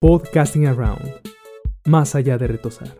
Podcasting 0.00 0.66
Around, 0.66 1.20
más 1.84 2.14
allá 2.14 2.38
de 2.38 2.46
retosar. 2.46 2.96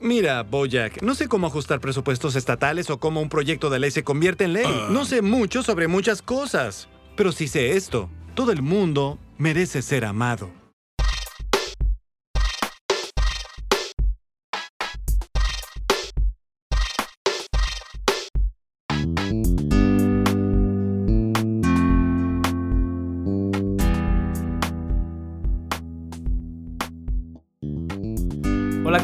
Mira, 0.00 0.42
Bojack, 0.42 1.02
no 1.02 1.14
sé 1.14 1.28
cómo 1.28 1.46
ajustar 1.46 1.80
presupuestos 1.80 2.36
estatales 2.36 2.90
o 2.90 2.98
cómo 2.98 3.20
un 3.20 3.28
proyecto 3.28 3.70
de 3.70 3.78
ley 3.78 3.90
se 3.90 4.04
convierte 4.04 4.44
en 4.44 4.54
ley. 4.54 4.66
No 4.90 5.04
sé 5.04 5.22
mucho 5.22 5.62
sobre 5.62 5.88
muchas 5.88 6.20
cosas, 6.20 6.88
pero 7.16 7.32
sí 7.32 7.48
sé 7.48 7.76
esto. 7.76 8.10
Todo 8.34 8.52
el 8.52 8.60
mundo 8.60 9.18
merece 9.38 9.82
ser 9.82 10.04
amado. 10.04 10.59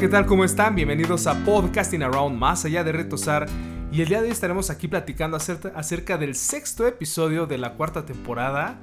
¿Qué 0.07 0.11
tal? 0.13 0.27
¿Cómo 0.27 0.45
están? 0.45 0.77
Bienvenidos 0.77 1.27
a 1.27 1.45
Podcasting 1.45 2.05
Around, 2.05 2.39
más 2.39 2.65
allá 2.65 2.85
de 2.85 2.93
retosar. 2.93 3.49
Y 3.91 4.03
el 4.03 4.07
día 4.09 4.21
de 4.21 4.27
hoy 4.27 4.31
estaremos 4.31 4.71
aquí 4.71 4.87
platicando 4.87 5.37
acerca, 5.37 5.73
acerca 5.75 6.17
del 6.17 6.37
sexto 6.37 6.87
episodio 6.87 7.47
de 7.47 7.59
la 7.59 7.75
cuarta 7.75 8.07
temporada. 8.07 8.79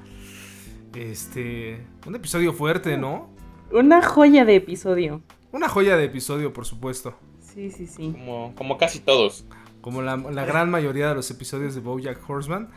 Este. 0.94 1.88
Un 2.06 2.16
episodio 2.16 2.52
fuerte, 2.52 2.98
¿no? 2.98 3.30
Una 3.72 4.02
joya 4.02 4.44
de 4.44 4.58
episodio. 4.58 5.22
Una 5.54 5.70
joya 5.70 5.96
de 5.96 6.04
episodio, 6.04 6.52
por 6.52 6.66
supuesto. 6.66 7.16
Sí, 7.40 7.72
sí, 7.72 7.88
sí. 7.88 8.12
Como, 8.12 8.54
como 8.56 8.78
casi 8.78 9.00
todos. 9.00 9.46
Como 9.80 10.02
la, 10.02 10.18
la 10.18 10.44
gran 10.44 10.70
mayoría 10.70 11.08
de 11.08 11.16
los 11.16 11.32
episodios 11.32 11.74
de 11.74 11.80
Bojack 11.80 12.20
Horseman. 12.30 12.68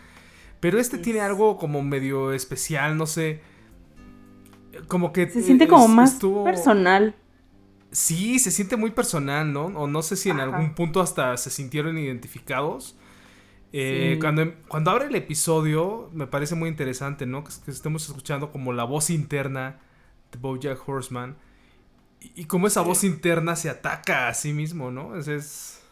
Pero 0.60 0.78
este 0.78 0.98
tiene 0.98 1.18
algo 1.20 1.58
como 1.58 1.82
medio 1.82 2.32
especial, 2.32 2.96
no 2.96 3.06
sé. 3.06 3.40
Como 4.86 5.12
que. 5.12 5.28
Se 5.28 5.42
siente 5.42 5.64
eh, 5.64 5.68
como 5.68 5.88
más 5.88 6.12
estuvo- 6.12 6.44
personal. 6.44 7.16
Sí, 7.96 8.38
se 8.38 8.50
siente 8.50 8.76
muy 8.76 8.90
personal, 8.90 9.50
¿no? 9.54 9.66
O 9.68 9.86
no 9.86 10.02
sé 10.02 10.16
si 10.16 10.28
en 10.28 10.36
Ajá. 10.40 10.44
algún 10.44 10.74
punto 10.74 11.00
hasta 11.00 11.34
se 11.38 11.48
sintieron 11.48 11.96
identificados. 11.96 12.94
Eh, 13.72 14.12
Sí. 14.14 14.20
cuando, 14.20 14.52
cuando 14.68 14.90
abre 14.90 15.06
el 15.06 15.14
episodio, 15.14 16.10
me 16.12 16.26
parece 16.26 16.54
muy 16.56 16.68
interesante, 16.68 17.24
¿no? 17.24 17.42
Que, 17.42 17.52
que 17.64 17.70
estemos 17.70 18.06
escuchando 18.06 18.52
como 18.52 18.74
la 18.74 18.84
voz 18.84 19.08
interna 19.08 19.78
de 20.30 20.38
Bojack 20.38 20.86
Horseman. 20.86 21.36
Y, 22.20 22.42
y 22.42 22.44
cómo 22.44 22.66
esa 22.66 22.82
voz 22.82 23.02
interna 23.02 23.56
se 23.56 23.70
ataca 23.70 24.28
a 24.28 24.34
sí 24.34 24.52
mismo, 24.52 24.90
¿no? 24.90 25.16
Es. 25.16 25.26
es- 25.28 25.82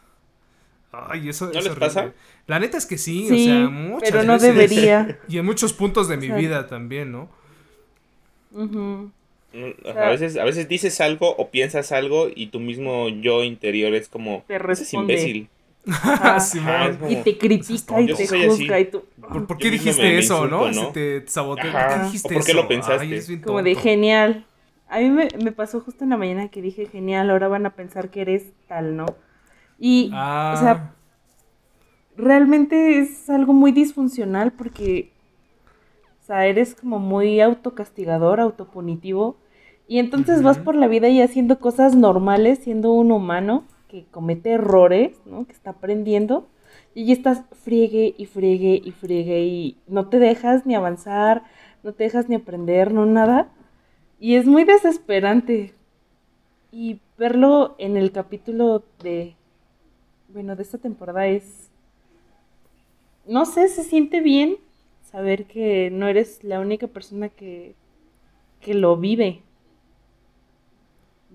Ay, 0.92 1.28
eso 1.30 1.46
¿No 1.46 1.50
es 1.52 1.56
les 1.56 1.66
horrible. 1.68 1.86
pasa? 1.86 2.12
La 2.46 2.58
neta 2.60 2.76
es 2.78 2.86
que 2.86 2.98
sí, 2.98 3.26
Sí, 3.28 3.34
o 3.34 3.44
sea, 3.46 3.68
muchas 3.70 4.10
pero 4.10 4.22
no 4.24 4.34
veces. 4.34 4.54
debería. 4.54 5.18
Y 5.28 5.38
en 5.38 5.46
muchos 5.46 5.72
puntos 5.72 6.06
de 6.06 6.18
mi 6.18 6.26
sea, 6.26 6.36
vida 6.36 6.66
también, 6.68 7.10
¿no? 7.12 7.30
Ujú. 8.52 9.10
Mm, 9.54 9.82
sea- 9.84 10.06
A 10.06 10.10
veces, 10.10 10.36
a 10.36 10.44
veces 10.44 10.68
dices 10.68 11.00
algo 11.00 11.34
o 11.36 11.50
piensas 11.50 11.92
algo 11.92 12.26
y 12.34 12.48
tu 12.48 12.58
mismo 12.60 13.08
yo 13.08 13.42
interior 13.44 13.94
es 13.94 14.08
como, 14.08 14.42
Te 14.48 14.54
"Ese 14.56 14.62
es 14.62 14.66
responde". 14.66 15.12
imbécil. 15.14 15.48
Ajá. 15.86 16.40
Simón. 16.40 16.68
Ajá, 16.70 16.86
es 16.90 16.96
como- 16.96 17.10
Y 17.10 17.16
te 17.16 17.38
critica 17.38 18.00
y 18.00 18.06
te 18.06 18.26
juzga 18.26 18.80
y 18.80 18.84
tú. 18.86 19.04
¿Por, 19.46 19.58
qué 19.58 19.70
dijiste 19.70 20.18
eso, 20.18 20.46
no? 20.46 20.66
insulto, 20.66 20.86
¿no? 20.88 20.92
Te 20.92 21.24
saboteó. 21.28 21.70
¿Por 21.72 21.80
qué 21.88 22.04
dijiste 22.04 22.28
¿O 22.28 22.36
por 22.36 22.44
qué 22.44 22.52
eso? 22.52 22.62
lo 22.62 22.68
pensaste? 22.68 23.04
Ay, 23.04 23.14
es 23.14 23.28
bien 23.28 23.40
Como 23.42 23.62
de 23.62 23.74
genial. 23.74 24.46
A 24.88 24.98
mí 25.00 25.08
me, 25.10 25.28
me 25.42 25.50
pasó 25.52 25.80
justo 25.80 26.04
en 26.04 26.10
la 26.10 26.16
mañana 26.16 26.48
que 26.48 26.60
dije 26.62 26.86
genial, 26.86 27.30
ahora 27.30 27.48
van 27.48 27.66
a 27.66 27.70
pensar 27.74 28.10
que 28.10 28.20
eres 28.22 28.44
tal, 28.68 28.96
¿no? 28.96 29.06
Y, 29.78 30.10
Ah, 30.12 30.54
o 30.56 30.60
sea, 30.60 30.94
realmente 32.16 32.98
es 32.98 33.28
algo 33.28 33.52
muy 33.52 33.72
disfuncional 33.72 34.52
porque, 34.52 35.10
o 36.22 36.26
sea, 36.26 36.46
eres 36.46 36.74
como 36.74 36.98
muy 36.98 37.40
autocastigador, 37.40 38.40
autopunitivo. 38.40 39.36
Y 39.86 39.98
entonces 39.98 40.42
vas 40.42 40.58
por 40.58 40.74
la 40.76 40.88
vida 40.88 41.08
y 41.08 41.20
haciendo 41.20 41.58
cosas 41.58 41.94
normales, 41.94 42.60
siendo 42.60 42.92
un 42.92 43.12
humano 43.12 43.64
que 43.88 44.06
comete 44.10 44.52
errores, 44.52 45.20
¿no? 45.26 45.46
Que 45.46 45.52
está 45.52 45.70
aprendiendo. 45.70 46.48
Y 46.94 47.06
ya 47.06 47.12
estás 47.12 47.42
friegue 47.52 48.14
y 48.16 48.26
friegue 48.26 48.80
y 48.82 48.90
friegue 48.92 49.40
y 49.44 49.76
no 49.86 50.08
te 50.08 50.18
dejas 50.18 50.64
ni 50.64 50.74
avanzar, 50.74 51.42
no 51.82 51.92
te 51.92 52.04
dejas 52.04 52.28
ni 52.28 52.36
aprender, 52.36 52.92
no 52.92 53.04
nada. 53.04 53.52
Y 54.18 54.36
es 54.36 54.46
muy 54.46 54.64
desesperante. 54.64 55.74
Y 56.72 57.00
verlo 57.18 57.76
en 57.78 57.96
el 57.96 58.10
capítulo 58.10 58.84
de, 59.02 59.36
bueno, 60.28 60.56
de 60.56 60.62
esta 60.62 60.78
temporada 60.78 61.26
es, 61.26 61.70
no 63.26 63.44
sé, 63.44 63.68
se 63.68 63.84
siente 63.84 64.20
bien 64.20 64.56
saber 65.02 65.46
que 65.46 65.90
no 65.90 66.08
eres 66.08 66.42
la 66.42 66.58
única 66.58 66.88
persona 66.88 67.28
que, 67.28 67.74
que 68.60 68.74
lo 68.74 68.96
vive. 68.96 69.42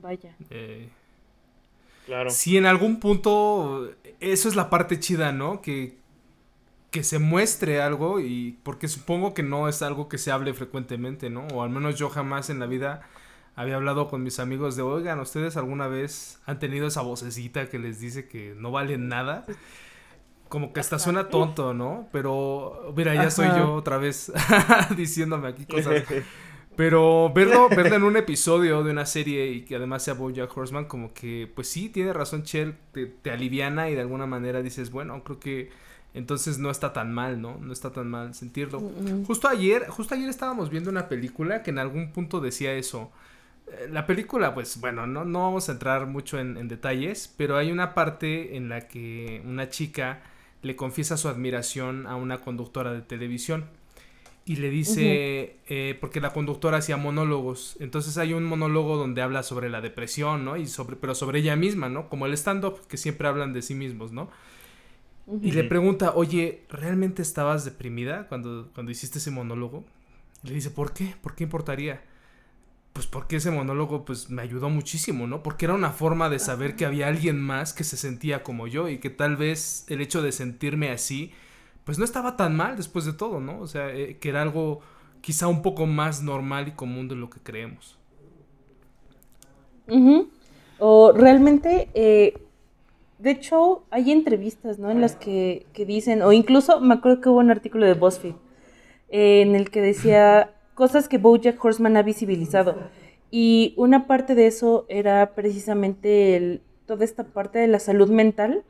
Vaya. 0.02 0.36
eh, 0.50 0.90
Claro. 2.06 2.30
Si 2.32 2.58
en 2.58 2.66
algún 2.66 3.00
punto, 3.00 3.92
eso 4.20 4.50
es 4.50 4.56
la 4.56 4.70
parte 4.72 5.00
chida, 5.00 5.32
¿no? 5.32 5.62
Que, 5.62 5.96
que 6.90 7.04
se 7.04 7.20
muestre 7.20 7.82
algo 7.82 8.20
y 8.20 8.58
porque 8.64 8.88
supongo 8.88 9.34
que 9.36 9.44
no 9.44 9.68
es 9.68 9.84
algo 9.84 10.10
que 10.10 10.18
se 10.18 10.32
hable 10.32 10.54
frecuentemente, 10.56 11.30
¿no? 11.30 11.46
O 11.54 11.62
al 11.62 11.70
menos 11.70 12.00
yo 12.00 12.10
jamás 12.10 12.50
en 12.50 12.60
la 12.60 12.66
vida 12.66 13.02
había 13.56 13.76
hablado 13.76 14.08
con 14.08 14.24
mis 14.24 14.40
amigos 14.40 14.76
de, 14.76 14.82
oigan, 14.82 15.20
¿ustedes 15.20 15.56
alguna 15.56 15.88
vez 15.88 16.40
han 16.48 16.58
tenido 16.58 16.88
esa 16.88 17.02
vocecita 17.02 17.70
que 17.70 17.78
les 17.78 18.00
dice 18.00 18.28
que 18.28 18.56
no 18.58 18.72
valen 18.72 19.08
nada? 19.08 19.46
Como 20.48 20.74
que 20.74 20.80
hasta 20.80 20.98
suena 20.98 21.30
tonto, 21.30 21.76
¿no? 21.76 22.08
Pero, 22.12 22.92
mira, 22.98 23.14
ya 23.14 23.30
soy 23.30 23.50
yo 23.50 23.74
otra 23.76 23.98
vez 23.98 24.32
diciéndome 24.98 25.48
aquí 25.50 25.66
cosas. 25.68 26.04
Pero 26.80 27.30
verlo, 27.34 27.68
verlo 27.76 27.98
en 27.98 28.04
un 28.04 28.16
episodio 28.16 28.82
de 28.86 28.92
una 28.92 29.06
serie 29.06 29.52
y 29.52 29.66
que 29.66 29.76
además 29.76 30.02
sea 30.02 30.14
Bojack 30.14 30.56
Horseman, 30.56 30.86
como 30.86 31.14
que, 31.14 31.52
pues 31.54 31.68
sí, 31.68 31.90
tiene 31.90 32.14
razón 32.14 32.44
Chell, 32.44 32.74
te, 32.94 33.06
te 33.06 33.32
aliviana 33.32 33.90
y 33.90 33.96
de 33.96 34.00
alguna 34.00 34.26
manera 34.26 34.62
dices, 34.62 34.90
bueno, 34.90 35.22
creo 35.26 35.42
que 35.42 35.72
entonces 36.14 36.58
no 36.58 36.72
está 36.72 36.94
tan 36.94 37.12
mal, 37.14 37.42
¿no? 37.42 37.58
No 37.58 37.74
está 37.74 37.92
tan 37.92 38.10
mal 38.10 38.34
sentirlo. 38.34 38.80
Mm. 38.80 39.26
Justo 39.26 39.50
ayer, 39.50 39.90
justo 39.90 40.16
ayer 40.16 40.30
estábamos 40.30 40.70
viendo 40.70 40.90
una 40.90 41.10
película 41.10 41.64
que 41.64 41.72
en 41.72 41.80
algún 41.80 42.14
punto 42.14 42.40
decía 42.40 42.72
eso. 42.72 43.12
Eh, 43.68 43.90
La 43.92 44.08
película, 44.08 44.54
pues 44.54 44.80
bueno, 44.80 45.06
no, 45.06 45.26
no 45.26 45.40
vamos 45.42 45.68
a 45.68 45.74
entrar 45.74 46.08
mucho 46.08 46.40
en, 46.40 46.56
en 46.56 46.70
detalles, 46.70 47.34
pero 47.36 47.58
hay 47.58 47.74
una 47.74 47.94
parte 47.94 48.56
en 48.56 48.70
la 48.70 48.88
que 48.88 49.42
una 49.46 49.68
chica 49.68 50.22
le 50.62 50.78
confiesa 50.78 51.18
su 51.18 51.28
admiración 51.28 52.08
a 52.08 52.16
una 52.16 52.40
conductora 52.40 52.94
de 52.94 53.02
televisión 53.02 53.66
y 54.50 54.56
le 54.56 54.72
dice, 54.72 55.58
eh, 55.68 55.96
porque 56.02 56.20
la 56.20 56.34
conductora 56.34 56.80
hacía 56.80 56.98
monólogos, 56.98 57.78
entonces 57.80 58.18
hay 58.18 58.34
un 58.34 58.46
monólogo 58.46 58.98
donde 58.98 59.22
habla 59.22 59.44
sobre 59.44 59.70
la 59.70 59.80
depresión, 59.80 60.44
¿no? 60.44 60.58
Y 60.58 60.66
sobre, 60.66 60.96
pero 60.96 61.14
sobre 61.14 61.38
ella 61.38 61.56
misma, 61.56 61.88
¿no? 61.88 62.10
Como 62.10 62.26
el 62.26 62.34
stand-up, 62.34 62.88
que 62.88 62.98
siempre 62.98 63.28
hablan 63.28 63.54
de 63.54 63.62
sí 63.62 63.76
mismos, 63.76 64.12
¿no? 64.12 64.32
Y 65.44 65.52
le 65.52 65.66
pregunta, 65.66 66.14
oye, 66.16 66.64
¿realmente 66.68 67.22
estabas 67.22 67.64
deprimida 67.64 68.28
cuando, 68.28 68.72
cuando 68.74 68.92
hiciste 68.92 69.20
ese 69.20 69.30
monólogo? 69.30 69.86
Y 70.44 70.48
le 70.48 70.56
dice, 70.56 70.72
¿por 70.72 70.94
qué? 70.94 71.14
¿Por 71.22 71.36
qué 71.36 71.44
importaría? 71.44 72.02
Pues 72.94 73.06
porque 73.06 73.36
ese 73.36 73.52
monólogo 73.52 74.04
pues 74.04 74.32
me 74.32 74.42
ayudó 74.42 74.72
muchísimo, 74.72 75.28
¿no? 75.28 75.44
Porque 75.44 75.66
era 75.66 75.76
una 75.76 75.92
forma 75.92 76.28
de 76.28 76.40
saber 76.40 76.76
que 76.76 76.88
había 76.88 77.08
alguien 77.08 77.40
más 77.40 77.72
que 77.72 77.84
se 77.84 77.98
sentía 77.98 78.42
como 78.42 78.66
yo 78.66 78.90
y 78.90 78.98
que 78.98 79.12
tal 79.12 79.38
vez 79.38 79.86
el 79.90 80.02
hecho 80.02 80.24
de 80.24 80.32
sentirme 80.32 80.90
así 80.90 81.34
pues 81.90 81.98
no 81.98 82.06
estaba 82.06 82.38
tan 82.38 82.56
mal 82.56 82.78
después 82.78 83.04
de 83.06 83.14
todo, 83.14 83.40
¿no? 83.40 83.60
O 83.60 83.66
sea, 83.66 83.92
eh, 83.92 84.18
que 84.20 84.30
era 84.30 84.44
algo 84.44 84.80
quizá 85.22 85.48
un 85.48 85.64
poco 85.64 85.88
más 85.88 86.22
normal 86.22 86.68
y 86.68 86.72
común 86.74 87.08
de 87.08 87.16
lo 87.16 87.32
que 87.32 87.40
creemos. 87.40 87.98
O 90.78 91.12
realmente, 91.14 91.90
eh, 91.96 92.38
de 93.18 93.32
hecho, 93.32 93.86
hay 93.90 94.12
entrevistas, 94.12 94.78
¿no? 94.78 94.92
En 94.92 95.02
las 95.02 95.16
que, 95.16 95.66
que 95.74 95.84
dicen, 95.88 96.22
o 96.22 96.32
incluso 96.32 96.80
me 96.80 96.94
acuerdo 96.94 97.22
que 97.22 97.30
hubo 97.30 97.40
un 97.40 97.50
artículo 97.50 97.88
de 97.88 97.96
BuzzFeed 97.96 98.36
eh, 99.10 99.42
en 99.42 99.56
el 99.56 99.72
que 99.72 99.82
decía 99.82 100.54
cosas 100.76 101.08
que 101.08 101.18
BoJack 101.18 101.66
Horseman 101.66 101.98
ha 101.98 102.04
visibilizado. 102.04 102.76
Y 103.32 103.74
una 103.78 104.06
parte 104.06 104.36
de 104.36 104.46
eso 104.46 104.86
era 104.90 105.34
precisamente 105.34 106.62
toda 106.86 107.04
esta 107.04 107.24
parte 107.24 107.58
de 107.58 107.68
la 107.68 107.80
salud 107.80 108.12
mental, 108.12 108.64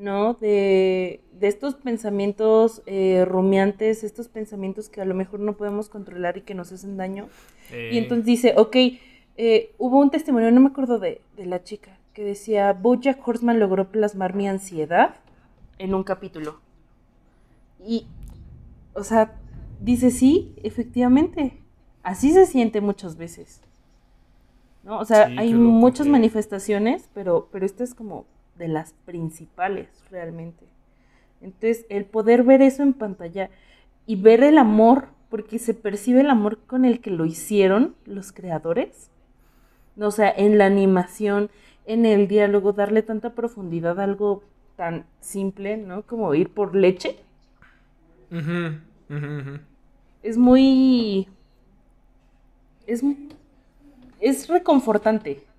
¿no? 0.00 0.34
De, 0.34 1.20
de 1.32 1.46
estos 1.46 1.74
pensamientos 1.74 2.82
eh, 2.86 3.24
rumiantes, 3.26 4.02
estos 4.02 4.28
pensamientos 4.28 4.88
que 4.88 5.00
a 5.02 5.04
lo 5.04 5.14
mejor 5.14 5.40
no 5.40 5.56
podemos 5.56 5.88
controlar 5.88 6.38
y 6.38 6.40
que 6.40 6.54
nos 6.54 6.72
hacen 6.72 6.96
daño. 6.96 7.28
Eh, 7.70 7.90
Y 7.92 7.98
entonces 7.98 8.24
dice, 8.24 8.54
ok, 8.56 8.76
eh, 9.36 9.72
hubo 9.78 10.00
un 10.00 10.10
testimonio, 10.10 10.50
no 10.50 10.60
me 10.60 10.68
acuerdo 10.68 10.98
de, 10.98 11.20
de 11.36 11.46
la 11.46 11.62
chica, 11.62 11.98
que 12.14 12.24
decía, 12.24 12.72
Bojack 12.72 13.26
Horseman 13.26 13.60
logró 13.60 13.90
plasmar 13.90 14.34
mi 14.34 14.48
ansiedad 14.48 15.16
en 15.78 15.94
un 15.94 16.02
capítulo. 16.02 16.60
Y, 17.86 18.06
o 18.94 19.04
sea, 19.04 19.32
dice, 19.80 20.10
sí, 20.10 20.54
efectivamente, 20.62 21.58
así 22.02 22.32
se 22.32 22.46
siente 22.46 22.80
muchas 22.80 23.16
veces. 23.16 23.60
¿No? 24.82 24.98
O 24.98 25.04
sea, 25.04 25.26
Sí, 25.26 25.36
hay 25.38 25.52
muchas 25.52 26.06
manifestaciones, 26.06 27.08
pero, 27.12 27.48
pero 27.52 27.66
esta 27.66 27.84
es 27.84 27.94
como 27.94 28.24
de 28.60 28.68
las 28.68 28.92
principales 29.04 29.88
realmente. 30.10 30.66
Entonces, 31.40 31.86
el 31.88 32.04
poder 32.04 32.44
ver 32.44 32.62
eso 32.62 32.84
en 32.84 32.92
pantalla 32.92 33.50
y 34.06 34.16
ver 34.16 34.44
el 34.44 34.58
amor, 34.58 35.08
porque 35.30 35.58
se 35.58 35.74
percibe 35.74 36.20
el 36.20 36.30
amor 36.30 36.58
con 36.66 36.84
el 36.84 37.00
que 37.00 37.10
lo 37.10 37.24
hicieron 37.24 37.96
los 38.04 38.30
creadores. 38.30 39.10
O 39.98 40.10
sea, 40.10 40.30
en 40.30 40.58
la 40.58 40.66
animación, 40.66 41.50
en 41.86 42.04
el 42.04 42.28
diálogo, 42.28 42.72
darle 42.72 43.02
tanta 43.02 43.34
profundidad 43.34 43.98
a 43.98 44.04
algo 44.04 44.44
tan 44.76 45.06
simple, 45.20 45.76
¿no? 45.78 46.02
Como 46.02 46.34
ir 46.34 46.50
por 46.50 46.74
leche. 46.76 47.16
Es 50.22 50.36
muy... 50.36 51.28
Es, 52.86 53.02
es 54.20 54.48
reconfortante. 54.48 55.49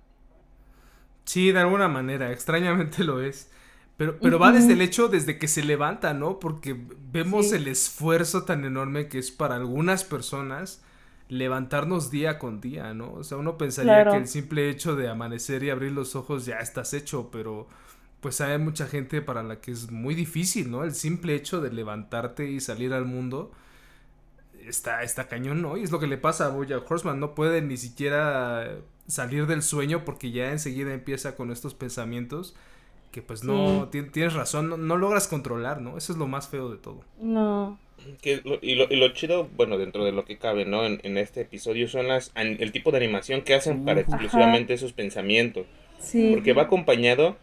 Sí, 1.24 1.52
de 1.52 1.60
alguna 1.60 1.88
manera, 1.88 2.32
extrañamente 2.32 3.04
lo 3.04 3.20
es. 3.20 3.50
Pero, 3.96 4.18
pero 4.20 4.38
va 4.38 4.52
desde 4.52 4.72
el 4.72 4.80
hecho, 4.80 5.08
desde 5.08 5.38
que 5.38 5.46
se 5.48 5.62
levanta, 5.62 6.14
¿no? 6.14 6.40
Porque 6.40 6.76
vemos 7.12 7.52
el 7.52 7.68
esfuerzo 7.68 8.44
tan 8.44 8.64
enorme 8.64 9.08
que 9.08 9.18
es 9.18 9.30
para 9.30 9.56
algunas 9.56 10.02
personas 10.02 10.82
levantarnos 11.28 12.10
día 12.10 12.38
con 12.38 12.60
día, 12.60 12.94
¿no? 12.94 13.12
O 13.12 13.24
sea, 13.24 13.38
uno 13.38 13.56
pensaría 13.56 14.04
que 14.10 14.16
el 14.16 14.26
simple 14.26 14.68
hecho 14.68 14.96
de 14.96 15.08
amanecer 15.08 15.62
y 15.62 15.70
abrir 15.70 15.92
los 15.92 16.16
ojos 16.16 16.46
ya 16.46 16.58
estás 16.58 16.94
hecho, 16.94 17.30
pero 17.30 17.68
pues 18.20 18.40
hay 18.40 18.58
mucha 18.58 18.86
gente 18.86 19.22
para 19.22 19.42
la 19.42 19.60
que 19.60 19.72
es 19.72 19.90
muy 19.90 20.14
difícil, 20.14 20.70
¿no? 20.70 20.84
El 20.84 20.94
simple 20.94 21.34
hecho 21.34 21.60
de 21.60 21.72
levantarte 21.72 22.50
y 22.50 22.60
salir 22.60 22.92
al 22.92 23.04
mundo 23.04 23.50
está, 24.66 25.02
está 25.02 25.28
cañón, 25.28 25.62
¿no? 25.62 25.76
Y 25.76 25.82
es 25.82 25.90
lo 25.90 26.00
que 26.00 26.06
le 26.06 26.18
pasa 26.18 26.46
a 26.46 26.50
Bojack 26.50 26.90
Horseman, 26.90 27.20
no 27.20 27.34
puede 27.34 27.62
ni 27.62 27.76
siquiera 27.76 28.78
salir 29.06 29.46
del 29.46 29.62
sueño 29.62 30.04
porque 30.04 30.30
ya 30.30 30.50
enseguida 30.50 30.92
empieza 30.92 31.36
con 31.36 31.50
estos 31.50 31.74
pensamientos 31.74 32.54
que 33.10 33.20
pues 33.20 33.44
no, 33.44 33.90
tienes 33.90 34.32
razón, 34.32 34.86
no, 34.86 34.96
logras 34.96 35.28
controlar, 35.28 35.82
¿no? 35.82 35.98
Eso 35.98 36.12
es 36.12 36.18
lo 36.18 36.26
más 36.26 36.48
feo 36.48 36.70
de 36.70 36.78
todo. 36.78 37.04
No. 37.20 37.78
y, 38.22 38.74
lo, 38.74 39.08
chido, 39.10 39.50
bueno, 39.54 39.76
dentro 39.76 40.04
de 40.04 40.12
lo 40.12 40.24
que 40.24 40.38
cabe, 40.38 40.64
¿no? 40.64 40.86
En, 40.86 41.18
este 41.18 41.42
episodio 41.42 41.88
son 41.88 42.08
las 42.08 42.32
el 42.34 42.72
tipo 42.72 42.90
de 42.90 42.96
animación 42.96 43.42
que 43.42 43.54
hacen 43.54 43.84
para 43.84 44.00
exclusivamente 44.00 44.72
esos 44.72 44.94
pensamientos. 44.94 45.66
Sí. 46.00 46.30
Porque 46.32 46.54
va 46.54 46.62
acompañado 46.62 47.36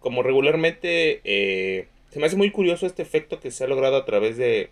como 0.00 0.24
regularmente 0.24 1.20
eh, 1.24 1.86
se 2.10 2.18
me 2.18 2.26
hace 2.26 2.36
muy 2.36 2.50
curioso 2.50 2.84
este 2.84 3.02
efecto 3.02 3.40
que 3.40 3.50
se 3.50 3.64
ha 3.64 3.68
logrado 3.68 3.96
a 3.96 4.04
través 4.04 4.36
de 4.36 4.68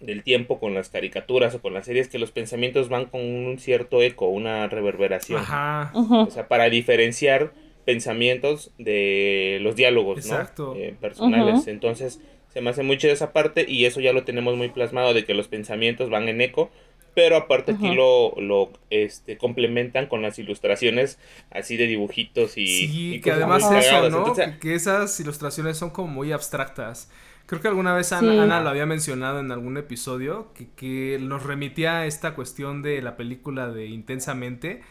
del 0.00 0.22
tiempo 0.22 0.58
con 0.58 0.74
las 0.74 0.88
caricaturas 0.88 1.54
o 1.54 1.62
con 1.62 1.74
las 1.74 1.86
series 1.86 2.08
que 2.08 2.18
los 2.18 2.30
pensamientos 2.30 2.88
van 2.88 3.06
con 3.06 3.20
un 3.20 3.58
cierto 3.58 4.02
eco, 4.02 4.28
una 4.28 4.68
reverberación. 4.68 5.40
Ajá. 5.40 5.92
O 5.94 6.30
sea, 6.30 6.48
para 6.48 6.70
diferenciar 6.70 7.52
pensamientos 7.84 8.72
de 8.78 9.58
los 9.62 9.76
diálogos, 9.76 10.26
¿no? 10.26 10.74
Eh, 10.76 10.94
personales. 11.00 11.66
Entonces, 11.66 12.20
se 12.52 12.60
me 12.60 12.70
hace 12.70 12.82
mucho 12.82 13.06
de 13.06 13.14
esa 13.14 13.32
parte 13.32 13.64
y 13.68 13.84
eso 13.86 14.00
ya 14.00 14.12
lo 14.12 14.24
tenemos 14.24 14.56
muy 14.56 14.68
plasmado 14.68 15.14
de 15.14 15.24
que 15.24 15.34
los 15.34 15.48
pensamientos 15.48 16.10
van 16.10 16.28
en 16.28 16.40
eco 16.40 16.70
pero 17.18 17.36
aparte 17.36 17.72
aquí 17.72 17.96
lo, 17.96 18.32
lo 18.40 18.70
este, 18.90 19.38
complementan 19.38 20.06
con 20.06 20.22
las 20.22 20.38
ilustraciones 20.38 21.18
así 21.50 21.76
de 21.76 21.88
dibujitos 21.88 22.56
y... 22.56 22.66
Sí, 22.68 23.20
que 23.20 23.32
además 23.32 23.68
eso, 23.72 24.08
¿no? 24.08 24.32
que 24.60 24.74
esas 24.76 25.18
ilustraciones 25.18 25.76
son 25.76 25.90
como 25.90 26.06
muy 26.06 26.30
abstractas. 26.30 27.10
Creo 27.48 27.60
que 27.62 27.68
alguna 27.68 27.94
vez 27.94 28.12
Ana, 28.12 28.60
lo 28.60 28.68
había 28.68 28.86
mencionado 28.86 29.40
en 29.40 29.50
algún 29.50 29.78
episodio, 29.78 30.52
que, 30.52 30.70
que, 30.72 31.18
nos 31.18 31.42
remitía 31.42 32.00
a 32.00 32.06
esta 32.06 32.34
cuestión 32.34 32.82
de 32.82 33.00
la 33.00 33.16
película 33.16 33.68
de 33.68 33.86
Intensamente, 33.86 34.82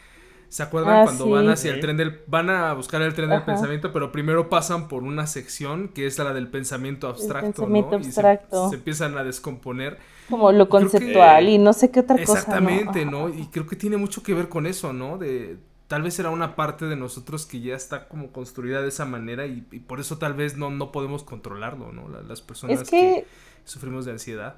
¿Se 0.48 0.62
acuerdan 0.62 1.00
ah, 1.00 1.04
cuando 1.04 1.28
van 1.28 1.50
hacia 1.50 1.74
el 1.74 1.80
tren 1.80 1.98
del 1.98 2.22
van 2.26 2.48
a 2.48 2.72
buscar 2.72 3.02
el 3.02 3.12
tren 3.12 3.28
del 3.28 3.42
pensamiento, 3.42 3.92
pero 3.92 4.10
primero 4.10 4.48
pasan 4.48 4.88
por 4.88 5.02
una 5.02 5.26
sección 5.26 5.88
que 5.88 6.06
es 6.06 6.18
la 6.18 6.32
del 6.32 6.48
pensamiento 6.48 7.06
abstracto, 7.06 7.68
¿no? 7.68 7.90
abstracto. 7.92 8.66
Y 8.66 8.70
se, 8.70 8.76
empiezan 8.76 9.18
a 9.18 9.24
descomponer. 9.24 9.98
Como 10.30 10.50
lo 10.50 10.70
conceptual 10.70 11.50
y 11.50 11.58
no 11.58 11.74
sé 11.74 11.90
qué 11.90 12.00
otra 12.00 12.16
cosa. 12.16 12.32
Exactamente, 12.32 13.04
¿no? 13.04 13.28
Y 13.28 13.48
creo 13.48 13.66
que 13.66 13.76
tiene 13.76 13.98
mucho 13.98 14.22
que 14.22 14.32
ver 14.32 14.48
con 14.48 14.66
eso, 14.66 14.94
¿no? 14.94 15.18
De 15.18 15.58
tal 15.88 16.02
vez 16.02 16.18
era 16.18 16.30
una 16.30 16.54
parte 16.54 16.84
de 16.84 16.96
nosotros 16.96 17.46
que 17.46 17.60
ya 17.60 17.74
está 17.74 18.08
como 18.08 18.30
construida 18.30 18.82
de 18.82 18.88
esa 18.88 19.06
manera 19.06 19.46
y, 19.46 19.60
por 19.60 20.00
eso 20.00 20.18
tal 20.18 20.34
vez 20.34 20.56
no, 20.56 20.70
no 20.70 20.92
podemos 20.92 21.24
controlarlo, 21.24 21.92
¿no? 21.92 22.08
Las 22.08 22.42
personas 22.42 22.88
que 22.88 23.26
sufrimos 23.64 24.04
de 24.04 24.12
ansiedad. 24.12 24.56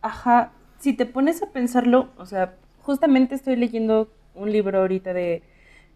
Ajá, 0.00 0.52
si 0.78 0.94
te 0.94 1.06
pones 1.06 1.42
a 1.42 1.52
pensarlo, 1.52 2.08
o 2.16 2.26
sea, 2.26 2.56
justamente 2.82 3.34
estoy 3.34 3.56
leyendo 3.56 4.10
un 4.34 4.50
libro 4.50 4.80
ahorita 4.80 5.12
de 5.12 5.42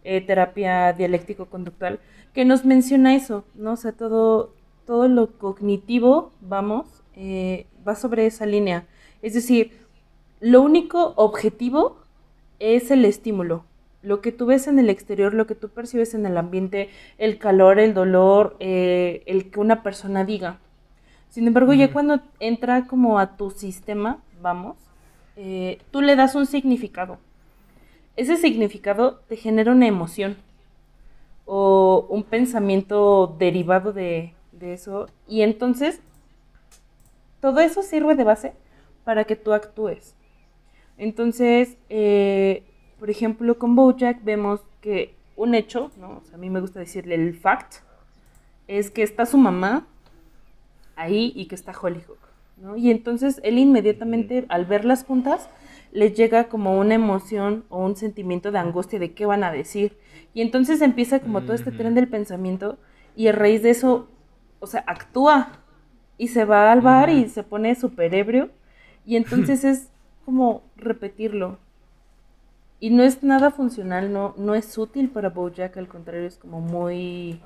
eh, 0.04 0.20
terapia 0.20 0.92
dialéctico-conductual, 0.92 2.00
que 2.34 2.44
nos 2.44 2.64
menciona 2.64 3.14
eso, 3.14 3.44
¿no? 3.54 3.72
O 3.72 3.76
sea, 3.76 3.92
todo, 3.92 4.52
todo 4.86 5.08
lo 5.08 5.38
cognitivo, 5.38 6.32
vamos, 6.40 7.02
eh, 7.14 7.66
va 7.86 7.94
sobre 7.94 8.26
esa 8.26 8.44
línea. 8.44 8.86
Es 9.22 9.34
decir, 9.34 9.72
lo 10.40 10.60
único 10.60 11.14
objetivo 11.16 11.98
es 12.58 12.90
el 12.90 13.04
estímulo. 13.04 13.64
Lo 14.02 14.20
que 14.20 14.32
tú 14.32 14.46
ves 14.46 14.66
en 14.66 14.78
el 14.78 14.90
exterior, 14.90 15.34
lo 15.34 15.46
que 15.46 15.54
tú 15.54 15.68
percibes 15.68 16.14
en 16.14 16.26
el 16.26 16.36
ambiente, 16.36 16.90
el 17.18 17.38
calor, 17.38 17.78
el 17.78 17.94
dolor, 17.94 18.56
eh, 18.60 19.22
el 19.26 19.50
que 19.50 19.60
una 19.60 19.82
persona 19.82 20.24
diga. 20.24 20.58
Sin 21.28 21.46
embargo, 21.46 21.72
ya 21.72 21.92
cuando 21.92 22.20
entra 22.40 22.86
como 22.86 23.18
a 23.18 23.36
tu 23.36 23.50
sistema, 23.50 24.18
vamos, 24.40 24.76
tú 25.90 26.02
le 26.02 26.14
das 26.14 26.34
un 26.34 26.46
significado 26.46 27.18
ese 28.16 28.36
significado 28.36 29.20
te 29.28 29.36
genera 29.36 29.72
una 29.72 29.86
emoción 29.86 30.36
o 31.44 32.06
un 32.08 32.24
pensamiento 32.24 33.34
derivado 33.38 33.92
de, 33.92 34.34
eso 34.60 35.08
y 35.26 35.42
entonces 35.42 36.00
todo 37.40 37.58
eso 37.58 37.82
sirve 37.82 38.14
de 38.14 38.22
base 38.22 38.52
para 39.02 39.24
que 39.24 39.34
tú 39.34 39.52
actúes. 39.52 40.14
Entonces, 40.98 41.76
eh, 41.88 42.62
por 43.02 43.10
ejemplo, 43.10 43.58
con 43.58 43.74
Bojack 43.74 44.22
vemos 44.22 44.60
que 44.80 45.12
un 45.34 45.56
hecho, 45.56 45.90
¿no? 45.98 46.22
a 46.32 46.36
mí 46.36 46.50
me 46.50 46.60
gusta 46.60 46.78
decirle 46.78 47.16
el 47.16 47.34
fact, 47.34 47.78
es 48.68 48.92
que 48.92 49.02
está 49.02 49.26
su 49.26 49.38
mamá 49.38 49.88
ahí 50.94 51.32
y 51.34 51.46
que 51.46 51.56
está 51.56 51.72
Hollyhock, 51.76 52.20
¿no? 52.58 52.76
Y 52.76 52.92
entonces 52.92 53.40
él 53.42 53.58
inmediatamente, 53.58 54.46
al 54.48 54.66
verlas 54.66 55.02
juntas, 55.02 55.48
les 55.90 56.14
llega 56.14 56.44
como 56.44 56.78
una 56.78 56.94
emoción 56.94 57.64
o 57.70 57.84
un 57.84 57.96
sentimiento 57.96 58.52
de 58.52 58.60
angustia 58.60 59.00
de 59.00 59.12
qué 59.14 59.26
van 59.26 59.42
a 59.42 59.50
decir. 59.50 59.98
Y 60.32 60.40
entonces 60.40 60.80
empieza 60.80 61.18
como 61.18 61.42
todo 61.42 61.54
este 61.54 61.72
tren 61.72 61.96
del 61.96 62.06
pensamiento 62.06 62.78
y 63.16 63.26
a 63.26 63.32
raíz 63.32 63.64
de 63.64 63.70
eso, 63.70 64.06
o 64.60 64.68
sea, 64.68 64.84
actúa 64.86 65.48
y 66.18 66.28
se 66.28 66.44
va 66.44 66.70
al 66.70 66.82
bar 66.82 67.10
y 67.10 67.28
se 67.28 67.42
pone 67.42 67.74
súper 67.74 68.14
ebrio 68.14 68.50
y 69.04 69.16
entonces 69.16 69.64
es 69.64 69.88
como 70.24 70.62
repetirlo. 70.76 71.58
Y 72.82 72.90
no 72.90 73.04
es 73.04 73.22
nada 73.22 73.52
funcional, 73.52 74.12
no, 74.12 74.34
no 74.36 74.56
es 74.56 74.76
útil 74.76 75.08
para 75.08 75.28
Bojack, 75.28 75.76
al 75.76 75.86
contrario, 75.86 76.26
es 76.26 76.36
como 76.36 76.60
muy 76.60 77.40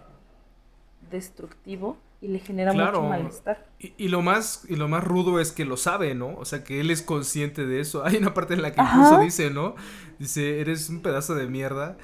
destructivo 1.10 1.98
y 2.22 2.28
le 2.28 2.38
genera 2.38 2.72
mucho 2.72 3.02
malestar. 3.02 3.66
Y, 3.78 4.08
lo 4.08 4.22
más, 4.22 4.62
y 4.66 4.76
lo 4.76 4.88
más 4.88 5.04
rudo 5.04 5.38
es 5.38 5.52
que 5.52 5.66
lo 5.66 5.76
sabe, 5.76 6.14
¿no? 6.14 6.34
O 6.38 6.46
sea, 6.46 6.64
que 6.64 6.80
él 6.80 6.90
es 6.90 7.02
consciente 7.02 7.66
de 7.66 7.80
eso. 7.80 8.02
Hay 8.06 8.16
una 8.16 8.32
parte 8.32 8.54
en 8.54 8.62
la 8.62 8.72
que 8.72 8.80
incluso 8.80 9.20
dice, 9.20 9.50
¿no? 9.50 9.74
Dice, 10.18 10.58
eres 10.58 10.88
un 10.88 11.02
pedazo 11.02 11.34
de 11.34 11.46
mierda, 11.48 11.98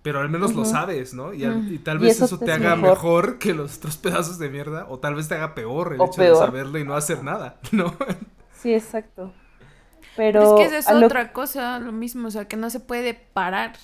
pero 0.00 0.20
al 0.20 0.30
menos 0.30 0.54
lo 0.54 0.64
sabes, 0.64 1.12
¿no? 1.12 1.34
Y, 1.34 1.78
tal 1.84 1.98
vez 1.98 2.22
eso, 2.22 2.38
te, 2.38 2.50
haga 2.50 2.76
mejor. 2.76 3.36
que 3.36 3.52
los 3.52 3.76
otros 3.76 3.96
pedazos 3.98 4.38
de 4.38 4.48
mierda, 4.48 4.86
o 4.88 4.98
tal 4.98 5.16
vez 5.16 5.28
te 5.28 5.34
haga 5.34 5.54
peor 5.54 5.92
el 5.92 6.00
hecho 6.00 6.22
de 6.22 6.34
saberlo 6.34 6.78
y 6.78 6.84
no 6.84 6.96
hacer 6.96 7.22
nada, 7.22 7.60
¿no? 7.72 7.94
Sí, 8.54 8.72
exacto. 8.72 9.34
Pero, 10.16 10.58
es 10.58 10.68
que 10.68 10.76
es 10.78 10.90
otra 10.90 11.32
cosa, 11.32 11.78
lo 11.78 11.92
mismo, 11.92 12.28
o 12.28 12.30
sea, 12.30 12.46
que 12.46 12.56
no 12.56 12.68
se 12.70 12.80
puede 12.80 13.14
parar, 13.14 13.76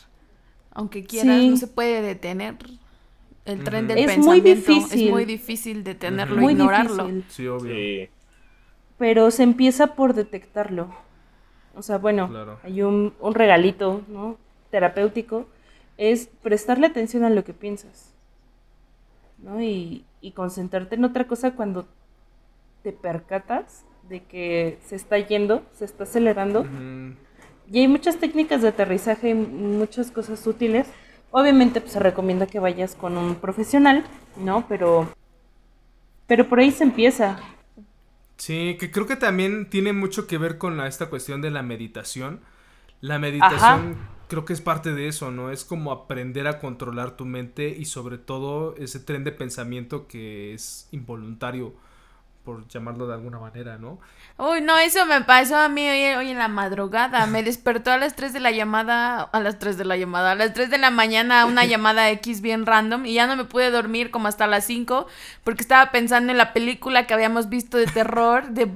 aunque 0.73 1.05
quieras, 1.05 1.43
no 1.43 1.57
se 1.57 1.67
puede 1.67 2.03
detener 2.03 2.57
el 3.47 3.63
tren 3.63 3.87
del 3.87 3.99
es 3.99 4.07
pensamiento. 4.07 4.29
Muy 4.29 4.41
difícil. 4.41 5.07
Es 5.07 5.11
muy 5.11 5.25
difícil 5.25 5.85
detenerlo, 5.85 6.37
muy 6.41 6.53
ignorarlo. 6.53 7.09
Sí, 7.29 7.47
obvio. 7.47 8.09
Pero 8.99 9.31
se 9.31 9.45
empieza 9.45 9.95
por 9.95 10.15
detectarlo. 10.15 10.89
O 11.75 11.83
sea, 11.83 11.99
bueno, 11.99 12.59
hay 12.63 12.83
un, 12.83 13.15
un, 13.21 13.35
regalito, 13.35 14.03
¿no? 14.09 14.37
Terapéutico. 14.71 15.47
Es 15.97 16.29
prestarle 16.43 16.89
atención 16.89 17.25
a 17.25 17.31
lo 17.31 17.45
que 17.45 17.53
piensas. 17.53 18.13
¿No? 19.39 19.63
Y, 19.63 20.05
y 20.21 20.33
concentrarte 20.33 20.97
en 20.97 21.05
otra 21.05 21.27
cosa 21.27 21.55
cuando 21.55 21.87
te 22.83 22.93
percatas 22.93 23.85
de 24.09 24.25
que 24.25 24.79
se 24.87 24.97
está 24.97 25.19
yendo, 25.19 25.63
se 25.73 25.85
está 25.85 26.05
acelerando. 26.05 26.67
Y 27.71 27.81
hay 27.81 27.89
muchas 27.89 28.19
técnicas 28.19 28.63
de 28.63 28.69
aterrizaje 28.69 29.31
y 29.31 29.35
muchas 29.35 30.11
cosas 30.11 30.47
útiles 30.47 30.87
Obviamente 31.39 31.81
pues, 31.81 31.93
se 31.93 32.01
recomienda 32.01 32.47
que 32.47 32.61
vayas 32.61 32.95
con 32.95 33.19
un 33.19 33.35
profesional, 33.35 34.05
¿no? 34.39 34.67
Pero, 34.69 35.13
pero 36.27 36.49
por 36.49 36.61
ahí 36.61 36.71
se 36.71 36.85
empieza. 36.85 37.39
Sí, 38.39 38.77
que 38.79 38.91
creo 38.91 39.07
que 39.07 39.17
también 39.17 39.69
tiene 39.69 39.93
mucho 39.93 40.27
que 40.27 40.39
ver 40.39 40.57
con 40.57 40.81
esta 40.81 41.11
cuestión 41.11 41.43
de 41.43 41.51
la 41.51 41.63
meditación. 41.63 42.41
La 43.03 43.19
meditación 43.19 43.99
creo 44.29 44.47
que 44.47 44.53
es 44.53 44.63
parte 44.63 44.95
de 44.95 45.09
eso, 45.09 45.31
¿no? 45.31 45.51
Es 45.51 45.65
como 45.65 45.93
aprender 45.93 46.47
a 46.47 46.59
controlar 46.59 47.19
tu 47.19 47.25
mente 47.27 47.69
y 47.69 47.85
sobre 47.85 48.19
todo 48.19 48.75
ese 48.77 49.01
tren 49.01 49.23
de 49.23 49.33
pensamiento 49.33 50.07
que 50.07 50.55
es 50.55 50.89
involuntario 50.91 51.75
por 52.47 52.69
llamarlo 52.69 53.09
de 53.09 53.15
alguna 53.15 53.41
manera, 53.41 53.77
¿no? 53.77 53.99
Uy, 54.39 54.61
no, 54.61 54.79
eso 54.79 55.05
me 55.05 55.21
pasó 55.23 55.57
a 55.57 55.69
mí 55.69 55.87
hoy, 55.89 56.31
en 56.31 56.39
la 56.39 56.47
madrugada. 56.47 57.27
Me 57.27 57.43
despertó 57.43 57.91
a 57.91 57.99
las 57.99 58.15
3 58.15 58.33
de 58.33 58.39
la 58.39 58.53
llamada, 58.53 59.21
a 59.21 59.41
las 59.41 59.59
3 59.59 59.77
de 59.77 59.85
la 59.85 59.97
llamada, 59.97 60.31
a 60.31 60.35
las 60.37 60.55
3 60.55 60.71
de 60.71 60.79
la 60.79 60.91
mañana 60.91 61.45
una 61.45 61.65
llamada 61.67 62.09
X 62.11 62.41
bien 62.41 62.65
random 62.65 63.05
y 63.05 63.15
ya 63.15 63.27
no 63.27 63.35
me 63.35 63.45
pude 63.45 63.73
dormir 63.73 64.13
como 64.13 64.29
hasta 64.29 64.47
las 64.47 64.65
5 64.65 65.09
porque 65.43 65.63
estaba 65.63 65.91
pensando 65.91 66.31
en 66.31 66.39
la 66.39 66.53
película 66.53 67.09
que 67.09 67.15
habíamos 67.15 67.49
visto 67.49 67.77
de 67.79 67.87
terror, 67.87 68.49
de 68.51 68.71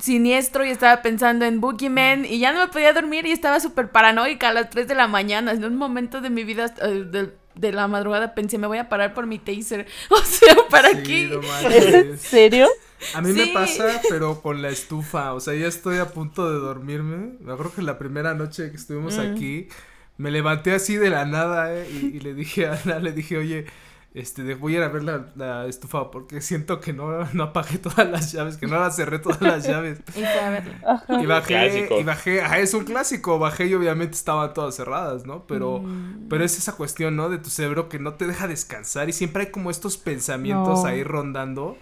siniestro 0.00 0.64
y 0.64 0.70
estaba 0.70 1.02
pensando 1.02 1.44
en 1.44 1.60
Boogeyman 1.60 2.24
y 2.24 2.38
ya 2.38 2.52
no 2.52 2.60
me 2.60 2.68
podía 2.68 2.94
dormir 2.94 3.26
y 3.26 3.32
estaba 3.32 3.60
súper 3.60 3.90
paranoica 3.90 4.48
a 4.48 4.52
las 4.54 4.70
3 4.70 4.88
de 4.88 4.94
la 4.94 5.08
mañana. 5.08 5.52
En 5.52 5.64
un 5.64 5.76
momento 5.76 6.22
de 6.22 6.30
mi 6.30 6.44
vida, 6.44 6.72
eh, 6.80 7.04
de, 7.04 7.43
de 7.54 7.72
la 7.72 7.88
madrugada, 7.88 8.34
pensé, 8.34 8.58
me 8.58 8.66
voy 8.66 8.78
a 8.78 8.88
parar 8.88 9.14
por 9.14 9.26
mi 9.26 9.38
taser. 9.38 9.86
O 10.10 10.18
sea, 10.18 10.56
¿para 10.70 11.02
qué? 11.02 11.32
¿En 11.62 12.18
serio? 12.18 12.68
A 13.14 13.20
mí 13.20 13.32
me 13.32 13.48
pasa, 13.48 14.00
pero 14.08 14.40
con 14.40 14.62
la 14.62 14.70
estufa. 14.70 15.34
O 15.34 15.40
sea, 15.40 15.54
ya 15.54 15.66
estoy 15.66 15.98
a 15.98 16.06
punto 16.06 16.50
de 16.50 16.58
dormirme. 16.58 17.36
Me 17.40 17.52
acuerdo 17.52 17.74
que 17.74 17.82
la 17.82 17.98
primera 17.98 18.34
noche 18.34 18.70
que 18.70 18.76
estuvimos 18.76 19.18
mm. 19.18 19.20
aquí, 19.20 19.68
me 20.16 20.30
levanté 20.30 20.72
así 20.72 20.96
de 20.96 21.10
la 21.10 21.24
nada, 21.24 21.74
¿eh? 21.74 21.88
y, 21.90 22.20
le 22.20 22.34
dije 22.34 22.66
a 22.66 22.80
Ana, 22.84 22.98
le 23.00 23.12
dije, 23.12 23.36
oye, 23.36 23.66
este, 24.14 24.54
voy 24.54 24.74
a 24.74 24.78
ir 24.78 24.82
a 24.84 24.88
ver 24.88 25.02
la, 25.02 25.66
estufa 25.66 26.10
porque 26.10 26.40
siento 26.40 26.80
que 26.80 26.92
no, 26.92 27.24
no 27.32 27.42
apagué 27.44 27.78
todas 27.78 28.08
las 28.08 28.32
llaves, 28.32 28.56
que 28.56 28.66
no 28.66 28.78
las 28.78 28.96
cerré 28.96 29.18
todas 29.18 29.42
las 29.42 29.64
llaves. 29.68 30.00
y, 30.14 31.26
bajé, 31.26 31.88
y 32.00 32.02
bajé, 32.04 32.40
ajá, 32.40 32.58
es 32.60 32.72
un 32.74 32.84
clásico, 32.84 33.38
bajé 33.38 33.66
y 33.66 33.74
obviamente 33.74 34.14
estaban 34.14 34.54
todas 34.54 34.76
cerradas, 34.76 35.26
¿no? 35.26 35.46
Pero, 35.46 35.80
mm. 35.80 36.28
pero 36.30 36.44
es 36.44 36.56
esa 36.56 36.76
cuestión, 36.76 37.16
¿no? 37.16 37.28
De 37.28 37.38
tu 37.38 37.50
cerebro 37.50 37.88
que 37.88 37.98
no 37.98 38.14
te 38.14 38.26
deja 38.26 38.46
descansar 38.48 39.08
y 39.08 39.12
siempre 39.12 39.44
hay 39.44 39.50
como 39.50 39.70
estos 39.70 39.98
pensamientos 39.98 40.84
ahí 40.84 41.02
rondando 41.02 41.76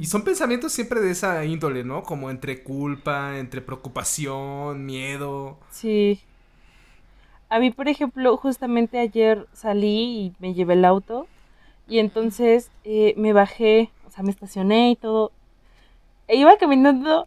y 0.00 0.06
son 0.06 0.22
pensamientos 0.22 0.72
siempre 0.72 1.00
de 1.00 1.10
esa 1.10 1.44
índole, 1.44 1.84
¿no? 1.84 2.02
Como 2.02 2.30
entre 2.30 2.62
culpa, 2.62 3.38
entre 3.38 3.62
preocupación, 3.62 4.84
miedo. 4.84 5.58
Sí. 5.70 6.20
A 7.50 7.58
mí, 7.58 7.70
por 7.70 7.88
ejemplo, 7.88 8.36
justamente 8.36 8.98
ayer 8.98 9.46
salí 9.52 10.26
y 10.26 10.32
me 10.38 10.54
llevé 10.54 10.74
el 10.74 10.84
auto 10.84 11.26
y 11.88 11.98
entonces 11.98 12.70
eh, 12.84 13.14
me 13.16 13.32
bajé, 13.32 13.90
o 14.06 14.10
sea, 14.10 14.22
me 14.22 14.30
estacioné 14.30 14.90
y 14.90 14.96
todo. 14.96 15.32
E 16.26 16.36
iba 16.36 16.56
caminando, 16.58 17.26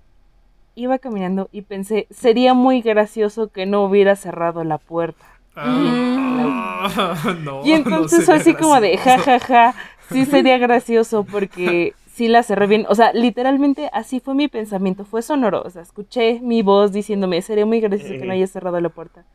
iba 0.75 0.99
caminando 0.99 1.49
y 1.51 1.63
pensé, 1.63 2.07
sería 2.11 2.53
muy 2.53 2.81
gracioso 2.81 3.47
que 3.47 3.65
no 3.65 3.83
hubiera 3.83 4.15
cerrado 4.15 4.63
la 4.63 4.77
puerta. 4.77 5.25
Ah, 5.55 7.35
no, 7.43 7.65
y 7.65 7.71
entonces 7.71 8.25
fue 8.25 8.35
así 8.35 8.53
como 8.53 8.79
de, 8.79 8.97
jajaja, 8.97 9.39
ja, 9.39 9.73
ja, 9.73 9.75
sí 10.11 10.25
sería 10.25 10.57
gracioso 10.59 11.23
porque 11.23 11.93
sí 12.13 12.27
la 12.27 12.43
cerré 12.43 12.67
bien. 12.67 12.85
O 12.89 12.95
sea, 12.95 13.13
literalmente 13.13 13.89
así 13.93 14.19
fue 14.19 14.35
mi 14.35 14.47
pensamiento. 14.47 15.05
Fue 15.05 15.21
sonoro. 15.21 15.63
O 15.65 15.69
sea, 15.69 15.81
escuché 15.81 16.39
mi 16.41 16.61
voz 16.61 16.91
diciéndome, 16.91 17.41
sería 17.41 17.65
muy 17.65 17.79
gracioso 17.81 18.13
que 18.13 18.25
no 18.25 18.33
hayas 18.33 18.51
cerrado 18.51 18.79
la 18.79 18.89
puerta. 18.89 19.25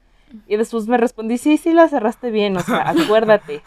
Y 0.47 0.57
después 0.57 0.87
me 0.87 0.97
respondí, 0.97 1.39
sí, 1.39 1.57
sí 1.57 1.73
la 1.73 1.89
cerraste 1.89 2.31
bien. 2.31 2.57
O 2.57 2.61
sea, 2.61 2.89
acuérdate. 2.91 3.63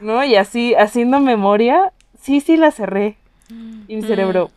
¿No? 0.00 0.24
Y 0.24 0.36
así, 0.36 0.74
haciendo 0.74 1.20
memoria, 1.20 1.92
sí, 2.20 2.40
sí 2.40 2.56
la 2.56 2.70
cerré. 2.70 3.16
Y 3.88 3.96
mi 3.96 4.02
cerebro, 4.02 4.50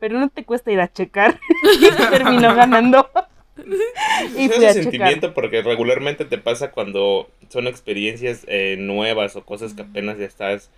pero 0.00 0.18
no 0.18 0.28
te 0.28 0.44
cuesta 0.44 0.72
ir 0.72 0.80
a 0.80 0.92
checar. 0.92 1.38
y 1.80 2.10
terminó 2.10 2.54
ganando. 2.54 3.08
y 4.36 4.48
fui 4.48 4.64
ese 4.64 4.82
sentimiento 4.82 5.32
porque 5.32 5.62
regularmente 5.62 6.24
te 6.24 6.38
pasa 6.38 6.72
cuando 6.72 7.30
son 7.48 7.68
experiencias 7.68 8.44
eh, 8.48 8.76
nuevas 8.78 9.36
o 9.36 9.44
cosas 9.44 9.74
que 9.74 9.82
apenas 9.82 10.18
ya 10.18 10.26
estás 10.26 10.70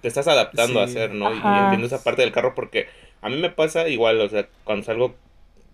te 0.00 0.08
estás 0.08 0.26
adaptando 0.26 0.80
a 0.80 0.84
hacer, 0.84 1.14
¿no? 1.14 1.32
Y 1.32 1.36
entiendo 1.36 1.86
esa 1.86 2.02
parte 2.02 2.22
del 2.22 2.32
carro 2.32 2.54
porque 2.56 2.88
a 3.22 3.28
mí 3.28 3.36
me 3.36 3.50
pasa 3.50 3.88
igual, 3.88 4.20
o 4.20 4.28
sea, 4.28 4.48
cuando 4.64 4.84
salgo 4.84 5.14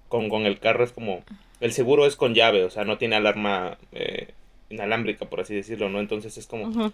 con, 0.08 0.28
con 0.28 0.44
el 0.44 0.58
carro 0.58 0.84
es 0.84 0.92
como, 0.92 1.24
el 1.60 1.72
seguro 1.72 2.06
es 2.06 2.16
con 2.16 2.34
llave, 2.34 2.64
o 2.64 2.70
sea, 2.70 2.84
no 2.84 2.98
tiene 2.98 3.16
alarma 3.16 3.78
eh, 3.92 4.28
inalámbrica, 4.70 5.26
por 5.26 5.40
así 5.40 5.54
decirlo, 5.54 5.88
¿no? 5.88 6.00
Entonces 6.00 6.36
es 6.36 6.46
como, 6.46 6.92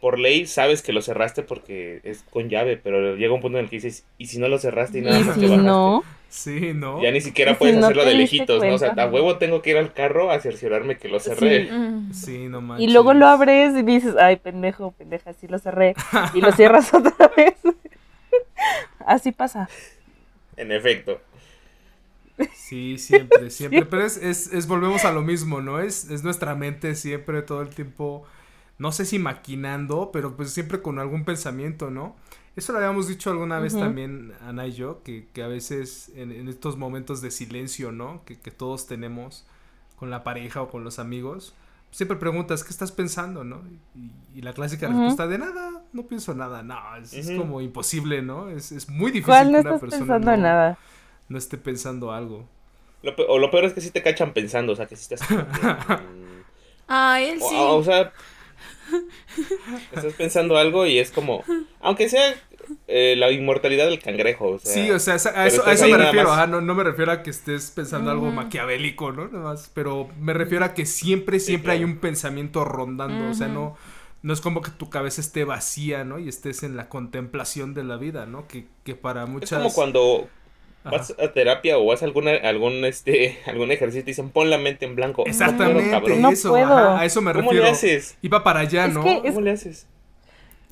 por 0.00 0.18
ley 0.18 0.46
sabes 0.46 0.82
que 0.82 0.92
lo 0.92 1.00
cerraste 1.00 1.42
porque 1.42 2.00
es 2.04 2.24
con 2.30 2.48
llave, 2.48 2.76
pero 2.76 3.14
llega 3.16 3.32
un 3.32 3.40
punto 3.40 3.58
en 3.58 3.64
el 3.64 3.70
que 3.70 3.76
dices, 3.76 4.04
¿y 4.18 4.26
si 4.26 4.38
no 4.38 4.48
lo 4.48 4.58
cerraste 4.58 4.98
y 4.98 5.02
nada 5.02 5.20
más 5.20 5.38
te 5.38 5.46
bajaste? 5.46 5.62
No? 5.64 6.02
Sí, 6.28 6.72
¿no? 6.74 7.02
Ya 7.02 7.10
ni 7.10 7.20
siquiera 7.20 7.58
puedes 7.58 7.76
hacerlo 7.76 8.04
de 8.04 8.14
lejitos, 8.14 8.64
¿no? 8.64 8.74
O 8.74 8.78
sea, 8.78 8.94
a 8.96 9.06
huevo 9.06 9.36
tengo 9.36 9.60
que 9.60 9.70
ir 9.70 9.76
al 9.76 9.92
carro 9.92 10.30
a 10.30 10.40
cerciorarme 10.40 10.96
que 10.96 11.08
lo 11.08 11.20
cerré. 11.20 11.68
Sí, 12.12 12.48
no 12.48 12.62
manches. 12.62 12.88
Y 12.88 12.92
luego 12.92 13.12
lo 13.12 13.26
abres 13.26 13.76
y 13.76 13.82
dices, 13.82 14.16
ay, 14.18 14.36
pendejo, 14.36 14.92
pendeja, 14.92 15.34
sí 15.34 15.46
lo 15.46 15.58
cerré. 15.58 15.94
Y 16.34 16.40
lo 16.40 16.50
cierras 16.52 16.92
otra 16.94 17.30
vez. 17.36 17.54
Así 19.06 19.30
pasa. 19.30 19.68
En 20.56 20.72
efecto. 20.72 21.20
Sí, 22.54 22.98
siempre, 22.98 23.50
siempre. 23.50 23.84
Pero 23.86 24.04
es, 24.04 24.16
es, 24.16 24.52
es, 24.52 24.66
volvemos 24.66 25.04
a 25.04 25.12
lo 25.12 25.22
mismo, 25.22 25.60
¿no? 25.60 25.80
Es, 25.80 26.10
es 26.10 26.24
nuestra 26.24 26.54
mente 26.54 26.94
siempre, 26.94 27.42
todo 27.42 27.62
el 27.62 27.68
tiempo 27.68 28.24
no 28.82 28.90
sé 28.90 29.04
si 29.04 29.20
maquinando, 29.20 30.10
pero 30.12 30.36
pues 30.36 30.50
siempre 30.50 30.82
con 30.82 30.98
algún 30.98 31.24
pensamiento, 31.24 31.90
¿no? 31.90 32.16
Eso 32.56 32.72
lo 32.72 32.78
habíamos 32.78 33.06
dicho 33.06 33.30
alguna 33.30 33.60
vez 33.60 33.74
también, 33.74 34.32
Ana 34.42 34.66
y 34.66 34.72
yo, 34.72 35.02
que, 35.04 35.28
a 35.42 35.46
veces 35.46 36.10
en, 36.16 36.48
estos 36.48 36.76
momentos 36.76 37.22
de 37.22 37.30
silencio, 37.30 37.92
¿no? 37.92 38.24
Que, 38.24 38.34
todos 38.50 38.88
tenemos 38.88 39.46
con 39.96 40.10
la 40.10 40.24
pareja 40.24 40.62
o 40.62 40.68
con 40.68 40.82
los 40.82 40.98
amigos, 40.98 41.54
siempre 41.92 42.16
preguntas, 42.16 42.64
¿qué 42.64 42.70
estás 42.70 42.90
pensando, 42.90 43.44
no? 43.44 43.62
Y, 44.34 44.42
la 44.42 44.52
clásica 44.52 44.88
respuesta 44.88 45.28
de 45.28 45.38
nada, 45.38 45.84
no 45.92 46.02
pienso 46.08 46.34
nada, 46.34 46.64
no, 46.64 46.76
es, 46.96 47.30
como 47.38 47.60
imposible, 47.60 48.20
¿no? 48.20 48.48
Es, 48.50 48.88
muy 48.88 49.12
difícil 49.12 49.52
que 49.52 49.60
una 49.60 49.78
persona 49.78 50.18
no, 50.18 50.36
nada? 50.36 50.78
No 51.32 51.38
esté 51.38 51.58
pensando 51.58 52.12
algo. 52.12 52.48
Lo 53.02 53.14
o 53.28 53.38
lo 53.38 53.50
peor 53.50 53.64
es 53.64 53.72
que 53.72 53.80
sí 53.80 53.90
te 53.90 54.02
cachan 54.02 54.32
pensando, 54.32 54.72
o 54.72 54.76
sea, 54.76 54.86
que 54.86 54.96
sí 54.96 55.12
estás... 55.12 55.28
ah, 56.88 57.20
él 57.20 57.40
sí. 57.40 57.56
o 57.58 57.82
sea, 57.82 58.12
Estás 59.92 60.14
pensando 60.14 60.56
algo 60.56 60.86
y 60.86 60.98
es 60.98 61.10
como, 61.10 61.44
aunque 61.80 62.08
sea 62.08 62.34
eh, 62.86 63.14
la 63.16 63.30
inmortalidad 63.30 63.86
del 63.86 63.98
cangrejo. 64.00 64.50
O 64.50 64.58
sea, 64.58 64.72
sí, 64.72 64.90
o 64.90 64.98
sea, 64.98 65.14
a 65.14 65.46
eso, 65.46 65.62
me 65.88 65.96
refiero. 65.96 66.46
no, 66.46 66.74
me 66.74 66.84
refiero 66.84 67.12
a 67.12 67.22
que 67.22 67.30
estés 67.30 67.70
pensando 67.70 68.10
algo 68.10 68.30
maquiavélico, 68.30 69.12
¿no? 69.12 69.28
Nada 69.28 69.44
más, 69.44 69.70
pero 69.72 70.08
me 70.20 70.34
refiero 70.34 70.64
a 70.64 70.74
que 70.74 70.86
siempre, 70.86 71.40
siempre 71.40 71.72
hay 71.72 71.84
un 71.84 71.98
pensamiento 71.98 72.64
rondando. 72.64 73.30
O 73.30 73.34
sea, 73.34 73.48
no, 73.48 73.76
no 74.22 74.32
es 74.32 74.40
como 74.40 74.60
que 74.60 74.70
tu 74.70 74.90
cabeza 74.90 75.20
esté 75.20 75.44
vacía, 75.44 76.04
¿no? 76.04 76.18
Y 76.18 76.28
estés 76.28 76.62
en 76.62 76.76
la 76.76 76.88
contemplación 76.88 77.74
de 77.74 77.84
la 77.84 77.96
vida, 77.96 78.26
¿no? 78.26 78.46
Que, 78.46 78.66
que 78.84 78.94
para 78.94 79.26
muchas. 79.26 79.52
Es 79.52 79.58
como 79.58 79.72
cuando 79.72 80.28
vas 80.84 81.14
a 81.18 81.32
terapia 81.32 81.78
o 81.78 81.86
vas 81.86 82.02
a 82.02 82.06
alguna, 82.06 82.32
algún, 82.32 82.84
este, 82.84 83.38
algún 83.46 83.70
ejercicio 83.70 84.00
y 84.00 84.04
dicen 84.04 84.30
pon 84.30 84.50
la 84.50 84.58
mente 84.58 84.84
en 84.84 84.96
blanco. 84.96 85.24
Exactamente, 85.26 85.90
no 86.18 86.30
eso, 86.30 86.54
a 86.54 87.04
eso 87.04 87.22
me 87.22 87.32
refiero. 87.32 87.56
¿Cómo 87.56 87.64
le 87.64 87.70
haces? 87.70 88.16
Iba 88.22 88.42
para 88.42 88.60
allá, 88.60 88.88
¿no? 88.88 89.02
¿Cómo 89.02 89.40
le 89.40 89.50
haces? 89.50 89.86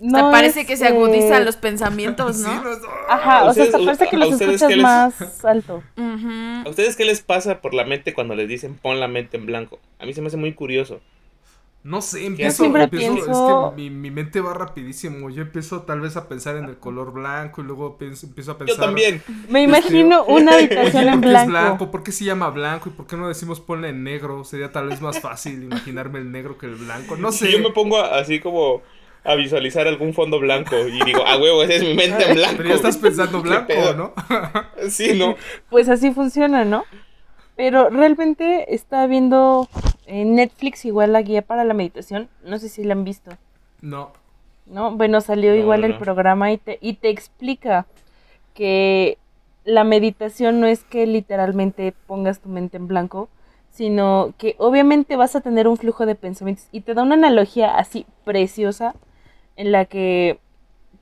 No 0.01 0.31
parece 0.31 0.65
que 0.65 0.79
se 0.79 0.87
agudizan 0.87 1.45
los 1.45 1.57
pensamientos, 1.57 2.39
¿no? 2.39 2.51
Ajá, 3.09 3.45
o 3.45 3.53
sea, 3.53 3.65
hasta 3.65 3.79
parece 3.79 4.09
que 4.09 4.17
los 4.17 4.41
escuchas 4.41 4.77
más 4.79 5.45
alto. 5.45 5.83
¿A 5.97 6.69
ustedes 6.69 6.97
qué 6.97 7.05
les 7.05 7.21
pasa 7.21 7.61
por 7.61 7.75
la 7.75 7.85
mente 7.85 8.15
cuando 8.15 8.35
les 8.35 8.49
dicen 8.49 8.77
pon 8.77 8.99
la 8.99 9.09
mente 9.09 9.37
en 9.37 9.45
blanco? 9.45 9.79
A 9.99 10.07
mí 10.07 10.15
se 10.15 10.23
me 10.23 10.29
hace 10.29 10.39
muy 10.39 10.55
curioso. 10.55 11.01
No 11.83 12.03
sé, 12.03 12.27
empiezo, 12.27 12.65
empiezo 12.67 13.71
es 13.71 13.75
que 13.75 13.91
mi, 13.91 14.11
mente 14.11 14.43
va 14.43 14.53
rapidísimo. 14.53 15.31
Yo 15.31 15.41
empiezo 15.41 15.83
tal 15.83 16.03
vez 16.03 16.15
a 16.19 16.29
pensar 16.29 16.57
en 16.57 16.67
el 16.67 16.77
color 16.77 17.13
blanco 17.13 17.63
y 17.63 17.65
luego 17.65 17.97
pienso, 17.97 18.27
empiezo 18.27 18.53
a 18.53 18.59
pensar. 18.59 18.77
Yo 18.77 18.83
también. 18.83 19.23
Me 19.49 19.63
imagino 19.63 20.25
una 20.29 20.55
habitación 20.55 21.09
en 21.09 21.21
blanco. 21.23 21.41
Es 21.41 21.49
blanco. 21.49 21.91
¿Por 21.91 22.03
qué 22.03 22.13
se 22.13 22.27
llama 22.27 22.51
blanco 22.51 22.91
y 22.91 22.93
por 22.93 23.07
qué 23.07 23.17
no 23.17 23.29
decimos 23.29 23.61
ponle 23.61 23.89
en 23.89 24.05
negro? 24.05 24.45
Sería 24.45 24.71
tal 24.73 24.89
vez 24.89 25.01
más 25.01 25.21
fácil 25.21 25.63
imaginarme 25.63 26.19
el 26.19 26.31
negro 26.31 26.59
que 26.59 26.67
el 26.67 26.75
blanco. 26.75 27.17
No 27.17 27.33
sé. 27.33 27.51
Yo 27.51 27.61
me 27.61 27.71
pongo 27.71 27.99
así 27.99 28.41
como 28.41 28.83
a 29.25 29.35
visualizar 29.35 29.87
algún 29.89 30.13
fondo 30.13 30.39
blanco 30.39 30.77
y 30.77 31.03
digo, 31.05 31.23
ah, 31.27 31.39
huevo, 31.39 31.63
esa 31.63 31.75
es 31.75 31.83
mi 31.83 31.95
mente 31.95 32.29
en 32.29 32.35
blanco. 32.35 32.57
Pero 32.59 32.69
ya 32.69 32.75
estás 32.75 32.99
pensando 32.99 33.41
blanco, 33.43 33.73
¿no? 33.97 34.13
sí, 34.91 35.15
¿no? 35.17 35.35
Pues 35.71 35.89
así 35.89 36.13
funciona, 36.13 36.67
¿no? 36.67 36.85
Pero 37.57 37.89
realmente 37.89 38.75
está 38.75 39.07
viendo 39.07 39.69
en 40.11 40.35
Netflix 40.35 40.85
igual 40.85 41.13
la 41.13 41.23
guía 41.23 41.43
para 41.43 41.65
la 41.65 41.75
meditación. 41.75 42.29
No 42.45 42.59
sé 42.59 42.69
si 42.69 42.85
la 42.85 42.93
han 42.95 43.05
visto. 43.05 43.31
No. 43.81 44.11
No, 44.67 44.97
bueno, 44.97 45.21
salió 45.21 45.55
igual 45.55 45.85
el 45.85 45.99
programa 45.99 46.53
y 46.53 46.59
te, 46.59 46.79
y 46.81 46.95
te 46.95 47.09
explica 47.09 47.87
que 48.55 49.19
la 49.65 49.85
meditación 49.85 50.61
no 50.61 50.67
es 50.67 50.85
que 50.85 51.07
literalmente 51.07 51.93
pongas 52.07 52.41
tu 52.41 52.49
mente 52.49 52.77
en 52.77 52.87
blanco, 52.87 53.29
sino 53.71 54.33
que 54.39 54.55
obviamente 54.59 55.17
vas 55.17 55.35
a 55.35 55.41
tener 55.41 55.67
un 55.67 55.77
flujo 55.77 56.07
de 56.07 56.15
pensamientos 56.15 56.69
y 56.71 56.83
te 56.83 56.95
da 56.95 57.03
una 57.03 57.15
analogía 57.15 57.77
así 57.77 58.07
preciosa 58.25 58.95
en 59.57 59.73
la 59.73 59.87
que 59.87 60.39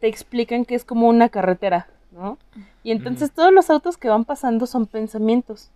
te 0.00 0.06
explican 0.06 0.64
que 0.64 0.74
es 0.74 0.84
como 0.84 1.08
una 1.08 1.28
carretera, 1.28 1.88
¿no? 2.10 2.38
Y 2.82 2.92
entonces 2.92 3.32
todos 3.32 3.52
los 3.52 3.68
autos 3.68 3.98
que 3.98 4.08
van 4.08 4.24
pasando 4.24 4.66
son 4.66 4.86
pensamientos 4.86 5.70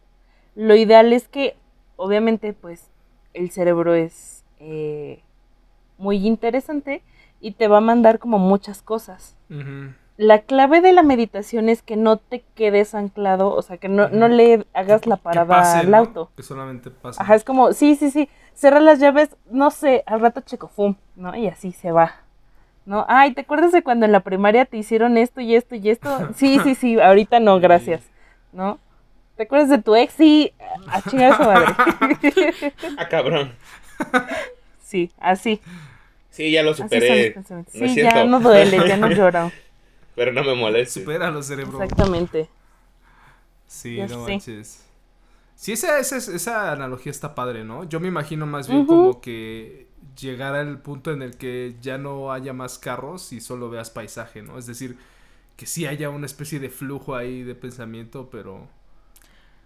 lo 0.55 0.75
ideal 0.75 1.13
es 1.13 1.29
que, 1.29 1.57
obviamente, 1.97 2.53
pues, 2.53 2.91
el 3.35 3.51
cerebro 3.51 3.95
es 3.95 4.45
eh, 4.61 5.21
muy 5.99 6.27
interesante 6.27 7.03
y 7.41 7.53
te 7.53 7.69
va 7.69 7.79
a 7.79 7.83
mandar 7.83 8.19
como 8.19 8.39
muchas 8.39 8.83
cosas. 8.83 9.37
La 10.17 10.43
clave 10.43 10.81
de 10.81 10.93
la 10.93 11.03
meditación 11.03 11.69
es 11.69 11.83
que 11.83 11.97
no 11.97 12.17
te 12.17 12.45
quedes 12.55 12.95
anclado, 12.95 13.53
o 13.53 13.63
sea, 13.63 13.79
que 13.79 13.89
no, 13.89 14.09
no 14.09 14.29
le 14.29 14.67
hagas 14.73 15.07
la 15.07 15.17
parada 15.17 15.79
al 15.79 15.93
auto. 15.95 16.31
Que 16.37 16.43
solamente 16.43 16.91
pase. 16.91 17.21
Ajá, 17.21 17.35
es 17.35 17.45
como, 17.45 17.73
sí, 17.73 17.97
sí, 17.97 18.11
sí, 18.11 18.29
cierra 18.55 18.81
las 18.81 19.01
llaves, 19.01 19.37
no 19.51 19.71
sé, 19.71 20.05
al 20.07 20.21
rato 20.21 20.41
checo, 20.41 20.69
fum, 20.69 20.95
¿no? 21.17 21.35
Y 21.37 21.49
así 21.49 21.73
se 21.73 21.93
va. 21.93 22.13
¿No? 22.85 23.05
Ay, 23.09 23.33
¿te 23.33 23.43
acuerdas 23.43 23.73
de 23.73 23.83
cuando 23.83 24.07
en 24.07 24.13
la 24.13 24.21
primaria 24.21 24.65
te 24.65 24.77
hicieron 24.77 25.17
esto 25.17 25.41
y 25.41 25.55
esto 25.55 25.75
y 25.77 25.89
esto? 25.89 26.31
Sí, 26.35 26.59
sí, 26.63 26.75
sí, 26.75 27.01
ahorita 27.01 27.41
no, 27.41 27.61
gracias. 27.61 28.03
¿No? 28.53 28.79
¿Te 29.37 29.45
acuerdas 29.45 29.71
de 29.71 29.79
tu 29.79 29.95
ex? 29.95 30.13
Sí, 30.13 30.53
a 30.87 31.03
chingar 31.03 31.33
a 31.33 31.37
su 31.37 31.43
madre. 31.43 32.73
ah, 32.99 33.09
cabrón. 33.09 33.53
Sí, 34.85 35.11
así. 35.19 35.59
Sí, 36.29 36.51
ya 36.51 36.63
lo 36.63 36.75
superé. 36.75 37.35
sí, 37.73 37.95
ya 37.95 38.27
no 38.27 38.41
duele, 38.41 38.77
ya 38.87 38.99
no 38.99 39.11
lloro. 39.11 39.51
Pero 40.15 40.33
no 40.35 40.45
me 40.45 40.55
moleste. 40.55 41.01
Supéralo, 41.01 41.43
cerebro. 41.43 41.83
Exactamente. 41.83 42.47
Sí, 43.67 43.99
no 44.11 44.19
manches. 44.19 44.85
Sí, 45.55 45.73
esa, 45.73 45.99
esa, 45.99 46.19
esa, 46.19 46.73
analogía 46.73 47.11
está 47.11 47.35
padre, 47.35 47.65
¿no? 47.65 47.85
Yo 47.85 48.01
me 48.01 48.09
imagino 48.09 48.45
más 48.45 48.69
bien 48.69 48.85
como 48.85 49.23
que 49.23 49.87
llegar 50.21 50.55
al 50.55 50.83
punto 50.83 51.11
en 51.11 51.23
el 51.23 51.39
que 51.39 51.77
ya 51.81 51.97
no 51.97 52.31
haya 52.33 52.53
más 52.53 52.79
carros 52.79 53.33
y 53.33 53.41
solo 53.41 53.71
veas 53.71 53.89
paisaje, 53.89 54.43
¿no? 54.43 54.59
Es 54.59 54.67
decir, 54.67 54.99
que 55.57 55.65
sí 55.65 55.87
haya 55.87 56.11
una 56.11 56.27
especie 56.27 56.61
de 56.61 56.69
flujo 56.69 57.15
ahí 57.15 57.45
de 57.45 57.55
pensamiento, 57.55 58.29
pero 58.31 58.69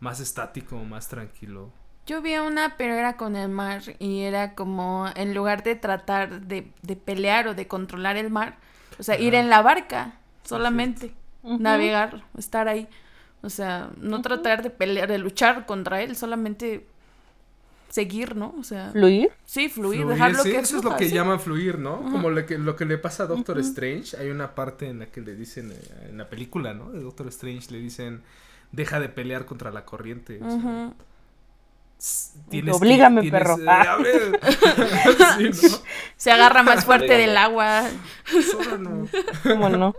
más 0.01 0.21
estático, 0.21 0.77
más 0.85 1.09
tranquilo. 1.09 1.71
Yo 2.07 2.23
vi 2.23 2.37
una, 2.37 2.77
pero 2.77 2.95
era 2.95 3.17
con 3.17 3.35
el 3.35 3.49
mar 3.49 3.83
y 3.99 4.21
era 4.21 4.55
como, 4.55 5.07
en 5.17 5.35
lugar 5.35 5.65
de 5.65 5.75
tratar 5.75 6.43
de, 6.43 6.71
de 6.83 6.97
pelear 6.97 7.49
o 7.49 7.55
de 7.55 7.67
controlar 7.67 8.17
el 8.17 8.31
mar, 8.31 8.57
o 8.99 9.03
sea, 9.03 9.19
ir 9.19 9.35
en 9.35 9.51
la 9.51 9.63
barca 9.63 10.15
solamente, 10.45 11.13
navegar, 11.43 12.25
estar 12.39 12.69
ahí. 12.69 12.89
O 13.43 13.51
sea, 13.51 13.91
no 14.01 14.23
tratar 14.23 14.63
de 14.63 14.71
pelear, 14.71 15.09
de 15.09 15.19
luchar 15.19 15.67
contra 15.67 16.03
él, 16.03 16.17
solamente 16.17 16.87
seguir, 17.89 18.37
¿no? 18.37 18.55
O 18.59 18.65
sea, 18.65 18.91
fluir. 18.91 19.31
Sí, 19.45 19.69
fluir, 19.69 20.07
dejarlo 20.07 20.43
que 20.43 20.59
Eso 20.59 20.79
es 20.79 20.85
lo 20.85 20.97
que 20.97 21.09
llaman 21.09 21.41
fluir, 21.41 21.79
¿no? 21.79 22.03
Como 22.03 22.31
lo 22.31 22.45
que, 22.47 22.59
lo 22.59 22.77
que 22.77 22.85
le 22.85 22.99
pasa 22.99 23.25
a 23.25 23.27
Doctor 23.27 23.59
Strange. 23.61 24.17
Hay 24.17 24.31
una 24.31 24.55
parte 24.55 24.89
en 24.89 25.01
la 25.01 25.07
que 25.07 25.21
le 25.21 25.35
dicen, 25.35 25.73
eh, 25.73 26.09
en 26.11 26.19
la 26.19 26.29
película, 26.29 26.75
¿no? 26.75 26.91
De 26.91 27.01
Doctor 27.01 27.29
Strange 27.29 27.71
le 27.71 27.79
dicen, 27.79 28.23
deja 28.77 29.01
de 29.01 29.09
pelear 29.09 29.47
contra 29.47 29.73
la 29.73 29.85
corriente. 29.85 30.39
O 30.43 30.95
Tienes 32.51 32.77
Oblígame, 32.77 33.31
perro. 33.31 33.57
Ah. 33.67 33.97
Se 36.17 36.31
agarra 36.31 36.63
más 36.63 36.85
fuerte 36.85 37.17
del 37.17 37.37
agua. 37.37 37.85
Solo 38.53 38.79
no. 38.79 39.09
¿Cómo 39.43 39.71
no? 39.71 39.97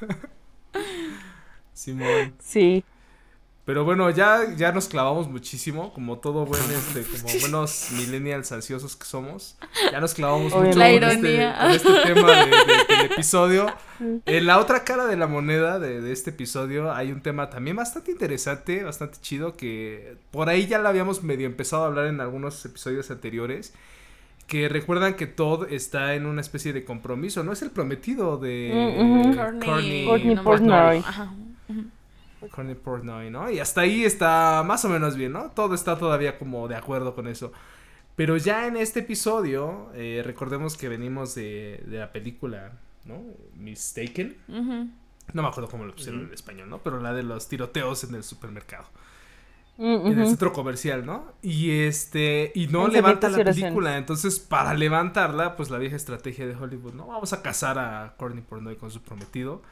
Simón. 1.72 2.34
Sí. 2.38 2.84
Pero 3.64 3.84
bueno, 3.84 4.10
ya, 4.10 4.54
ya 4.56 4.72
nos 4.72 4.88
clavamos 4.88 5.28
muchísimo, 5.28 5.92
como 5.94 6.18
todo 6.18 6.44
buen 6.44 6.62
este, 6.70 7.02
como 7.02 7.40
buenos 7.40 7.88
millennials 7.92 8.52
ansiosos 8.52 8.94
que 8.96 9.06
somos. 9.06 9.56
Ya 9.90 10.00
nos 10.00 10.12
clavamos 10.12 10.52
mucho 10.52 10.56
con 10.56 10.82
este, 10.82 11.46
este, 11.74 12.00
tema 12.04 12.32
del 12.32 13.12
episodio. 13.12 13.66
En 14.26 14.46
la 14.46 14.58
otra 14.58 14.82
cara 14.82 15.06
de 15.06 15.16
la 15.16 15.28
moneda 15.28 15.78
de, 15.78 16.00
de, 16.00 16.12
este 16.12 16.30
episodio 16.30 16.92
hay 16.92 17.12
un 17.12 17.22
tema 17.22 17.48
también 17.48 17.76
bastante 17.76 18.10
interesante, 18.10 18.82
bastante 18.82 19.18
chido, 19.20 19.56
que 19.56 20.16
por 20.32 20.48
ahí 20.48 20.66
ya 20.66 20.80
lo 20.80 20.88
habíamos 20.88 21.22
medio 21.22 21.46
empezado 21.46 21.84
a 21.84 21.86
hablar 21.86 22.06
en 22.06 22.20
algunos 22.20 22.64
episodios 22.64 23.12
anteriores 23.12 23.72
que 24.46 24.68
recuerdan 24.68 25.14
que 25.14 25.26
Todd 25.26 25.72
está 25.72 26.14
en 26.14 26.26
una 26.26 26.40
especie 26.40 26.72
de 26.72 26.84
compromiso, 26.84 27.42
¿no? 27.44 27.52
Es 27.52 27.62
el 27.62 27.70
prometido 27.70 28.36
de 28.36 28.96
mm 28.98 29.36
Courtney 29.64 30.36
Portnoy. 30.42 31.04
Courtney 32.48 32.74
Portnoy, 32.74 33.30
¿no? 33.30 33.50
Y 33.50 33.58
hasta 33.58 33.82
ahí 33.82 34.04
está 34.04 34.62
más 34.66 34.84
o 34.84 34.88
menos 34.88 35.16
bien, 35.16 35.32
¿no? 35.32 35.50
Todo 35.50 35.74
está 35.74 35.98
todavía 35.98 36.38
como 36.38 36.68
de 36.68 36.76
acuerdo 36.76 37.14
con 37.14 37.26
eso. 37.26 37.52
Pero 38.16 38.36
ya 38.36 38.66
en 38.66 38.76
este 38.76 39.00
episodio, 39.00 39.90
eh, 39.94 40.22
recordemos 40.24 40.76
que 40.76 40.88
venimos 40.88 41.34
de, 41.34 41.82
de, 41.86 41.98
la 41.98 42.12
película, 42.12 42.72
¿no? 43.04 43.20
Mistaken. 43.56 44.36
No 45.32 45.42
me 45.42 45.48
acuerdo 45.48 45.68
cómo 45.68 45.84
lo 45.84 45.94
pusieron 45.94 46.26
en 46.26 46.32
español, 46.32 46.70
¿no? 46.70 46.78
Pero 46.78 47.00
la 47.00 47.12
de 47.12 47.22
los 47.22 47.48
tiroteos 47.48 48.04
en 48.04 48.14
el 48.14 48.22
supermercado. 48.22 48.86
En 49.76 50.20
el 50.20 50.28
centro 50.28 50.52
comercial, 50.52 51.04
¿no? 51.04 51.32
Y 51.42 51.80
este, 51.80 52.52
y 52.54 52.68
no 52.68 52.86
levanta 52.86 53.28
la 53.28 53.42
película. 53.42 53.96
Entonces, 53.96 54.38
para 54.38 54.72
levantarla, 54.74 55.56
pues 55.56 55.70
la 55.70 55.78
vieja 55.78 55.96
estrategia 55.96 56.46
de 56.46 56.54
Hollywood, 56.54 56.94
¿no? 56.94 57.08
Vamos 57.08 57.32
a 57.32 57.42
casar 57.42 57.80
a 57.80 58.14
Courtney 58.16 58.44
Portnoy 58.44 58.76
con 58.76 58.92
su 58.92 59.02
prometido 59.02 59.62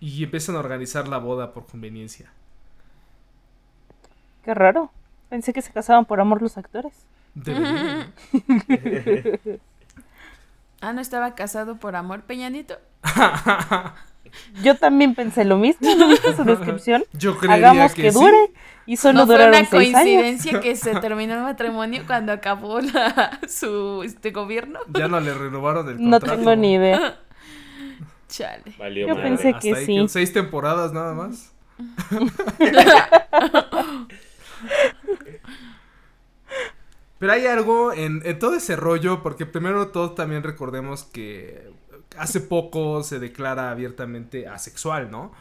y 0.00 0.24
empiezan 0.24 0.56
a 0.56 0.60
organizar 0.60 1.08
la 1.08 1.18
boda 1.18 1.52
por 1.52 1.66
conveniencia. 1.66 2.30
Qué 4.44 4.54
raro. 4.54 4.90
Pensé 5.28 5.52
que 5.52 5.62
se 5.62 5.72
casaban 5.72 6.04
por 6.04 6.20
amor 6.20 6.42
los 6.42 6.58
actores. 6.58 6.92
ah, 10.80 10.92
¿no 10.92 11.00
estaba 11.00 11.34
casado 11.34 11.76
por 11.76 11.96
amor, 11.96 12.22
Peñanito? 12.22 12.76
Yo 14.62 14.76
también 14.76 15.14
pensé 15.14 15.44
lo 15.44 15.56
mismo, 15.58 15.94
¿no 15.94 16.08
viste 16.08 16.34
su 16.34 16.44
descripción? 16.46 17.04
Yo 17.12 17.36
Hagamos 17.48 17.94
que, 17.94 18.10
dure. 18.10 18.50
Y 18.86 18.96
solo 18.96 19.20
¿No 19.20 19.26
fue 19.26 19.46
una 19.46 19.64
coincidencia 19.66 20.60
que 20.60 20.74
se 20.76 20.94
terminó 21.00 21.34
el 21.34 21.42
matrimonio 21.42 22.02
cuando 22.06 22.32
acabó 22.32 22.80
su 23.48 24.02
este 24.04 24.30
gobierno? 24.30 24.80
Ya 24.88 25.08
no 25.08 25.20
le 25.20 25.34
renovaron 25.34 25.88
el 25.88 25.96
contrato. 25.96 26.26
No 26.26 26.36
tengo 26.36 26.56
ni 26.56 26.74
idea. 26.74 27.20
Yo 29.06 29.16
pensé 29.16 29.54
que 29.60 29.86
sí. 29.86 30.04
seis 30.08 30.32
temporadas 30.32 30.92
nada 30.92 31.14
más. 31.14 31.52
Pero 37.18 37.32
hay 37.32 37.46
algo 37.46 37.92
en, 37.92 38.38
todo 38.38 38.56
ese 38.56 38.74
rollo, 38.74 39.22
porque 39.22 39.46
primero 39.46 39.88
todos 39.88 40.16
también 40.16 40.42
recordemos 40.42 41.04
que 41.04 41.70
hace 42.16 42.40
poco 42.40 43.04
se 43.04 43.20
declara 43.20 43.70
abiertamente 43.70 44.48
asexual, 44.48 45.10
¿no? 45.10 45.32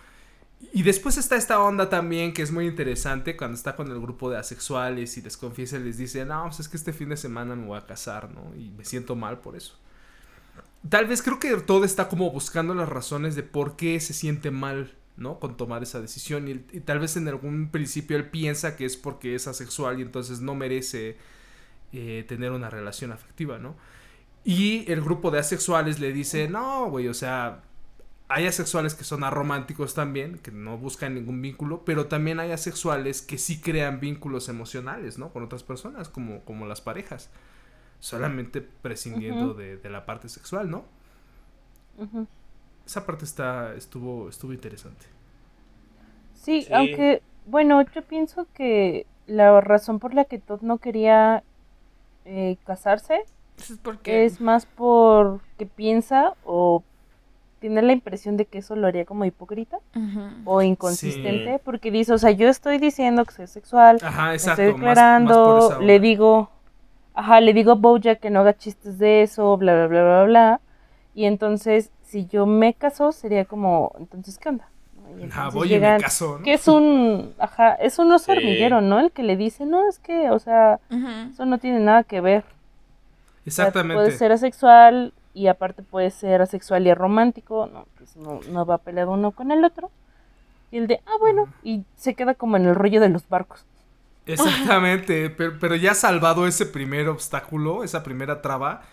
Y 0.73 0.83
después 0.83 1.17
está 1.17 1.37
esta 1.37 1.59
onda 1.59 1.89
también 1.89 2.33
que 2.33 2.43
es 2.43 2.51
muy 2.51 2.67
interesante 2.67 3.35
cuando 3.35 3.55
está 3.55 3.75
con 3.75 3.89
el 3.89 3.99
grupo 3.99 4.29
de 4.29 4.37
asexuales 4.37 5.17
y 5.17 5.23
les 5.23 5.37
confiesa 5.37 5.77
y 5.77 5.83
les 5.83 5.97
dice, 5.97 6.23
no, 6.23 6.43
pues 6.43 6.59
es 6.59 6.69
que 6.69 6.77
este 6.77 6.93
fin 6.93 7.09
de 7.09 7.17
semana 7.17 7.55
me 7.55 7.65
voy 7.65 7.79
a 7.79 7.87
casar, 7.87 8.29
¿no? 8.31 8.53
Y 8.55 8.69
me 8.69 8.85
siento 8.85 9.15
mal 9.15 9.39
por 9.39 9.55
eso 9.55 9.79
tal 10.89 11.07
vez 11.07 11.21
creo 11.21 11.39
que 11.39 11.55
todo 11.57 11.85
está 11.85 12.09
como 12.09 12.31
buscando 12.31 12.73
las 12.73 12.89
razones 12.89 13.35
de 13.35 13.43
por 13.43 13.75
qué 13.75 13.99
se 13.99 14.13
siente 14.13 14.51
mal, 14.51 14.95
¿no? 15.17 15.39
Con 15.39 15.57
tomar 15.57 15.83
esa 15.83 16.01
decisión. 16.01 16.47
Y, 16.47 16.79
tal 16.81 16.99
vez 16.99 17.17
en 17.17 17.27
algún 17.27 17.69
principio 17.69 18.17
él 18.17 18.29
piensa 18.29 18.75
que 18.75 18.85
es 18.85 18.97
porque 18.97 19.35
es 19.35 19.47
asexual 19.47 19.99
y 19.99 20.01
entonces 20.01 20.41
no 20.41 20.55
merece 20.55 21.17
eh, 21.93 22.25
tener 22.27 22.51
una 22.51 22.69
relación 22.69 23.11
afectiva, 23.11 23.57
¿no? 23.59 23.75
Y 24.43 24.91
el 24.91 25.01
grupo 25.01 25.29
de 25.29 25.39
asexuales 25.39 25.99
le 25.99 26.13
dice, 26.13 26.47
no, 26.47 26.89
güey, 26.89 27.07
o 27.07 27.13
sea, 27.13 27.61
hay 28.27 28.47
asexuales 28.47 28.95
que 28.95 29.03
son 29.03 29.23
arománticos 29.23 29.93
también, 29.93 30.39
que 30.39 30.51
no 30.51 30.79
buscan 30.79 31.13
ningún 31.13 31.41
vínculo, 31.43 31.85
pero 31.85 32.07
también 32.07 32.39
hay 32.39 32.51
asexuales 32.51 33.21
que 33.21 33.37
sí 33.37 33.61
crean 33.61 33.99
vínculos 33.99 34.49
emocionales, 34.49 35.19
¿no? 35.19 35.31
Con 35.31 35.43
otras 35.43 35.61
personas, 35.61 36.09
como, 36.09 36.43
como 36.43 36.65
las 36.65 36.81
parejas 36.81 37.29
solamente 38.01 38.61
prescindiendo 38.61 39.53
de, 39.53 39.79
la 39.89 40.05
parte 40.05 40.27
sexual, 40.27 40.69
¿no? 40.69 40.83
Esa 42.85 43.05
parte 43.05 43.23
está, 43.23 43.73
estuvo, 43.75 44.27
estuvo 44.27 44.51
interesante. 44.51 45.05
Sí, 46.33 46.67
aunque, 46.73 47.21
bueno, 47.45 47.81
yo 47.93 48.01
pienso 48.01 48.47
que 48.53 49.05
la 49.27 49.61
razón 49.61 49.99
por 49.99 50.15
la 50.15 50.25
que 50.25 50.39
Todd 50.39 50.61
no 50.61 50.79
quería 50.79 51.43
eh, 52.25 52.57
casarse 52.65 53.23
es, 53.57 53.77
porque... 53.83 54.25
es 54.25 54.41
más 54.41 54.65
porque 54.65 55.67
piensa 55.67 56.33
o 56.43 56.83
tiene 57.59 57.83
la 57.83 57.93
impresión 57.93 58.35
de 58.35 58.45
que 58.45 58.57
eso 58.57 58.75
lo 58.75 58.87
haría 58.87 59.05
como 59.05 59.23
hipócrita 59.25 59.77
o 60.45 60.63
inconsistente, 60.63 61.61
porque 61.63 61.91
dice, 61.91 62.13
o 62.13 62.17
sea, 62.17 62.31
yo 62.31 62.49
estoy 62.49 62.79
diciendo 62.79 63.23
que 63.23 63.33
soy 63.33 63.45
sexual, 63.45 63.99
estoy 64.33 64.65
declarando, 64.65 65.79
le 65.79 65.99
digo, 65.99 66.49
ajá, 67.13 67.41
le 67.41 67.53
digo 67.53 67.73
a 67.73 67.75
Bojack 67.75 68.19
que 68.19 68.29
no 68.29 68.41
haga 68.41 68.57
chistes 68.57 68.97
de 68.97 69.23
eso, 69.23 69.57
bla, 69.57 69.73
bla, 69.73 69.87
bla, 69.87 70.03
bla, 70.03 70.23
bla. 70.23 70.61
Y 71.13 71.25
entonces, 71.25 71.91
si 72.03 72.25
yo 72.27 72.45
me 72.45 72.73
caso, 72.73 73.11
sería 73.11 73.45
como, 73.45 73.93
entonces, 73.99 74.37
¿qué 74.37 74.49
onda? 74.49 74.67
Ah, 75.33 75.49
voy 75.51 75.73
y 75.73 75.79
me 75.79 75.97
caso, 75.97 76.39
Que 76.43 76.53
es 76.53 76.67
un, 76.67 77.33
ajá, 77.37 77.73
es 77.75 77.99
un 77.99 78.11
oso 78.11 78.31
hormiguero, 78.31 78.81
¿no? 78.81 78.99
El 78.99 79.11
que 79.11 79.23
le 79.23 79.35
dice, 79.35 79.65
no, 79.65 79.89
es 79.89 79.99
que, 79.99 80.29
o 80.29 80.39
sea, 80.39 80.79
eso 81.31 81.45
no 81.45 81.57
tiene 81.57 81.79
nada 81.79 82.03
que 82.03 82.21
ver. 82.21 82.43
Exactamente. 83.45 83.95
puede 83.95 84.11
ser 84.11 84.31
asexual 84.31 85.13
y 85.33 85.47
aparte 85.47 85.81
puede 85.81 86.11
ser 86.11 86.41
asexual 86.41 86.85
y 86.85 86.93
romántico, 86.93 87.67
no, 87.67 87.87
pues 87.97 88.15
no, 88.15 88.39
no 88.51 88.65
va 88.65 88.77
peleado 88.77 89.11
uno 89.11 89.31
con 89.31 89.51
el 89.51 89.63
otro. 89.63 89.89
Y 90.69 90.77
el 90.77 90.87
de, 90.87 91.01
ah, 91.05 91.17
bueno, 91.19 91.47
y 91.63 91.83
se 91.95 92.13
queda 92.13 92.33
como 92.33 92.55
en 92.55 92.65
el 92.65 92.75
rollo 92.75 93.01
de 93.01 93.09
los 93.09 93.27
barcos. 93.27 93.65
Exactamente, 94.25 95.29
pero, 95.37 95.57
pero 95.59 95.75
ya 95.75 95.93
salvado 95.93 96.47
ese 96.47 96.65
primer 96.65 97.09
obstáculo, 97.09 97.83
esa 97.83 98.03
primera 98.03 98.41
traba, 98.41 98.83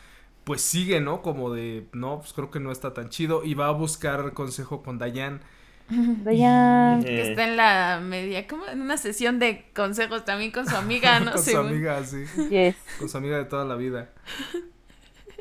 pues 0.44 0.62
sigue, 0.62 1.00
¿no? 1.00 1.20
Como 1.22 1.52
de, 1.52 1.86
no, 1.92 2.20
pues 2.20 2.32
creo 2.32 2.50
que 2.50 2.60
no 2.60 2.72
está 2.72 2.94
tan 2.94 3.08
chido 3.10 3.44
y 3.44 3.54
va 3.54 3.68
a 3.68 3.72
buscar 3.72 4.32
consejo 4.32 4.82
con 4.82 4.98
Dayan. 4.98 5.40
Dayan. 5.90 7.02
Que 7.04 7.30
está 7.30 7.44
en 7.46 7.56
la 7.56 8.00
media, 8.02 8.46
como 8.46 8.66
en 8.66 8.80
una 8.80 8.96
sesión 8.96 9.38
de 9.38 9.66
consejos 9.74 10.24
también 10.24 10.50
con 10.50 10.68
su 10.68 10.76
amiga, 10.76 11.20
¿no? 11.20 11.32
con 11.32 11.42
su 11.42 11.56
amiga, 11.56 12.02
sí. 12.04 12.24
Yes. 12.50 12.76
Con 12.98 13.08
su 13.08 13.16
amiga 13.18 13.36
de 13.38 13.44
toda 13.44 13.64
la 13.64 13.74
vida. 13.76 14.10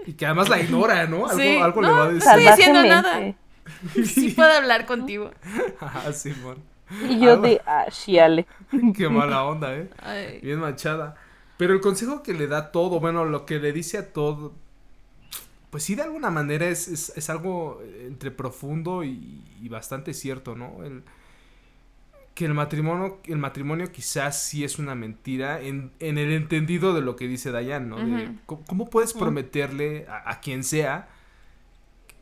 Y 0.06 0.14
que 0.14 0.26
además 0.26 0.48
la 0.50 0.60
ignora, 0.62 1.06
¿no? 1.08 1.28
Algo, 1.28 1.38
Sí. 1.42 1.58
algo 1.58 1.82
le 1.82 1.88
No, 1.88 1.94
va 1.96 2.04
a 2.04 2.08
decir. 2.12 2.28
estoy 2.30 2.48
haciendo 2.48 2.80
Salvajemente. 2.82 3.38
nada. 3.96 4.06
Sí 4.06 4.30
puedo 4.32 4.52
hablar 4.52 4.86
contigo. 4.86 5.32
Ajá, 5.82 6.14
Simón. 6.14 6.64
Y 7.00 7.20
yo 7.20 7.38
de, 7.38 7.62
ah, 7.66 7.86
shiale. 7.90 8.46
Qué 8.96 9.10
mala 9.10 9.44
onda, 9.44 9.76
¿eh? 9.76 9.90
Ay. 10.02 10.40
Bien 10.42 10.60
manchada. 10.60 11.16
Pero 11.58 11.74
el 11.74 11.82
consejo 11.82 12.24
que 12.24 12.34
le 12.34 12.48
da 12.48 12.72
todo, 12.72 13.00
bueno, 13.00 13.26
lo 13.26 13.46
que 13.46 13.60
le 13.60 13.72
dice 13.74 13.98
a 13.98 14.14
todo, 14.14 14.54
pues 15.70 15.84
sí, 15.84 15.96
de 15.96 16.04
alguna 16.04 16.30
manera 16.30 16.68
es, 16.68 16.88
es, 16.88 17.14
es 17.16 17.30
algo 17.30 17.82
entre 18.06 18.32
profundo 18.32 19.04
y, 19.04 19.44
y 19.62 19.70
bastante 19.70 20.14
cierto, 20.14 20.56
¿no? 20.56 20.84
El, 20.84 21.04
que 22.36 22.46
el 22.46 22.54
matrimonio, 22.54 23.20
el 23.26 23.38
matrimonio 23.38 23.92
quizás 23.92 24.44
sí 24.44 24.64
es 24.64 24.78
una 24.78 24.94
mentira 24.94 25.60
en, 25.60 25.92
en 26.00 26.18
el 26.20 26.32
entendido 26.34 26.94
de 26.94 27.02
lo 27.02 27.16
que 27.16 27.28
dice 27.28 27.52
Dayan, 27.52 27.90
¿no? 27.90 28.04
De 28.04 28.04
Ujú. 28.04 28.38
¿cómo, 28.46 28.64
cómo 28.66 28.90
puedes 28.90 29.14
prometerle 29.14 30.06
a, 30.08 30.30
a 30.32 30.40
quien 30.40 30.64
sea 30.64 31.10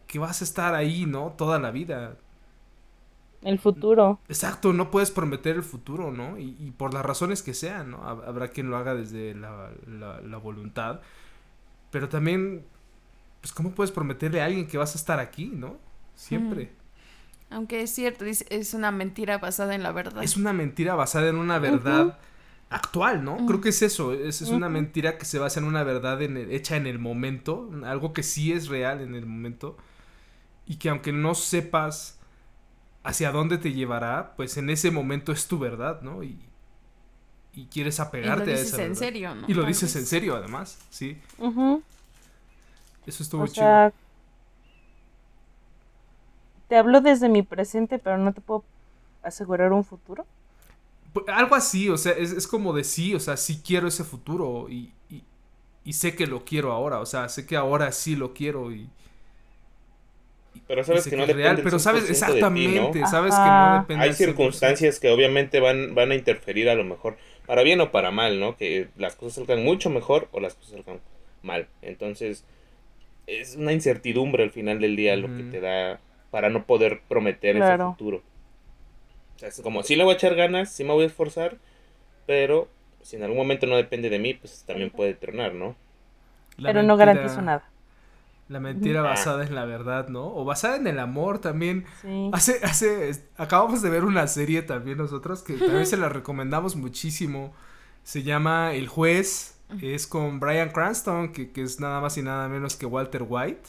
que 0.08 0.20
vas 0.20 0.42
a 0.42 0.44
estar 0.46 0.76
ahí, 0.76 1.06
¿no? 1.06 1.34
Toda 1.38 1.60
la 1.60 1.72
vida. 1.72 2.18
El 3.46 3.60
futuro. 3.60 4.20
Exacto, 4.28 4.74
no 4.74 4.92
puedes 4.92 5.12
prometer 5.12 5.56
el 5.56 5.64
futuro, 5.64 6.12
¿no? 6.12 6.38
Y, 6.38 6.56
y 6.60 6.72
por 6.72 6.94
las 6.94 7.06
razones 7.06 7.44
que 7.44 7.54
sean, 7.54 7.92
¿no? 7.92 8.00
Hab- 8.04 8.28
Habrá 8.28 8.50
quien 8.50 8.70
lo 8.70 8.78
haga 8.78 8.96
desde 8.96 9.36
la, 9.36 9.72
la- 9.88 10.20
la 10.22 10.38
voluntad. 10.38 11.02
Pero 11.92 12.10
también, 12.10 12.66
pues, 13.42 13.54
¿cómo 13.54 13.72
puedes 13.72 13.92
prometerle 13.92 14.42
a 14.42 14.46
alguien 14.46 14.68
que 14.68 14.78
vas 14.78 14.96
a 14.96 14.98
estar 14.98 15.20
aquí, 15.20 15.48
¿no? 15.54 15.78
Siempre. 16.16 16.72
Aunque 17.50 17.82
es 17.82 17.92
cierto, 17.92 18.26
es 18.26 18.74
una 18.74 18.92
mentira 18.92 19.38
basada 19.38 19.76
en 19.76 19.84
la 19.84 19.92
verdad. 19.92 20.24
Es 20.24 20.36
una 20.36 20.54
mentira 20.54 20.96
basada 20.96 21.30
en 21.30 21.38
una 21.38 21.60
verdad 21.60 22.18
actual, 22.70 23.24
¿no? 23.24 23.46
Creo 23.46 23.62
que 23.62 23.70
es 23.70 23.82
eso, 23.84 24.14
es, 24.14 24.42
es 24.42 24.50
una 24.50 24.70
mentira 24.70 25.18
que 25.18 25.26
se 25.26 25.38
basa 25.40 25.60
en 25.60 25.66
una 25.68 25.84
verdad 25.84 26.22
en 26.24 26.38
el- 26.38 26.52
hecha 26.52 26.76
en 26.78 26.88
el 26.88 27.00
momento, 27.00 27.70
algo 27.86 28.12
que 28.14 28.24
sí 28.24 28.52
es 28.52 28.68
real 28.68 29.02
en 29.02 29.14
el 29.16 29.26
momento, 29.28 29.78
y 30.66 30.78
que 30.78 30.90
aunque 30.90 31.12
no 31.14 31.36
sepas 31.36 32.20
hacia 33.06 33.32
dónde 33.32 33.58
te 33.60 33.74
llevará, 33.74 34.36
pues 34.36 34.58
en 34.58 34.70
ese 34.70 34.92
momento 34.92 35.32
es 35.32 35.48
tu 35.48 35.60
verdad, 35.60 36.02
¿no? 36.02 36.24
Y, 36.24 36.38
y 37.54 37.68
quieres 37.68 38.00
y 38.20 38.32
lo 38.32 38.46
apegarte 38.46 38.54
a 38.54 38.60
dices 38.60 38.62
esa 38.62 38.78
en 38.78 38.96
verdad. 38.96 38.96
serio, 38.96 39.34
¿no? 39.36 39.48
Y 39.48 39.54
lo 39.54 39.64
Tal 39.64 39.66
dices 39.66 39.96
vez. 39.96 39.96
en 39.96 40.06
serio, 40.06 40.36
además, 40.36 40.80
sí. 40.90 41.18
Eso 43.06 43.24
estuvo 43.24 43.44
O 43.44 43.48
chido. 43.48 43.80
sea, 43.80 43.94
te 46.68 46.76
hablo 46.78 47.02
desde 47.02 47.28
mi 47.30 47.42
presente, 47.44 47.98
pero 48.00 48.18
no 48.20 48.32
te 48.34 48.42
puedo 48.42 48.64
asegurar 49.24 49.74
un 49.74 49.84
futuro. 49.84 50.28
Pues, 51.14 51.26
Algo 51.30 51.56
así, 51.56 51.90
o 51.90 51.98
sea, 51.98 52.14
es, 52.14 52.32
es 52.32 52.48
como 52.48 52.74
de 52.74 52.84
sí, 52.84 53.16
o 53.16 53.20
sea, 53.20 53.38
sí 53.38 53.62
quiero 53.66 53.88
ese 53.88 54.04
futuro 54.04 54.68
y, 54.70 54.92
y, 55.10 55.24
y 55.86 55.94
sé 55.94 56.16
que 56.16 56.28
lo 56.28 56.46
quiero 56.46 56.72
ahora, 56.74 57.00
o 57.00 57.06
sea, 57.06 57.30
sé 57.30 57.46
que 57.48 57.58
ahora 57.58 57.92
sí 57.92 58.16
lo 58.16 58.34
quiero 58.34 58.72
y, 58.74 58.90
Pero 60.68 60.84
sabes 60.84 61.08
que 61.08 61.16
no 61.16 61.28
depende 61.28 61.62
pero 61.64 61.76
el 61.76 61.80
sabes 61.80 62.04
100% 62.06 62.34
de 62.34 62.46
ti, 62.52 62.68
¿no? 62.68 62.90
exactamente, 62.92 63.06
sabes 63.08 63.36
que 63.36 63.52
no 63.52 63.70
depende 63.72 64.04
Hay 64.04 64.10
al 64.10 64.16
100%. 64.16 64.16
circunstancias 64.16 65.00
que 65.00 65.10
obviamente 65.10 65.60
van, 65.60 65.94
van 65.96 66.12
a 66.12 66.16
interferir 66.16 66.70
a 66.70 66.76
lo 66.76 66.84
mejor, 66.84 67.18
para 67.46 67.64
bien 67.64 67.82
o 67.82 67.92
para 67.92 68.12
mal, 68.12 68.40
¿no? 68.40 68.58
Que 68.58 68.88
las 68.98 69.16
cosas 69.16 69.36
salgan 69.36 69.64
mucho 69.64 69.90
mejor 69.90 70.28
o 70.32 70.40
las 70.40 70.56
cosas 70.56 70.72
salgan 70.84 71.02
mal. 71.44 71.68
Entonces, 71.82 72.44
es 73.28 73.56
una 73.56 73.74
incertidumbre 73.74 74.44
al 74.44 74.52
final 74.52 74.80
del 74.80 74.96
día 74.96 75.16
lo 75.18 75.28
que 75.36 75.44
te 75.44 75.60
da 75.62 76.00
para 76.32 76.50
no 76.50 76.66
poder 76.66 77.02
prometer 77.08 77.56
Claro. 77.56 77.74
ese 77.74 77.98
futuro. 77.98 78.24
O 79.36 79.40
sea, 79.40 79.50
es 79.50 79.62
como, 79.62 79.84
sí 79.84 79.96
le 79.96 80.04
voy 80.04 80.14
a 80.14 80.16
echar 80.16 80.36
ganas, 80.36 80.72
sí 80.72 80.84
me 80.84 80.94
voy 80.94 81.04
a 81.04 81.08
esforzar, 81.08 81.58
pero 82.28 82.70
si 83.02 83.18
en 83.18 83.24
algún 83.24 83.38
momento 83.38 83.68
no 83.68 83.78
depende 83.78 84.10
de 84.10 84.20
mí, 84.20 84.34
pues 84.34 84.64
también 84.66 84.90
puede 84.92 85.14
tronar, 85.14 85.54
¿no? 85.54 85.76
La 86.58 86.70
pero 86.70 86.84
no 86.84 86.98
garantizo 86.98 87.42
nada. 87.42 87.64
La 88.48 88.60
mentira 88.60 89.02
basada 89.02 89.44
en 89.44 89.56
la 89.56 89.66
verdad, 89.66 90.08
¿no? 90.10 90.28
O 90.28 90.46
basada 90.46 90.76
en 90.76 90.86
el 90.86 91.00
amor 91.00 91.40
también. 91.40 91.86
Sí. 92.02 92.30
Hace, 92.32 92.60
hace, 92.64 93.26
acabamos 93.38 93.82
de 93.82 93.90
ver 93.90 94.04
una 94.04 94.28
serie 94.28 94.62
también 94.62 95.00
nosotros 95.00 95.42
que 95.42 95.54
también 95.56 95.88
se 95.88 95.98
la 95.98 96.10
recomendamos 96.10 96.76
muchísimo. 96.76 97.54
Se 98.04 98.24
llama 98.24 98.74
El 98.74 98.88
Juez. 98.88 99.54
Es 99.82 100.06
con 100.06 100.40
Brian 100.40 100.70
Cranston, 100.70 101.32
que, 101.34 101.52
que 101.52 101.64
es 101.64 101.80
nada 101.80 102.00
más 102.00 102.18
y 102.20 102.22
nada 102.22 102.48
menos 102.48 102.76
que 102.76 102.86
Walter 102.86 103.26
White. 103.28 103.68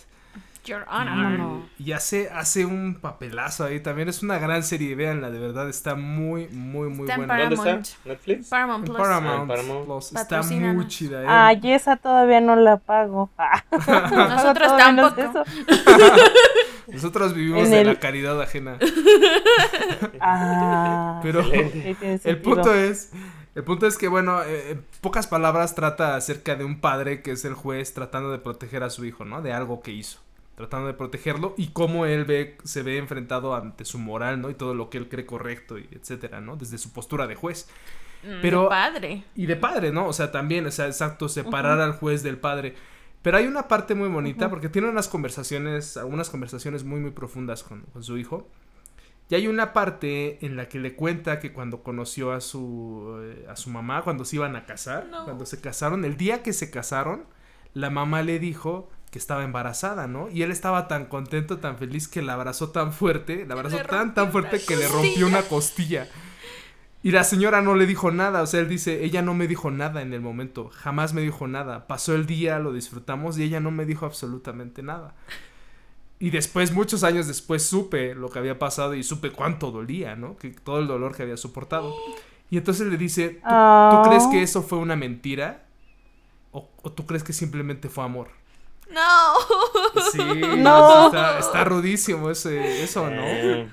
Your 0.67 0.85
No, 0.87 0.93
Honor. 0.97 1.39
no. 1.39 1.67
Y 1.79 1.93
hace, 1.93 2.29
hace 2.31 2.65
un 2.67 2.97
papelazo 3.01 3.65
ahí. 3.65 3.81
También 3.81 4.09
es 4.09 4.23
una 4.23 4.39
gran 4.39 4.63
serie, 4.63 4.95
véanla, 4.95 5.31
de 5.31 5.39
verdad. 5.39 5.69
Está 5.69 5.95
muy, 5.95 6.49
muy, 6.49 6.89
muy 6.89 7.01
Está 7.09 7.15
en 7.15 7.21
buena. 7.27 7.39
¿Dónde 7.41 7.57
Paramount. 7.57 7.87
está? 7.87 8.09
¿Netflix? 8.09 8.49
Paramount 8.49 8.85
Plus. 8.85 8.97
Paramount, 8.99 9.43
Ah, 9.45 9.47
Paramount. 9.55 9.85
Plus. 9.87 10.13
Está 10.13 10.43
muy 10.43 10.89
chida. 10.89 11.23
¿eh? 11.23 11.27
Ah, 11.29 11.53
y 11.55 11.73
esa 11.73 11.97
todavía 11.97 12.41
no 12.41 12.57
la 12.57 12.77
pago. 12.79 13.31
Ah. 13.39 13.63
Nosotros 14.11 14.77
tampoco. 14.77 15.21
eso. 15.21 15.45
Nosotros 16.89 17.35
vivimos 17.35 17.65
En 17.65 17.71
de 17.71 17.81
el- 17.81 17.87
la 17.89 17.95
caridad 17.99 18.41
ajena. 18.41 18.79
Ah, 20.21 21.21
Pero... 21.23 21.41
El 21.43 22.39
punto 22.41 22.75
es, 22.75 23.11
el 23.55 23.65
punto 23.65 23.87
es 23.87 23.97
que, 23.99 24.09
bueno, 24.09 24.43
eh, 24.43 24.73
en 24.73 24.85
pocas 25.01 25.27
palabras 25.27 25.75
trata 25.75 26.15
acerca 26.17 26.55
de 26.57 26.65
un 26.65 26.81
padre 26.81 27.23
que 27.23 27.33
es 27.33 27.45
el 27.45 27.55
juez 27.55 27.93
tratando 27.95 28.31
de 28.31 28.39
proteger 28.39 28.83
a 28.83 28.91
su 28.91 29.05
hijo, 29.05 29.25
¿no? 29.25 29.43
De 29.43 29.53
algo 29.53 29.81
que 29.83 29.93
hizo, 29.93 30.21
tratando 30.57 30.89
de 30.89 30.95
protegerlo 30.95 31.55
y 31.57 31.69
cómo 31.69 32.07
él 32.07 32.25
ve, 32.25 32.59
se 32.65 32.83
ve 32.83 32.99
enfrentado 32.99 33.55
ante 33.55 33.85
su 33.85 33.99
moral, 33.99 34.41
¿no? 34.41 34.51
Y 34.51 34.55
todo 34.55 34.75
lo 34.75 34.91
que 34.91 34.99
él 34.99 35.09
cree 35.09 35.25
correcto 35.27 35.79
y 35.79 35.89
etcétera, 35.93 36.41
¿no? 36.41 36.57
Desde 36.57 36.79
su 36.79 36.93
postura 36.93 37.27
de 37.27 37.35
juez 37.37 37.69
Mm, 38.23 38.41
Pero- 38.43 38.63
de 38.63 38.69
padre. 38.71 39.25
y 39.37 39.47
de 39.47 39.57
padre, 39.57 39.93
¿no? 39.93 40.09
O 40.09 40.13
sea, 40.13 40.33
también, 40.33 40.67
o 40.67 40.71
sea, 40.71 40.87
exacto, 40.87 41.29
separar 41.29 41.79
al 41.81 41.93
juez 41.93 42.23
del 42.23 42.39
padre. 42.39 42.75
Pero 43.23 43.37
hay 43.37 43.47
una 43.47 43.69
parte 43.69 43.95
muy 43.95 44.09
bonita 44.09 44.49
porque 44.49 44.69
tiene 44.71 44.89
unas 44.89 45.07
conversaciones, 45.07 45.97
algunas 45.99 46.31
conversaciones 46.31 46.83
muy, 46.83 46.99
muy 46.99 47.11
profundas 47.11 47.63
con, 47.63 47.83
con 47.83 48.03
su 48.03 48.17
hijo. 48.17 48.49
Y 49.29 49.35
hay 49.35 49.47
una 49.49 49.73
parte 49.75 50.45
en 50.45 50.57
la 50.57 50.69
que 50.69 50.79
le 50.79 50.95
cuenta 50.97 51.39
que 51.41 51.53
cuando 51.53 51.83
conoció 51.83 52.33
a 52.33 52.41
su, 52.41 53.19
eh, 53.23 53.47
a 53.49 53.55
su 53.57 53.69
mamá, 53.71 54.03
cuando 54.03 54.25
se 54.25 54.37
iban 54.37 54.57
a 54.57 54.65
casar, 54.65 55.07
No. 55.11 55.25
cuando 55.25 55.45
se 55.45 55.61
casaron, 55.61 56.05
el 56.05 56.17
día 56.17 56.43
que 56.43 56.53
se 56.55 56.71
casaron, 56.71 57.27
la 57.75 57.91
mamá 57.91 58.23
le 58.23 58.39
dijo 58.39 58.89
que 59.11 59.19
estaba 59.19 59.45
embarazada, 59.45 60.07
¿no? 60.07 60.29
Y 60.31 60.43
él 60.43 60.51
estaba 60.51 60.89
tan 60.89 61.07
contento, 61.07 61.59
tan 61.59 61.79
feliz 61.79 62.09
que 62.09 62.23
la 62.23 62.35
abrazó 62.35 62.71
tan 62.71 62.93
fuerte, 62.93 63.47
la 63.47 63.55
abrazó 63.55 63.79
tan, 63.79 64.15
tan 64.15 64.33
fuerte 64.33 64.61
que 64.67 64.77
le 64.77 64.89
rompió 64.89 65.27
una 65.27 65.43
costilla. 65.43 66.09
Y 67.03 67.13
la 67.13 67.23
señora 67.23 67.63
no 67.63 67.77
le 67.77 67.87
dijo 67.87 68.11
nada, 68.11 68.43
o 68.43 68.47
sea, 68.47 68.61
él 68.61 68.69
dice, 68.69 69.05
ella 69.05 69.23
no 69.23 69.33
me 69.33 69.47
dijo 69.47 69.71
nada 69.71 70.03
en 70.03 70.13
el 70.13 70.21
momento, 70.21 70.71
jamás 70.75 71.15
me 71.15 71.21
dijo 71.21 71.47
nada. 71.47 71.87
Pasó 71.87 72.15
el 72.17 72.27
día, 72.27 72.59
lo 72.59 72.73
disfrutamos 72.73 73.39
y 73.39 73.45
ella 73.45 73.61
no 73.61 73.71
me 73.71 73.85
dijo 73.87 74.07
absolutamente 74.07 74.83
nada. 74.83 75.15
Y 76.19 76.31
después, 76.31 76.73
muchos 76.73 77.05
años 77.05 77.27
después, 77.29 77.63
supe 77.63 78.15
lo 78.15 78.31
que 78.31 78.39
había 78.39 78.59
pasado 78.59 78.95
y 78.95 79.03
supe 79.05 79.31
cuánto 79.31 79.71
dolía, 79.71 80.17
¿no? 80.17 80.37
Que 80.37 80.51
todo 80.51 80.81
el 80.81 80.87
dolor 80.89 81.15
que 81.15 81.23
había 81.23 81.37
soportado. 81.37 81.95
Y 82.51 82.57
entonces 82.57 82.87
le 82.89 82.97
dice, 82.97 83.29
¿tú, 83.29 83.41
Ah. 83.45 84.01
tú 84.03 84.09
crees 84.09 84.27
que 84.29 84.43
eso 84.43 84.63
fue 84.63 84.79
una 84.79 84.97
mentira? 84.97 85.65
¿O, 86.53 86.71
o 86.83 86.91
tú 86.91 87.07
crees 87.07 87.23
que 87.23 87.33
simplemente 87.35 87.89
fue 87.89 88.03
amor? 88.05 88.29
No. 88.91 89.35
Sí, 90.13 90.19
No. 90.59 91.07
está, 91.07 91.39
está 91.39 91.65
rudísimo 91.65 92.31
ese, 92.31 92.83
eso, 92.85 93.09
¿no? 93.11 93.23
Eh, 93.25 93.73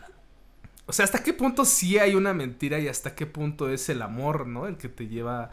O 0.85 0.93
sea, 0.93 1.05
¿hasta 1.05 1.23
qué 1.23 1.33
punto 1.33 1.65
sí 1.65 1.97
hay 1.99 2.15
una 2.15 2.33
mentira 2.33 2.79
y 2.79 2.87
hasta 2.87 3.15
qué 3.15 3.25
punto 3.25 3.69
es 3.69 3.87
el 3.89 4.01
amor, 4.01 4.47
¿no? 4.47 4.67
El 4.67 4.77
que 4.77 4.89
te 4.89 5.07
lleva 5.07 5.51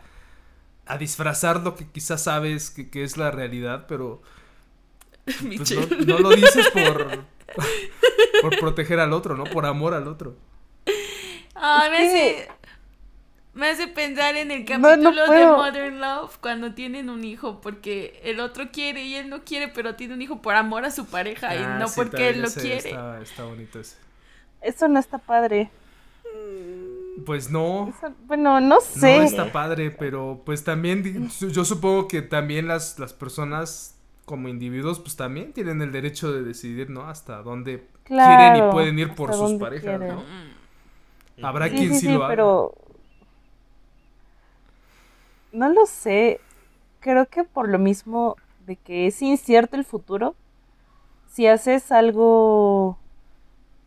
a 0.87 0.99
disfrazar 0.99 1.61
lo 1.61 1.77
que 1.77 1.87
quizás 1.89 2.25
sabes 2.25 2.71
que, 2.71 2.91
que 2.91 3.05
es 3.05 3.17
la 3.17 3.31
realidad, 3.31 3.85
pero 3.89 4.23
pues, 5.57 5.71
no, 5.73 5.87
no 6.07 6.19
lo 6.19 6.31
dices 6.31 6.69
por, 6.71 7.25
por 8.43 8.59
proteger 8.59 8.99
al 9.01 9.13
otro, 9.13 9.37
¿no? 9.37 9.45
Por 9.45 9.67
amor 9.67 9.95
al 9.95 10.09
otro. 10.09 10.37
Ay, 11.55 11.91
me 11.91 12.07
Es 12.07 12.13
que- 12.13 12.43
hace, 12.43 12.53
me 13.55 13.69
hace 13.69 13.89
pensar 13.89 14.37
en 14.37 14.51
el 14.51 14.65
No, 14.77 14.97
capítulo 14.97 15.27
no 15.27 15.33
de. 15.33 15.47
Modern 15.47 16.01
Love 16.01 16.39
cuando 16.41 16.73
tienen 16.75 17.11
un 17.11 17.25
hijo 17.25 17.61
porque 17.61 18.21
el 18.25 18.41
otro 18.41 18.71
quiere 18.71 19.05
y 19.05 19.17
él 19.17 19.29
no 19.29 19.45
quiere, 19.45 19.69
pero 19.69 19.97
tiene 19.97 20.15
un 20.15 20.23
hijo 20.23 20.41
por 20.43 20.55
amor 20.55 20.85
a 20.85 20.91
su 20.91 21.07
pareja 21.07 21.49
Ah, 21.51 21.57
y 21.57 21.67
no 21.79 21.89
sí, 21.89 21.95
porque 21.97 22.29
él 22.31 22.43
lo 22.43 22.49
quiere. 22.53 22.91
Está, 22.91 23.21
está 23.21 23.45
bonito 23.45 23.81
ese. 23.81 23.97
Eso 24.61 24.89
no 24.89 24.99
está 24.99 25.19
padre. 25.19 25.71
Pues 27.27 27.51
no, 27.51 27.89
Eso- 27.89 28.15
bueno, 28.27 28.61
no 28.61 28.77
no 28.77 28.81
sé. 28.81 29.25
está 29.25 29.53
padre, 29.53 29.91
pero 29.91 30.43
pues 30.45 30.65
también 30.65 31.29
yo 31.51 31.65
supongo 31.65 32.09
que 32.09 32.23
también 32.23 32.67
las, 32.69 32.99
las 32.99 33.13
personas 33.13 33.97
como 34.25 34.49
individuos 34.49 35.01
pues 35.01 35.17
también 35.17 35.53
tienen 35.53 35.83
el 35.83 35.93
derecho 35.93 36.33
de 36.33 36.43
decidir, 36.43 36.89
¿no? 36.89 37.09
Hasta 37.09 37.43
dónde 37.43 37.87
quieren 38.05 38.57
y 38.57 38.63
pueden 38.63 38.99
ir 38.99 39.15
por 39.15 39.35
sus 39.35 39.55
parejas, 39.55 39.85
quieren. 39.85 40.09
¿no? 40.09 40.25
Habrá 41.43 41.69
Sí, 41.69 41.77
quien 41.77 41.95
sí, 41.95 42.09
lo 42.09 42.25
haga. 42.25 42.29
pero 42.29 42.75
no 45.53 45.69
lo 45.69 45.87
sé. 45.87 46.41
Creo 47.01 47.27
que 47.27 47.45
por 47.45 47.69
lo 47.69 47.79
mismo 47.79 48.37
de 48.67 48.77
que 48.77 49.07
es 49.07 49.21
incierto 49.23 49.77
el 49.77 49.85
futuro, 49.85 50.35
si 51.29 51.47
haces 51.47 51.93
algo 51.93 52.99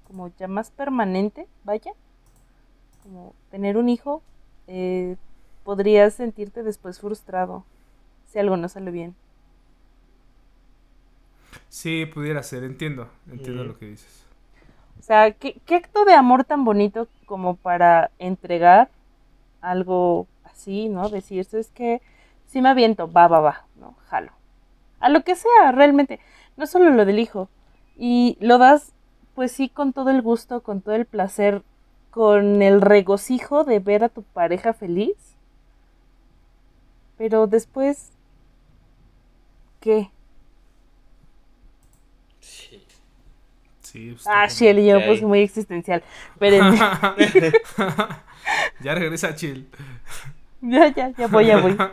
como 0.07 0.31
ya 0.37 0.47
más 0.47 0.71
permanente, 0.71 1.47
vaya, 1.63 1.93
como 3.03 3.33
tener 3.51 3.77
un 3.77 3.89
hijo, 3.89 4.21
eh, 4.67 5.15
podrías 5.63 6.13
sentirte 6.13 6.63
después 6.63 6.99
frustrado 6.99 7.65
si 8.27 8.39
algo 8.39 8.57
no 8.57 8.69
sale 8.69 8.91
bien. 8.91 9.15
Sí, 11.69 12.05
pudiera 12.05 12.43
ser, 12.43 12.63
entiendo, 12.63 13.09
entiendo 13.31 13.63
lo 13.63 13.77
que 13.77 13.87
dices. 13.87 14.25
O 14.99 15.03
sea, 15.03 15.31
¿qué, 15.31 15.59
¿qué, 15.65 15.75
acto 15.75 16.05
de 16.05 16.13
amor 16.13 16.43
tan 16.43 16.63
bonito 16.63 17.07
como 17.25 17.55
para 17.55 18.11
entregar 18.19 18.89
algo 19.61 20.27
así, 20.53 20.89
¿no? 20.89 21.09
Decir, 21.09 21.39
eso 21.39 21.57
es 21.57 21.69
que 21.69 22.01
si 22.47 22.61
me 22.61 22.69
aviento, 22.69 23.11
va, 23.11 23.27
va, 23.27 23.39
va, 23.39 23.65
¿no? 23.79 23.95
Jalo. 24.07 24.31
A 24.99 25.09
lo 25.09 25.23
que 25.23 25.35
sea, 25.35 25.71
realmente. 25.71 26.19
No 26.55 26.67
solo 26.67 26.91
lo 26.91 27.05
del 27.05 27.19
hijo. 27.19 27.49
Y 27.97 28.37
lo 28.39 28.57
das, 28.57 28.93
pues 29.35 29.51
sí, 29.51 29.69
con 29.69 29.91
todo 29.91 30.11
el 30.11 30.21
gusto, 30.21 30.61
con 30.61 30.81
todo 30.81 30.95
el 30.95 31.05
placer, 31.05 31.63
con 32.11 32.61
el 32.61 32.81
regocijo 32.81 33.63
de 33.63 33.79
ver 33.79 34.03
a 34.03 34.09
tu 34.09 34.21
pareja 34.21 34.73
feliz. 34.73 35.15
Pero 37.17 37.47
después, 37.47 38.11
¿qué? 39.79 40.11
Sí. 42.39 42.83
Sí, 43.81 44.11
pues, 44.11 44.27
ah, 44.27 44.47
Chill, 44.47 44.85
yo 44.85 45.05
pues 45.05 45.21
muy 45.21 45.41
existencial. 45.41 46.03
Espérenme. 46.33 46.77
ya 48.81 48.95
regresa 48.95 49.35
Chill. 49.35 49.69
Ya, 50.71 50.93
ya, 50.93 51.11
ya 51.17 51.27
voy, 51.27 51.47
ya 51.47 51.57
voy. 51.57 51.77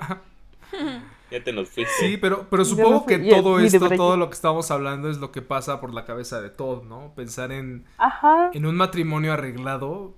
Ya 1.31 1.45
te 1.45 1.53
nos 1.53 1.69
fuiste. 1.69 1.93
Sí, 2.01 2.17
pero, 2.17 2.49
pero 2.51 2.65
supongo 2.65 3.07
que 3.07 3.19
todo 3.19 3.61
esto, 3.61 3.89
todo 3.91 4.17
lo 4.17 4.31
que 4.31 4.35
estamos 4.35 4.69
hablando 4.73 5.09
es 5.09 5.19
lo 5.19 5.31
que 5.31 5.43
pasa 5.43 5.81
por 5.81 5.95
la 5.95 6.05
cabeza 6.05 6.41
de 6.41 6.51
Todd, 6.51 6.83
¿no? 6.83 7.13
Pensar 7.15 7.53
en, 7.53 7.85
Ajá. 7.99 8.51
en 8.53 8.67
un 8.67 8.75
matrimonio 8.75 9.33
arreglado. 9.33 10.13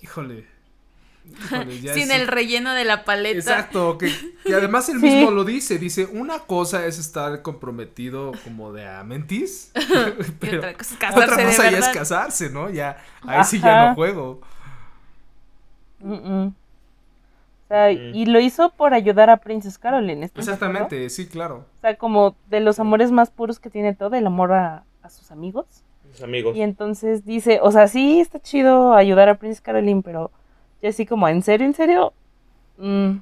Híjole. 0.00 0.46
Sin 1.92 2.12
el 2.12 2.28
relleno 2.28 2.72
de 2.72 2.84
la 2.84 3.04
paleta. 3.04 3.38
Exacto, 3.38 3.98
que, 3.98 4.12
además 4.46 4.88
él 4.88 5.00
mismo 5.00 5.32
lo 5.32 5.42
dice. 5.42 5.76
Dice, 5.80 6.06
una 6.06 6.38
cosa 6.38 6.86
es 6.86 7.00
estar 7.00 7.42
comprometido 7.42 8.30
como 8.44 8.72
de 8.72 8.86
a 8.86 9.02
mentis. 9.02 9.72
pero 10.38 10.58
otra 10.58 10.74
cosa, 10.74 10.94
es 10.94 10.98
casarse, 11.00 11.32
otra 11.32 11.44
cosa 11.46 11.70
ya 11.70 11.78
es 11.78 11.88
casarse, 11.88 12.50
¿no? 12.50 12.70
Ya, 12.70 13.02
ahí 13.22 13.42
sí 13.42 13.58
ya 13.60 13.88
no 13.88 13.94
juego. 13.96 14.40
Y 18.14 18.26
lo 18.26 18.40
hizo 18.40 18.70
por 18.70 18.94
ayudar 18.94 19.28
a 19.30 19.38
Princess 19.38 19.78
Caroline. 19.78 20.24
Exactamente, 20.34 21.10
sí, 21.10 21.26
claro. 21.26 21.66
O 21.76 21.80
sea, 21.80 21.96
como 21.96 22.34
de 22.48 22.60
los 22.60 22.78
amores 22.80 23.12
más 23.12 23.30
puros 23.30 23.60
que 23.60 23.70
tiene 23.70 23.94
todo, 23.94 24.16
el 24.16 24.26
amor 24.26 24.52
a, 24.52 24.84
sus 25.10 25.30
amigos. 25.30 25.84
Sus 26.12 26.22
amigos. 26.22 26.56
Y 26.56 26.62
entonces 26.62 27.24
dice, 27.24 27.60
o 27.62 27.70
sea, 27.70 27.88
sí 27.88 28.20
está 28.20 28.40
chido 28.40 28.94
ayudar 28.94 29.28
a 29.28 29.36
Princess 29.36 29.62
Caroline, 29.62 30.02
pero 30.02 30.30
ya 30.82 30.90
así 30.90 31.06
como, 31.06 31.28
¿en 31.28 31.42
serio, 31.42 31.66
en 31.66 31.74
serio? 31.74 32.12
Mm, 32.76 33.18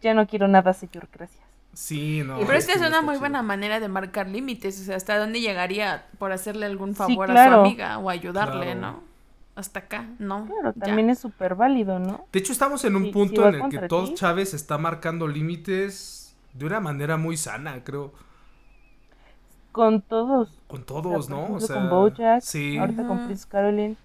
ya 0.00 0.14
no 0.14 0.26
quiero 0.26 0.48
nada, 0.48 0.72
señor, 0.72 1.08
gracias. 1.12 1.44
Sí, 1.72 2.22
no. 2.24 2.38
Pero 2.40 2.54
es 2.54 2.66
que 2.66 2.72
es 2.72 2.80
una 2.80 3.02
muy 3.02 3.18
buena 3.18 3.42
manera 3.42 3.78
de 3.78 3.88
marcar 3.88 4.28
límites, 4.28 4.80
o 4.80 4.84
sea, 4.84 4.96
hasta 4.96 5.16
dónde 5.16 5.40
llegaría 5.40 6.06
por 6.18 6.32
hacerle 6.32 6.66
algún 6.66 6.96
favor 6.96 7.30
a 7.30 7.48
su 7.48 7.54
amiga 7.54 7.98
o 7.98 8.10
ayudarle, 8.10 8.74
¿no? 8.74 9.07
Hasta 9.58 9.80
acá, 9.80 10.06
¿no? 10.18 10.46
Claro, 10.46 10.72
también 10.72 11.10
es 11.10 11.18
súper 11.18 11.54
válido, 11.54 11.98
¿no? 11.98 12.26
De 12.32 12.38
hecho, 12.38 12.52
estamos 12.52 12.84
en 12.84 12.96
un 12.96 13.10
punto 13.10 13.46
en 13.48 13.56
el 13.56 13.68
que 13.68 13.88
todos 13.88 14.14
Chávez 14.14 14.54
está 14.54 14.78
marcando 14.78 15.26
límites 15.26 16.36
de 16.54 16.66
una 16.66 16.80
manera 16.80 17.16
muy 17.16 17.36
sana, 17.36 17.82
creo. 17.84 18.12
Con 19.72 20.00
todos. 20.00 20.60
Con 20.66 20.84
todos, 20.84 21.28
¿no? 21.28 21.54
O 21.54 21.60
sea, 21.60 21.76
con 21.76 21.90
Bojack, 21.90 22.40
sí. 22.40 22.78
ahorita 22.78 23.06
con 23.06 23.26
Prince 23.26 23.46
Caroline. 23.48 23.96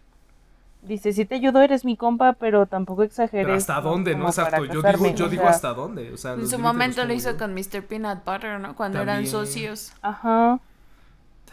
Dice, 0.82 1.13
si 1.13 1.24
te 1.24 1.36
ayudo, 1.36 1.62
eres 1.62 1.86
mi 1.86 1.96
compa, 1.96 2.34
pero 2.34 2.66
tampoco 2.66 3.04
exageres. 3.04 3.46
Pero 3.46 3.58
hasta 3.58 3.80
dónde, 3.80 4.16
¿no? 4.16 4.26
Exacto, 4.28 4.66
yo 4.66 4.82
digo, 4.82 5.16
yo 5.16 5.30
digo 5.30 5.48
hasta 5.48 5.74
dónde. 5.74 6.12
O 6.12 6.18
sea, 6.18 6.34
en 6.34 6.48
su 6.48 6.60
momento 6.60 7.06
lo 7.06 7.13
hizo 7.13 7.38
con 7.38 7.54
Mr. 7.54 7.84
Peanut 7.84 8.26
Butter, 8.26 8.60
¿no? 8.60 8.76
Cuando 8.76 9.02
eran 9.02 9.26
socios. 9.26 9.94
Ajá. 10.02 10.60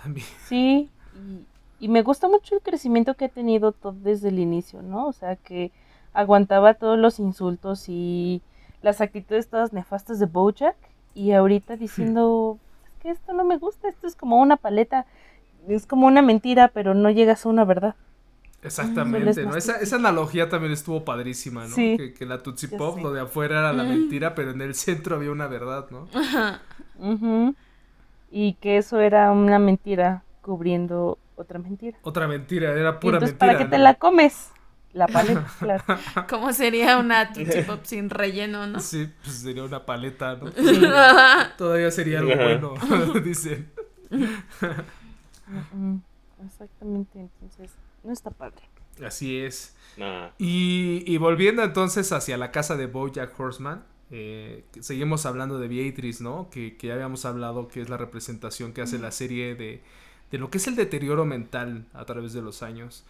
También. 0.02 0.26
Sí, 0.46 0.90
y, 1.14 1.46
y 1.80 1.88
me 1.88 2.02
gusta 2.02 2.28
mucho 2.28 2.54
el 2.54 2.60
crecimiento 2.60 3.14
que 3.14 3.24
ha 3.24 3.28
tenido 3.28 3.72
todo 3.72 3.96
desde 4.02 4.28
el 4.28 4.38
inicio, 4.38 4.82
¿no? 4.82 5.06
O 5.06 5.12
sea, 5.12 5.36
que 5.36 5.72
aguantaba 6.12 6.74
todos 6.74 6.98
los 6.98 7.18
insultos 7.18 7.88
y 7.88 8.42
las 8.82 9.00
actitudes 9.00 9.48
todas 9.48 9.72
nefastas 9.72 10.18
de 10.18 10.26
Bojack 10.26 10.76
y 11.14 11.32
ahorita 11.32 11.76
diciendo, 11.76 12.58
es 12.84 13.02
que 13.02 13.10
esto 13.10 13.32
no 13.32 13.44
me 13.44 13.56
gusta, 13.56 13.88
esto 13.88 14.06
es 14.06 14.14
como 14.14 14.36
una 14.36 14.56
paleta, 14.56 15.06
es 15.68 15.86
como 15.86 16.06
una 16.06 16.20
mentira, 16.20 16.68
pero 16.68 16.94
no 16.94 17.10
llegas 17.10 17.46
a 17.46 17.48
una 17.48 17.64
verdad. 17.64 17.94
Exactamente, 18.62 19.42
¿no? 19.44 19.56
Esa, 19.56 19.78
esa, 19.78 19.96
analogía 19.96 20.50
también 20.50 20.72
estuvo 20.72 21.02
padrísima, 21.02 21.66
¿no? 21.66 21.74
Que, 21.74 22.12
que, 22.12 22.26
la 22.26 22.42
Tootsie 22.42 22.68
Pop, 22.68 22.98
lo 22.98 23.10
de 23.10 23.22
afuera 23.22 23.60
era 23.60 23.72
la 23.72 23.84
mentira, 23.84 24.34
pero 24.34 24.50
en 24.50 24.60
el 24.60 24.74
centro 24.74 25.16
había 25.16 25.32
una 25.32 25.46
verdad, 25.46 25.86
¿no? 25.90 27.54
Y 28.30 28.52
que 28.54 28.76
eso 28.76 29.00
era 29.00 29.32
una 29.32 29.58
mentira 29.58 30.24
cubriendo 30.42 31.18
otra 31.40 31.58
mentira. 31.58 31.98
Otra 32.02 32.28
mentira, 32.28 32.72
era 32.72 33.00
pura 33.00 33.16
entonces, 33.16 33.34
mentira. 33.34 33.52
¿Para 33.52 33.58
qué 33.58 33.70
te 33.70 33.78
la 33.78 33.94
comes? 33.94 34.50
La 34.92 35.06
paleta, 35.06 35.46
claro. 35.58 35.84
¿Cómo 36.28 36.52
sería 36.52 36.98
una 36.98 37.32
Tootsie 37.32 37.62
Pop 37.62 37.80
sin 37.84 38.10
relleno, 38.10 38.66
no? 38.66 38.80
Sí, 38.80 39.10
pues 39.22 39.36
sería 39.36 39.64
una 39.64 39.86
paleta, 39.86 40.36
¿no? 40.36 40.50
Todavía 41.56 41.90
sería 41.90 42.18
algo 42.18 42.34
bueno, 42.34 42.74
dicen. 43.24 43.70
Exactamente, 46.44 47.20
entonces 47.20 47.70
no 48.02 48.12
está 48.12 48.30
padre. 48.30 48.62
Así 49.04 49.38
es. 49.38 49.76
Y, 50.38 51.04
y, 51.06 51.18
volviendo 51.18 51.62
entonces 51.62 52.10
hacia 52.12 52.36
la 52.36 52.50
casa 52.50 52.76
de 52.76 52.86
Bojack 52.86 53.38
Horseman, 53.38 53.84
eh, 54.10 54.64
seguimos 54.80 55.26
hablando 55.26 55.58
de 55.58 55.68
Beatrice, 55.68 56.22
¿no? 56.24 56.48
Que, 56.50 56.76
que 56.76 56.88
ya 56.88 56.94
habíamos 56.94 57.24
hablado 57.24 57.68
que 57.68 57.80
es 57.80 57.88
la 57.88 57.96
representación 57.96 58.72
que 58.72 58.82
hace 58.82 58.98
la 58.98 59.10
serie 59.12 59.54
de 59.54 59.82
de 60.30 60.38
lo 60.38 60.50
que 60.50 60.58
es 60.58 60.66
el 60.66 60.76
deterioro 60.76 61.24
mental 61.24 61.86
a 61.92 62.04
través 62.04 62.32
de 62.32 62.42
los 62.42 62.62
años. 62.62 63.04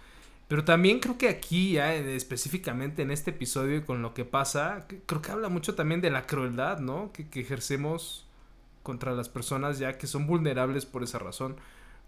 Pero 0.48 0.64
también 0.64 0.98
creo 0.98 1.16
que 1.16 1.28
aquí, 1.28 1.74
ya 1.74 1.94
específicamente 1.94 3.02
en 3.02 3.12
este 3.12 3.30
episodio 3.30 3.76
y 3.76 3.82
con 3.82 4.02
lo 4.02 4.14
que 4.14 4.24
pasa, 4.24 4.84
creo 5.06 5.22
que 5.22 5.30
habla 5.30 5.48
mucho 5.48 5.76
también 5.76 6.00
de 6.00 6.10
la 6.10 6.26
crueldad, 6.26 6.80
¿no? 6.80 7.12
Que, 7.12 7.40
ejercemos 7.40 8.26
contra 8.82 9.12
las 9.12 9.28
personas 9.28 9.78
ya 9.78 9.96
que 9.96 10.08
son 10.08 10.26
vulnerables 10.26 10.86
por 10.86 11.04
esa 11.04 11.20
razón. 11.20 11.54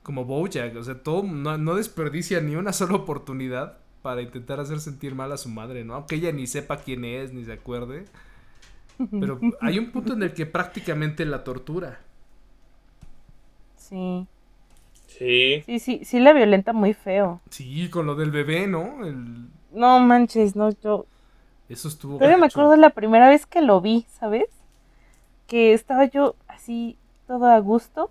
Como 0.03 0.25
Bojack, 0.25 0.75
o 0.75 0.83
sea, 0.83 1.01
todo 1.05 1.23
no, 1.23 1.57
no 1.57 1.77
desperdicia 1.77 2.41
ni 2.41 2.57
una 2.57 2.73
sola 2.73 2.97
oportunidad 2.97 3.79
para 4.03 4.23
intentar 4.23 4.59
hacer 4.59 4.81
sentir 4.81 5.15
mal 5.15 5.31
a 5.31 5.37
su 5.37 5.49
madre, 5.49 5.85
¿no? 5.85 5.95
Aunque 5.95 6.17
ella 6.17 6.33
ni 6.33 6.49
sepa 6.49 6.79
quién 6.79 7.05
es, 7.05 7.33
ni 7.33 7.45
se 7.45 7.53
acuerde. 7.53 8.07
Pero 9.09 9.39
hay 9.61 9.79
un 9.79 9.93
punto 9.93 10.15
en 10.15 10.23
el 10.25 10.35
que 10.35 10.47
prácticamente 10.47 11.25
la 11.25 11.45
tortura. 11.45 12.01
Sí. 13.77 14.27
Sí. 15.23 15.63
Sí, 15.67 15.79
sí, 15.79 16.05
sí 16.05 16.19
la 16.19 16.33
violenta 16.33 16.73
muy 16.73 16.95
feo. 16.95 17.41
Sí, 17.51 17.89
con 17.91 18.07
lo 18.07 18.17
del 18.17 18.33
bebé, 18.33 18.67
¿no? 18.67 19.07
El... 19.07 19.49
No 19.71 20.01
manches, 20.01 20.57
no, 20.57 20.71
yo... 20.71 21.07
Eso 21.69 21.87
estuvo... 21.89 22.19
Pero 22.19 22.37
me 22.39 22.47
acuerdo 22.47 22.75
la 22.77 22.91
primera 22.91 23.29
vez 23.29 23.47
que 23.47 23.63
lo 23.63 23.81
vi, 23.81 24.05
¿sabes? 24.19 24.49
Que 25.47 25.75
estaba 25.75 26.07
yo 26.07 26.35
así, 26.49 26.97
todo 27.29 27.47
a 27.47 27.59
gusto. 27.61 28.11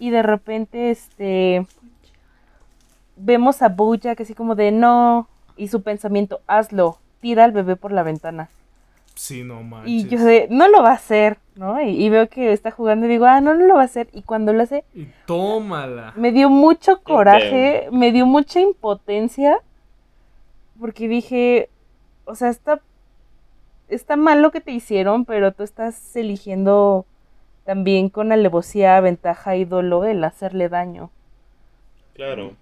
Y 0.00 0.10
de 0.10 0.22
repente, 0.22 0.90
este... 0.90 1.66
Vemos 3.16 3.62
a 3.62 3.68
Bojack 3.68 4.20
así 4.20 4.34
como 4.34 4.56
de 4.56 4.72
no. 4.72 5.28
Y 5.56 5.68
su 5.68 5.82
pensamiento, 5.82 6.40
hazlo, 6.48 6.98
tira 7.20 7.44
al 7.44 7.52
bebé 7.52 7.76
por 7.76 7.92
la 7.92 8.02
ventana. 8.02 8.50
Sí, 9.14 9.44
no 9.44 9.62
manches. 9.62 9.92
Y 9.92 10.08
yo 10.08 10.18
de, 10.24 10.48
no 10.50 10.66
lo 10.66 10.82
va 10.82 10.90
a 10.90 10.94
hacer, 10.94 11.38
¿no? 11.56 11.80
Y, 11.80 12.08
veo 12.08 12.28
que 12.28 12.52
está 12.52 12.70
jugando 12.70 13.06
y 13.06 13.10
digo, 13.10 13.26
ah, 13.26 13.40
no, 13.40 13.54
no 13.54 13.64
lo 13.64 13.74
va 13.74 13.82
a 13.82 13.84
hacer. 13.84 14.08
Y 14.12 14.22
cuando 14.22 14.52
lo 14.52 14.62
hace... 14.62 14.84
Y 14.94 15.06
tómala. 15.26 16.12
Me 16.16 16.32
dio 16.32 16.50
mucho 16.50 17.02
coraje, 17.02 17.88
me 17.92 18.12
dio 18.12 18.26
mucha 18.26 18.60
impotencia. 18.60 19.58
Porque 20.78 21.06
dije, 21.06 21.68
o 22.24 22.34
sea, 22.34 22.48
está, 22.48 22.80
está 23.88 24.16
mal 24.16 24.42
lo 24.42 24.50
que 24.50 24.60
te 24.60 24.72
hicieron, 24.72 25.24
pero 25.24 25.52
tú 25.52 25.62
estás 25.62 26.16
eligiendo 26.16 27.06
también 27.64 28.08
con 28.08 28.32
alevosía, 28.32 29.00
ventaja 29.00 29.56
y 29.56 29.64
dolor 29.64 30.08
el 30.08 30.24
hacerle 30.24 30.68
daño. 30.68 31.10
Claro. 32.14 32.52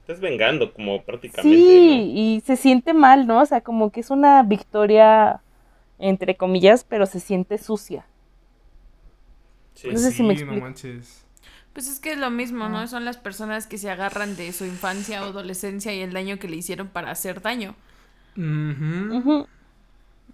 Estás 0.00 0.20
vengando 0.20 0.72
como 0.74 1.02
prácticamente. 1.02 1.56
Sí, 1.56 2.12
y 2.14 2.42
se 2.44 2.56
siente 2.56 2.92
mal, 2.92 3.26
¿no? 3.26 3.40
O 3.40 3.46
sea, 3.46 3.62
como 3.62 3.90
que 3.90 4.00
es 4.00 4.10
una 4.10 4.42
victoria 4.42 5.40
entre 5.98 6.36
comillas, 6.36 6.84
pero 6.84 7.06
se 7.06 7.20
siente 7.20 7.56
sucia. 7.56 8.04
No 9.82 9.98
sé 9.98 10.12
si 10.12 10.22
me 10.22 10.34
explico. 10.34 10.66
Pues 11.72 11.88
es 11.88 11.98
que 11.98 12.12
es 12.12 12.18
lo 12.18 12.30
mismo, 12.30 12.68
¿no? 12.68 12.86
Son 12.86 13.04
las 13.04 13.16
personas 13.16 13.66
que 13.66 13.78
se 13.78 13.90
agarran 13.90 14.36
de 14.36 14.52
su 14.52 14.64
infancia 14.64 15.22
o 15.22 15.26
adolescencia 15.26 15.92
y 15.92 16.00
el 16.00 16.12
daño 16.12 16.38
que 16.38 16.48
le 16.48 16.56
hicieron 16.56 16.88
para 16.88 17.10
hacer 17.10 17.42
daño. 17.42 17.74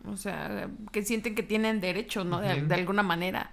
O 0.06 0.16
sea, 0.16 0.68
que 0.92 1.02
sienten 1.02 1.34
que 1.34 1.42
tienen 1.42 1.80
derecho, 1.80 2.24
¿no? 2.24 2.40
De, 2.40 2.62
de 2.62 2.74
alguna 2.74 3.02
manera. 3.02 3.52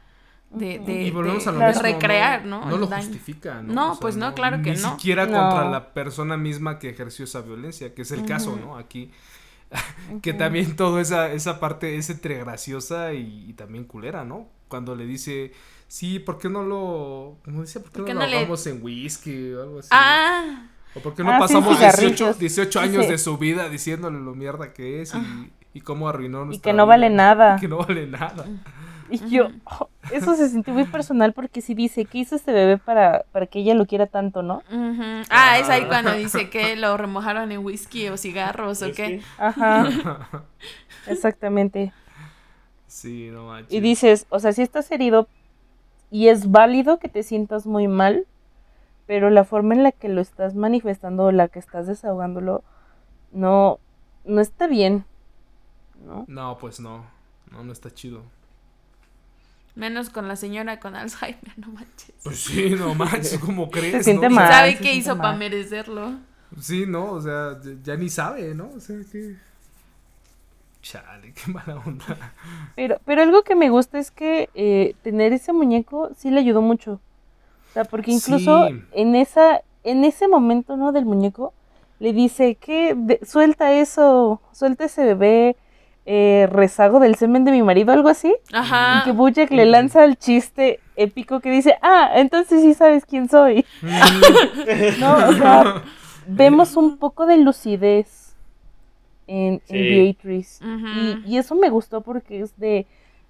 De, 0.50 0.80
de, 0.80 1.04
y 1.04 1.12
volvemos 1.12 1.44
de, 1.44 1.50
a 1.50 1.54
lo 1.54 1.60
de 1.60 1.68
mismo, 1.68 1.82
recrear, 1.82 2.46
¿no? 2.46 2.66
No, 2.66 2.78
lo 2.78 2.88
daño. 2.88 3.04
justifica, 3.08 3.62
¿no? 3.62 3.74
No, 3.74 3.92
O 3.92 3.96
sea, 3.96 4.00
pues 4.00 4.16
no, 4.16 4.34
claro 4.34 4.62
que 4.62 4.72
ni 4.72 4.80
no. 4.82 4.92
siquiera 4.92 5.26
No. 5.26 5.34
contra 5.40 5.70
la 5.70 5.94
persona 5.94 6.38
misma 6.38 6.80
que 6.80 6.90
ejerció 6.90 7.26
esa 7.26 7.42
violencia, 7.42 7.94
que 7.94 8.04
es 8.04 8.12
el 8.12 8.26
caso, 8.26 8.56
¿no? 8.56 8.78
Aquí. 8.78 9.12
que 10.22 10.34
también 10.34 10.76
todo 10.78 11.02
esa, 11.02 11.32
esa 11.34 11.60
parte 11.60 11.98
es 11.98 12.10
entre 12.10 12.38
graciosa 12.40 13.14
y, 13.14 13.46
y 13.50 13.54
también 13.54 13.84
culera, 13.84 14.24
¿no? 14.24 14.48
Cuando 14.70 14.96
le 14.96 15.06
dice, 15.06 15.52
sí, 15.88 16.20
¿por 16.20 16.38
qué 16.38 16.50
no 16.50 16.64
lo. 16.64 17.38
Como 17.44 17.62
dice, 17.62 17.80
¿por 17.80 17.92
qué, 17.92 17.98
¿Por 18.00 18.06
qué 18.06 18.14
no, 18.14 18.22
no 18.22 18.26
lo 18.26 18.32
le- 18.32 18.38
hagamos 18.40 18.68
en 18.68 18.84
whisky 18.84 19.54
o 19.54 19.64
algo 19.64 19.80
así? 19.80 19.90
Ah, 19.92 20.68
O 20.94 21.02
por 21.02 21.16
qué 21.16 21.24
no 21.24 21.34
Ah, 21.34 21.40
sí, 21.42 21.44
pasamos 21.44 21.80
18, 21.80 22.16
cigarrillos. 22.16 22.40
18 22.40 22.80
años 22.80 23.08
de 23.08 23.18
su 23.18 23.38
vida 23.38 23.70
diciéndole 23.70 24.20
lo 24.20 24.36
mierda 24.36 24.74
que 24.74 25.02
es 25.02 25.14
y, 25.16 25.54
y 25.74 25.82
cómo 25.82 26.10
arruinó 26.10 26.44
Y 26.44 26.46
nuestra 26.48 26.72
que 26.72 26.74
no 26.74 26.84
vida? 26.86 26.90
vale 26.90 27.10
nada. 27.10 27.56
Y 27.58 27.62
que 27.62 27.68
no 27.68 27.78
vale 27.78 28.08
nada. 28.08 28.46
Y 29.10 29.20
yo, 29.30 29.52
oh, 29.66 29.90
eso 30.10 30.36
se 30.36 30.50
sintió 30.50 30.74
muy 30.74 30.86
personal 30.86 31.34
porque 31.34 31.62
sí 31.62 31.74
dice, 31.76 32.06
¿qué 32.08 32.20
hizo 32.20 32.36
este 32.36 32.52
bebé 32.52 32.78
para, 32.78 33.24
para 33.32 33.48
que 33.48 33.60
ella 33.60 33.74
lo 33.74 33.86
quiera 33.86 34.08
tanto, 34.08 34.44
no? 34.44 34.64
ah, 35.30 35.60
es 35.60 35.70
ahí 35.70 35.86
cuando 35.86 36.12
dice 36.16 36.50
que 36.50 36.76
lo 36.76 36.98
remojaron 36.98 37.52
en 37.52 37.64
whisky 37.64 38.10
o 38.10 38.18
cigarros 38.18 38.82
o 38.82 38.92
qué. 38.92 39.22
Ajá, 39.38 39.88
exactamente. 41.06 41.94
Sí, 42.88 43.30
no 43.32 43.48
manches. 43.48 43.74
Y 43.74 43.80
dices, 43.82 44.26
o 44.30 44.40
sea, 44.40 44.54
si 44.54 44.62
estás 44.62 44.90
herido 44.92 45.30
y 46.12 46.28
es 46.30 46.52
válido 46.52 47.00
que 47.00 47.10
te 47.10 47.24
sientas 47.24 47.66
muy 47.66 47.88
mal, 47.88 48.26
pero 49.08 49.30
la 49.30 49.44
forma 49.44 49.74
en 49.76 49.84
la 49.84 49.92
que 49.92 50.10
lo 50.10 50.22
estás 50.22 50.56
manifestando 50.56 51.26
o 51.26 51.32
la 51.32 51.48
que 51.48 51.60
estás 51.60 51.88
desahogándolo 51.88 52.64
no, 53.32 53.80
no 54.26 54.42
está 54.42 54.68
bien, 54.68 55.06
¿no? 56.06 56.26
No, 56.28 56.58
pues 56.58 56.80
no. 56.80 57.06
No, 57.52 57.64
no 57.64 57.72
está 57.72 57.94
chido. 57.94 58.22
Menos 59.76 60.10
con 60.10 60.28
la 60.28 60.36
señora 60.36 60.80
con 60.80 60.96
Alzheimer, 60.96 61.54
no 61.58 61.68
manches. 61.70 62.14
Pues 62.24 62.40
sí, 62.40 62.72
no 62.72 62.96
manches, 62.96 63.38
¿cómo 63.40 63.70
crees? 63.70 63.94
Se 63.94 64.04
siente 64.04 64.30
no? 64.30 64.36
mal. 64.36 64.52
¿Sabe 64.52 64.76
se 64.76 64.82
qué 64.82 64.94
hizo 64.94 65.18
para 65.18 65.38
merecerlo? 65.38 66.14
Sí, 66.60 66.86
no, 66.88 67.12
o 67.12 67.22
sea, 67.22 67.60
ya- 67.62 67.76
ya 67.84 67.96
ni 67.96 68.10
sabe, 68.10 68.56
¿no? 68.56 68.70
O 68.76 68.80
sea, 68.80 68.96
que... 69.12 69.36
Chale, 70.82 71.34
qué 71.46 71.52
mala 71.52 71.82
onda. 71.86 72.34
Pero, 72.76 72.98
pero 73.06 73.22
algo 73.24 73.44
que 73.44 73.56
me 73.56 73.70
gusta 73.70 74.00
es 74.00 74.12
que 74.12 74.50
eh, 74.56 74.96
tener 75.04 75.34
ese 75.34 75.54
muñeco 75.54 76.10
sí 76.18 76.30
le 76.30 76.40
ayudó 76.40 76.62
mucho. 76.62 76.94
O 77.70 77.74
sea, 77.74 77.84
porque 77.86 78.12
incluso 78.12 78.68
Sí. 78.70 78.82
en 78.94 79.16
esa, 79.16 79.62
en 79.84 80.04
ese 80.06 80.28
momento, 80.28 80.78
¿no? 80.78 80.92
Del 80.92 81.06
muñeco, 81.06 81.54
le 82.00 82.14
dice 82.14 82.56
que 82.56 82.94
de- 82.96 83.20
suelta 83.26 83.74
eso, 83.74 84.42
suelta 84.52 84.86
ese 84.86 85.04
bebé, 85.04 85.56
eh, 86.06 86.48
rezago 86.50 87.00
del 87.02 87.16
semen 87.16 87.44
de 87.44 87.52
mi 87.52 87.62
marido, 87.64 87.92
algo 87.92 88.08
así. 88.08 88.34
Ajá. 88.54 89.00
Y 89.02 89.04
que 89.04 89.12
Bojack 89.12 89.52
le 89.52 89.66
lanza 89.66 90.06
el 90.06 90.16
chiste 90.18 90.80
épico 90.96 91.42
que 91.42 91.52
dice, 91.52 91.78
ah, 91.82 92.12
entonces 92.16 92.62
sí 92.62 92.74
sabes 92.74 93.06
quién 93.06 93.28
soy. 93.30 93.66
No, 95.00 95.16
o 95.28 95.34
sea, 95.34 95.84
vemos 96.28 96.76
un 96.78 96.98
poco 96.98 97.26
de 97.26 97.38
lucidez 97.38 98.27
en, 99.28 99.54
en 99.56 99.62
Sí. 99.66 99.74
Beatrice. 99.78 100.64
Y, 100.66 101.34
y 101.34 101.38
eso 101.38 101.56
me 101.56 101.70
gustó 101.70 102.02
porque 102.02 102.42
es 102.42 102.58
de, 102.58 102.86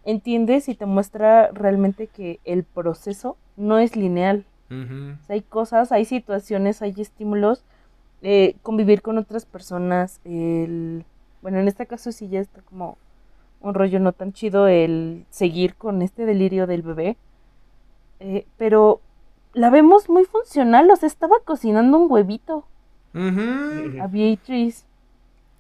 entiendes 0.05 0.69
y 0.69 0.75
te 0.75 0.85
muestra 0.85 1.49
realmente 1.51 2.07
que 2.07 2.39
el 2.45 2.63
proceso 2.63 3.35
no 3.57 3.79
es 3.79 3.95
lineal. 3.95 4.45
Ujú. 4.69 5.15
O 5.21 5.25
sea, 5.25 5.33
hay 5.33 5.41
cosas, 5.41 5.91
hay 5.91 6.05
situaciones, 6.05 6.81
hay 6.81 6.93
estímulos. 6.97 7.63
eh, 8.23 8.55
convivir 8.63 9.01
con 9.03 9.17
otras 9.19 9.45
personas, 9.45 10.19
el... 10.25 11.05
Bueno, 11.43 11.59
en 11.59 11.67
este 11.67 11.85
caso 11.85 12.11
sí 12.11 12.27
ya 12.29 12.39
está 12.39 12.61
como 12.61 12.97
un 13.61 13.73
rollo 13.75 13.99
no 13.99 14.11
tan 14.11 14.33
chido 14.33 14.67
el 14.67 15.23
seguir 15.29 15.75
con 15.75 16.01
este 16.01 16.25
delirio 16.25 16.65
del 16.67 16.81
bebé. 16.81 17.15
eh, 18.19 18.45
pero 18.57 19.01
la 19.53 19.69
vemos 19.69 20.09
muy 20.09 20.25
funcional, 20.25 20.89
o 20.91 20.95
sea, 20.95 21.07
estaba 21.07 21.35
cocinando 21.45 21.97
un 21.99 22.11
huevito 22.11 22.65
a 24.01 24.07
Beatrice. 24.07 24.85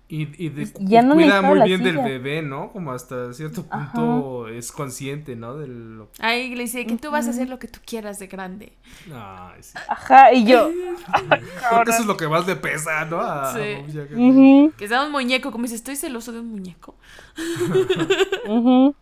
Y, 0.09 0.45
y, 0.45 0.47
de- 0.49 0.61
Y 0.79 0.87
ya 0.87 1.01
y 1.01 1.05
no 1.05 1.15
cuida 1.15 1.41
muy 1.41 1.59
bien 1.63 1.83
del 1.83 1.97
bebé, 1.97 2.41
¿no? 2.41 2.71
Como 2.71 2.93
hasta 2.93 3.33
cierto 3.33 3.65
Ajá. 3.69 3.91
punto 3.91 4.47
es 4.47 4.71
consciente, 4.71 5.35
¿no? 5.35 5.57
De 5.57 5.67
lo... 5.67 6.07
Ahí 6.19 6.55
le 6.55 6.63
dice 6.63 6.85
que 6.85 6.95
tú 6.95 7.11
vas 7.11 7.27
a 7.27 7.31
hacer 7.31 7.49
lo 7.49 7.59
que 7.59 7.67
tú 7.67 7.81
quieras 7.85 8.17
de 8.17 8.27
grande. 8.27 8.71
Ay, 9.13 9.61
sí. 9.61 9.77
Ajá, 9.89 10.31
y 10.31 10.45
yo... 10.45 10.69
Creo 11.69 11.83
que 11.83 11.91
eso 11.91 12.01
es 12.01 12.05
lo 12.05 12.15
que 12.15 12.27
más 12.29 12.47
le 12.47 12.55
pesa, 12.55 13.03
¿no? 13.03 13.19
A- 13.19 13.51
a 13.51 13.53
Sí. 13.53 13.81
Bojack. 13.85 14.11
ujú, 14.13 14.71
Que 14.77 14.87
sea 14.87 15.03
un 15.03 15.11
muñeco, 15.11 15.51
como 15.51 15.63
dice, 15.63 15.75
estoy 15.75 15.97
celoso 15.97 16.31
de 16.31 16.39
un 16.39 16.51
muñeco. 16.51 16.95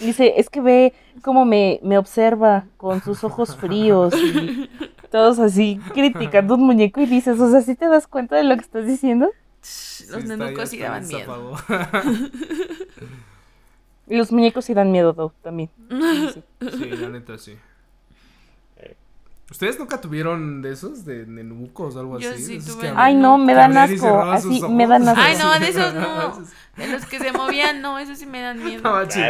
Dice, 0.00 0.34
es 0.36 0.50
que 0.50 0.60
ve 0.60 0.92
cómo 1.22 1.46
me, 1.46 1.80
me 1.82 1.96
observa 1.96 2.66
con 2.76 3.02
sus 3.02 3.24
ojos 3.24 3.56
fríos 3.56 4.14
y 4.14 4.68
todos 5.10 5.38
así 5.38 5.80
criticando 5.94 6.54
un 6.56 6.64
muñeco 6.66 7.00
y 7.00 7.06
dices, 7.06 7.40
o 7.40 7.50
sea, 7.50 7.62
¿sí 7.62 7.74
te 7.74 7.88
das 7.88 8.06
cuenta 8.06 8.36
de 8.36 8.44
lo 8.44 8.54
que 8.56 8.60
estás 8.60 8.86
diciendo? 8.86 9.30
Sí, 9.60 10.04
Los 10.08 10.22
está- 10.22 10.36
nenucos 10.36 10.68
sí 10.70 10.78
daban 10.78 11.06
miedo. 11.06 11.56
los 14.06 14.32
muñecos 14.32 14.64
sí 14.64 14.74
dan 14.74 14.90
miedo, 14.92 15.12
Doug, 15.12 15.32
también. 15.42 15.70
Sí, 15.90 16.30
sí. 16.34 16.42
Sí, 16.78 16.90
la 16.90 17.08
neta, 17.08 17.38
sí. 17.38 17.56
¿Ustedes 19.50 19.78
nunca 19.78 19.98
tuvieron 20.00 20.60
de 20.60 20.72
esos, 20.72 21.06
de 21.06 21.24
nenucos 21.26 21.96
o 21.96 22.00
algo 22.00 22.18
Yo 22.18 22.30
así? 22.32 22.60
sí 22.60 22.70
tuve. 22.70 22.92
Ay, 22.94 23.14
no, 23.14 23.38
me 23.38 23.54
dan 23.54 23.76
asco. 23.78 24.20
Así, 24.22 24.60
me 24.68 24.86
dan 24.86 25.08
asco. 25.08 25.20
Ay, 25.24 25.36
no, 25.40 25.58
de 25.58 25.68
esos 25.68 25.94
no. 25.94 26.38
De 26.76 26.86
los 26.86 27.06
que 27.06 27.18
se 27.18 27.32
movían, 27.32 27.80
no, 27.82 27.98
esos 27.98 28.18
sí 28.18 28.26
me 28.26 28.40
dan 28.40 28.58
No 28.58 28.64
miedo. 28.64 28.82
manches, 28.92 29.24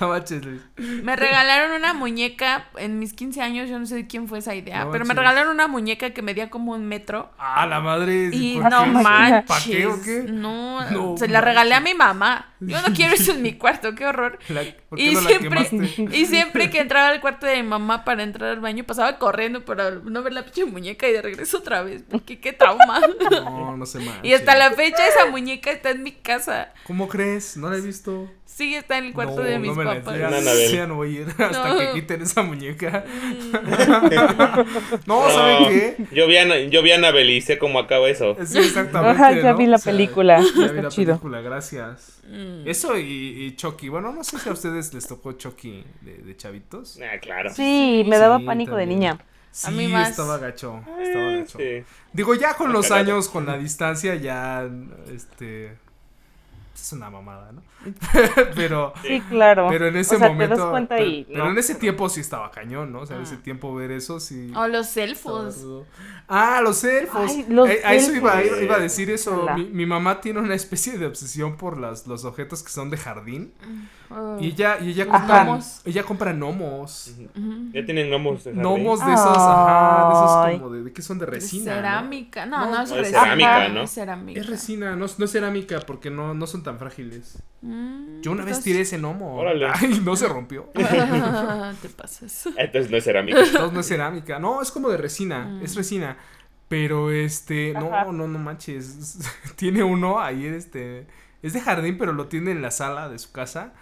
no 0.00 0.08
manches, 0.08 0.44
Luis. 0.44 0.62
Me 1.04 1.14
regalaron 1.14 1.72
una 1.78 1.94
muñeca 1.94 2.64
en 2.76 2.98
mis 2.98 3.12
15 3.12 3.40
años, 3.40 3.68
yo 3.70 3.78
no 3.78 3.86
sé 3.86 3.94
de 3.94 4.06
quién 4.08 4.26
fue 4.26 4.38
esa 4.40 4.54
idea, 4.56 4.86
No 4.86 4.90
pero 4.90 5.04
me 5.04 5.14
regalaron 5.14 5.52
una 5.54 5.68
muñeca 5.68 6.10
que 6.10 6.22
medía 6.22 6.50
como 6.50 6.72
un 6.72 6.84
metro. 6.86 7.30
Ah, 7.38 7.66
la 7.66 7.78
madre. 7.80 8.30
Y 8.32 8.58
¿por 8.58 8.68
no 8.70 8.86
manches. 8.86 9.44
¿Para 9.46 9.64
qué 9.64 9.86
o 9.86 10.02
qué? 10.02 10.24
No, 10.28 10.90
No 10.90 11.16
se 11.16 11.28
la 11.28 11.40
regalé 11.40 11.74
a 11.74 11.80
mi 11.80 11.94
mamá. 11.94 12.48
Yo 12.58 12.80
no 12.80 12.94
quiero 12.94 13.14
eso 13.14 13.32
en 13.32 13.42
mi 13.42 13.54
cuarto, 13.54 13.94
qué 13.94 14.06
horror. 14.06 14.38
La- 14.48 14.62
¿Por 14.88 14.98
qué 14.98 15.04
Y 15.04 15.14
no 15.14 15.20
siempre, 15.20 15.68
y 16.12 16.26
siempre 16.26 16.70
que 16.70 16.80
entraba 16.80 17.08
al 17.08 17.20
cuarto 17.20 17.46
de 17.46 17.56
mi 17.62 17.68
mamá 17.68 18.04
para 18.04 18.22
entrar 18.22 18.50
al 18.50 18.60
baño, 18.60 18.84
pasaba 18.84 19.18
corriendo 19.18 19.41
para 19.64 19.90
no 19.90 20.22
ver 20.22 20.32
la 20.32 20.44
pinche 20.44 20.64
muñeca 20.64 21.08
y 21.08 21.12
de 21.12 21.22
regreso 21.22 21.58
otra 21.58 21.82
vez. 21.82 22.02
Porque 22.10 22.38
qué 22.40 22.52
trauma. 22.52 23.00
No, 23.30 23.76
no 23.76 23.86
se 23.86 23.98
manches. 23.98 24.24
Y 24.24 24.34
hasta 24.34 24.56
la 24.56 24.72
fecha 24.72 25.06
esa 25.06 25.26
muñeca 25.26 25.70
está 25.70 25.90
en 25.90 26.02
mi 26.02 26.12
casa. 26.12 26.72
¿Cómo 26.84 27.08
crees? 27.08 27.56
¿No 27.56 27.70
la 27.70 27.76
he 27.76 27.80
visto? 27.80 28.30
Sí, 28.44 28.74
está 28.74 28.98
en 28.98 29.04
el 29.06 29.12
cuarto 29.14 29.36
no, 29.36 29.42
de 29.44 29.58
mis 29.58 29.70
no 29.70 29.74
me 29.76 29.84
la 29.84 29.94
papás. 30.02 30.14
Anabel. 30.14 30.68
Sí, 30.68 30.76
ya 30.76 30.86
no 30.86 30.96
voy 30.96 31.16
a 31.16 31.20
ir 31.22 31.28
hasta 31.38 31.68
No. 31.68 31.78
que 31.78 31.92
quiten 31.94 32.20
esa 32.22 32.42
muñeca. 32.42 33.04
No, 35.06 35.28
¿saben 35.30 35.68
qué? 35.68 35.96
Yo 36.12 36.26
vi, 36.26 36.36
a, 36.36 36.58
yo 36.66 36.82
vi 36.82 36.92
a 36.92 36.96
Anabel 36.96 37.30
y 37.30 37.40
sé 37.40 37.58
cómo 37.58 37.78
acaba 37.78 38.08
eso. 38.08 38.36
Sí, 38.44 38.58
exactamente. 38.58 39.22
Ajá, 39.22 39.32
ya 39.32 39.52
¿no? 39.52 39.56
vi 39.58 39.66
la 39.66 39.76
O 39.76 39.78
sea, 39.78 39.92
película. 39.92 40.40
Ya 40.56 40.72
vi 40.72 40.82
la 40.82 40.88
chido. 40.88 41.12
película, 41.14 41.40
gracias. 41.40 42.20
Mm. 42.28 42.68
Eso 42.68 42.98
y, 42.98 43.02
y 43.46 43.56
Chucky. 43.56 43.88
Bueno, 43.88 44.12
no 44.12 44.22
sé 44.24 44.38
si 44.38 44.48
a 44.48 44.52
ustedes 44.52 44.92
les 44.94 45.06
tocó 45.06 45.32
Chucky 45.32 45.84
de, 46.02 46.18
de 46.18 46.36
chavitos. 46.36 46.98
Ah, 47.02 47.18
claro. 47.20 47.50
Sí, 47.54 48.04
me 48.06 48.18
daba 48.18 48.38
Sí, 48.38 48.44
pánico 48.44 48.76
de 48.76 48.86
niña. 48.86 49.18
Sí, 49.52 49.70
mí 49.72 49.86
más. 49.88 50.10
estaba 50.10 50.38
gacho. 50.38 50.82
Estaba 51.00 51.32
Eh, 51.32 51.38
gacho. 51.40 51.58
sí. 51.58 51.84
Digo, 52.12 52.34
ya 52.34 52.54
con 52.54 52.72
los 52.72 52.90
años, 52.90 53.28
con 53.28 53.46
la 53.46 53.56
distancia, 53.58 54.14
ya. 54.16 54.68
Este. 55.14 55.76
Es 56.74 56.92
una 56.94 57.10
mamada, 57.10 57.52
¿no? 57.52 57.62
pero. 58.56 58.92
Sí, 59.02 59.20
claro. 59.28 59.68
Pero 59.70 59.86
en 59.88 59.96
ese 59.96 60.16
o 60.16 60.18
sea, 60.18 60.28
momento. 60.28 60.54
te 60.56 60.60
das 60.62 60.70
cuenta 60.70 60.96
pero, 60.96 61.06
y... 61.08 61.24
pero 61.24 61.44
no. 61.44 61.50
en 61.50 61.58
ese 61.58 61.74
tiempo 61.76 62.08
sí 62.08 62.20
estaba 62.20 62.50
cañón, 62.50 62.92
¿no? 62.92 63.00
O 63.00 63.06
sea, 63.06 63.16
en 63.18 63.22
ese 63.22 63.34
Ah. 63.36 63.42
tiempo 63.44 63.72
ver 63.74 63.90
eso 63.92 64.18
sí. 64.18 64.50
O 64.56 64.66
los 64.66 64.96
elfos. 64.96 65.64
Ah, 66.26 66.60
los 66.64 66.82
elfos. 66.82 67.30
Ay, 67.30 67.46
los 67.48 67.68
Eh, 67.68 67.82
a 67.84 67.94
eso 67.94 68.12
iba, 68.12 68.42
iba, 68.42 68.60
iba 68.62 68.76
a 68.76 68.80
decir 68.80 69.10
eso. 69.10 69.46
Mi, 69.54 69.64
mi 69.66 69.86
mamá 69.86 70.20
tiene 70.20 70.40
una 70.40 70.54
especie 70.54 70.98
de 70.98 71.06
obsesión 71.06 71.56
por 71.56 71.78
las, 71.78 72.06
los 72.06 72.24
objetos 72.24 72.62
que 72.64 72.70
son 72.70 72.88
de 72.90 72.96
jardín. 72.96 73.52
Oh. 74.14 74.38
Y 74.40 74.48
ella, 74.48 74.78
y 74.80 74.90
ella 74.90 75.06
compra, 75.06 75.44
Gnomos. 75.44 75.80
ella 75.84 76.02
compra 76.02 76.32
gnomos. 76.32 77.14
Ya 77.72 77.84
tienen 77.84 78.08
gnomos 78.10 78.44
de. 78.44 78.52
Gnomos 78.52 79.04
de 79.04 79.12
esos, 79.12 79.36
ajá, 79.36 80.08
de 80.08 80.50
esos 80.54 80.60
como 80.60 80.74
de, 80.74 80.84
de 80.84 80.92
que 80.92 81.02
son 81.02 81.18
de 81.18 81.26
resina. 81.26 81.74
cerámica. 81.74 82.46
No, 82.46 82.60
No, 82.66 82.70
no, 82.70 82.82
es 82.82 82.90
no, 82.90 82.96
es 82.96 83.00
resina. 83.02 83.20
cerámica, 83.22 83.68
¿no? 83.68 83.82
Es 83.82 83.90
cerámica. 83.94 84.40
Es 84.40 84.46
resina, 84.46 84.96
no, 84.96 85.06
no 85.18 85.24
es 85.24 85.30
cerámica 85.32 85.80
porque 85.86 86.10
no, 86.10 86.34
no 86.34 86.46
son 86.46 86.62
tan 86.62 86.78
frágiles. 86.78 87.42
Mm, 87.62 88.20
Yo 88.22 88.32
una 88.32 88.44
vez 88.44 88.58
entonces- 88.58 88.64
tiré 88.64 88.80
ese 88.80 88.98
gnomo. 88.98 89.36
Órale. 89.36 89.66
Ay, 89.74 90.00
no 90.04 90.16
se 90.16 90.28
rompió. 90.28 90.64
Te 90.74 91.88
pasas. 91.88 92.48
Entonces 92.56 92.90
no 92.90 92.96
es 92.96 93.04
cerámica. 93.04 93.38
Entonces 93.44 93.72
no 93.72 93.80
es 93.80 93.86
cerámica. 93.88 94.38
No, 94.38 94.60
es 94.62 94.70
como 94.70 94.88
de 94.90 94.96
resina. 94.96 95.44
Mm. 95.46 95.62
Es 95.62 95.74
resina. 95.76 96.16
Pero 96.68 97.10
este, 97.10 97.76
Ajá. 97.76 98.04
no, 98.06 98.12
no, 98.12 98.28
no 98.28 98.38
manches. 98.38 99.18
tiene 99.56 99.82
uno 99.82 100.20
ahí, 100.20 100.46
este. 100.46 101.06
Es 101.42 101.52
de 101.54 101.60
jardín, 101.60 101.98
pero 101.98 102.12
lo 102.12 102.26
tiene 102.28 102.52
en 102.52 102.62
la 102.62 102.70
sala 102.70 103.08
de 103.08 103.18
su 103.18 103.32
casa. 103.32 103.72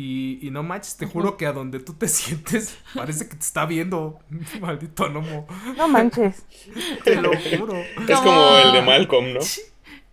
Y, 0.00 0.38
y 0.46 0.52
no 0.52 0.62
manches, 0.62 0.96
te 0.96 1.06
juro 1.06 1.36
que 1.36 1.44
a 1.44 1.52
donde 1.52 1.80
tú 1.80 1.92
te 1.92 2.06
sientes 2.08 2.78
parece 2.94 3.28
que 3.28 3.34
te 3.34 3.42
está 3.42 3.66
viendo. 3.66 4.20
Maldito 4.60 5.10
gnomo. 5.10 5.48
No 5.76 5.88
manches. 5.88 6.44
Te 7.04 7.16
lo 7.16 7.32
juro. 7.36 7.74
Es 8.06 8.20
como 8.20 8.58
el 8.58 8.72
de 8.74 8.82
Malcolm, 8.82 9.34
¿no? 9.34 9.40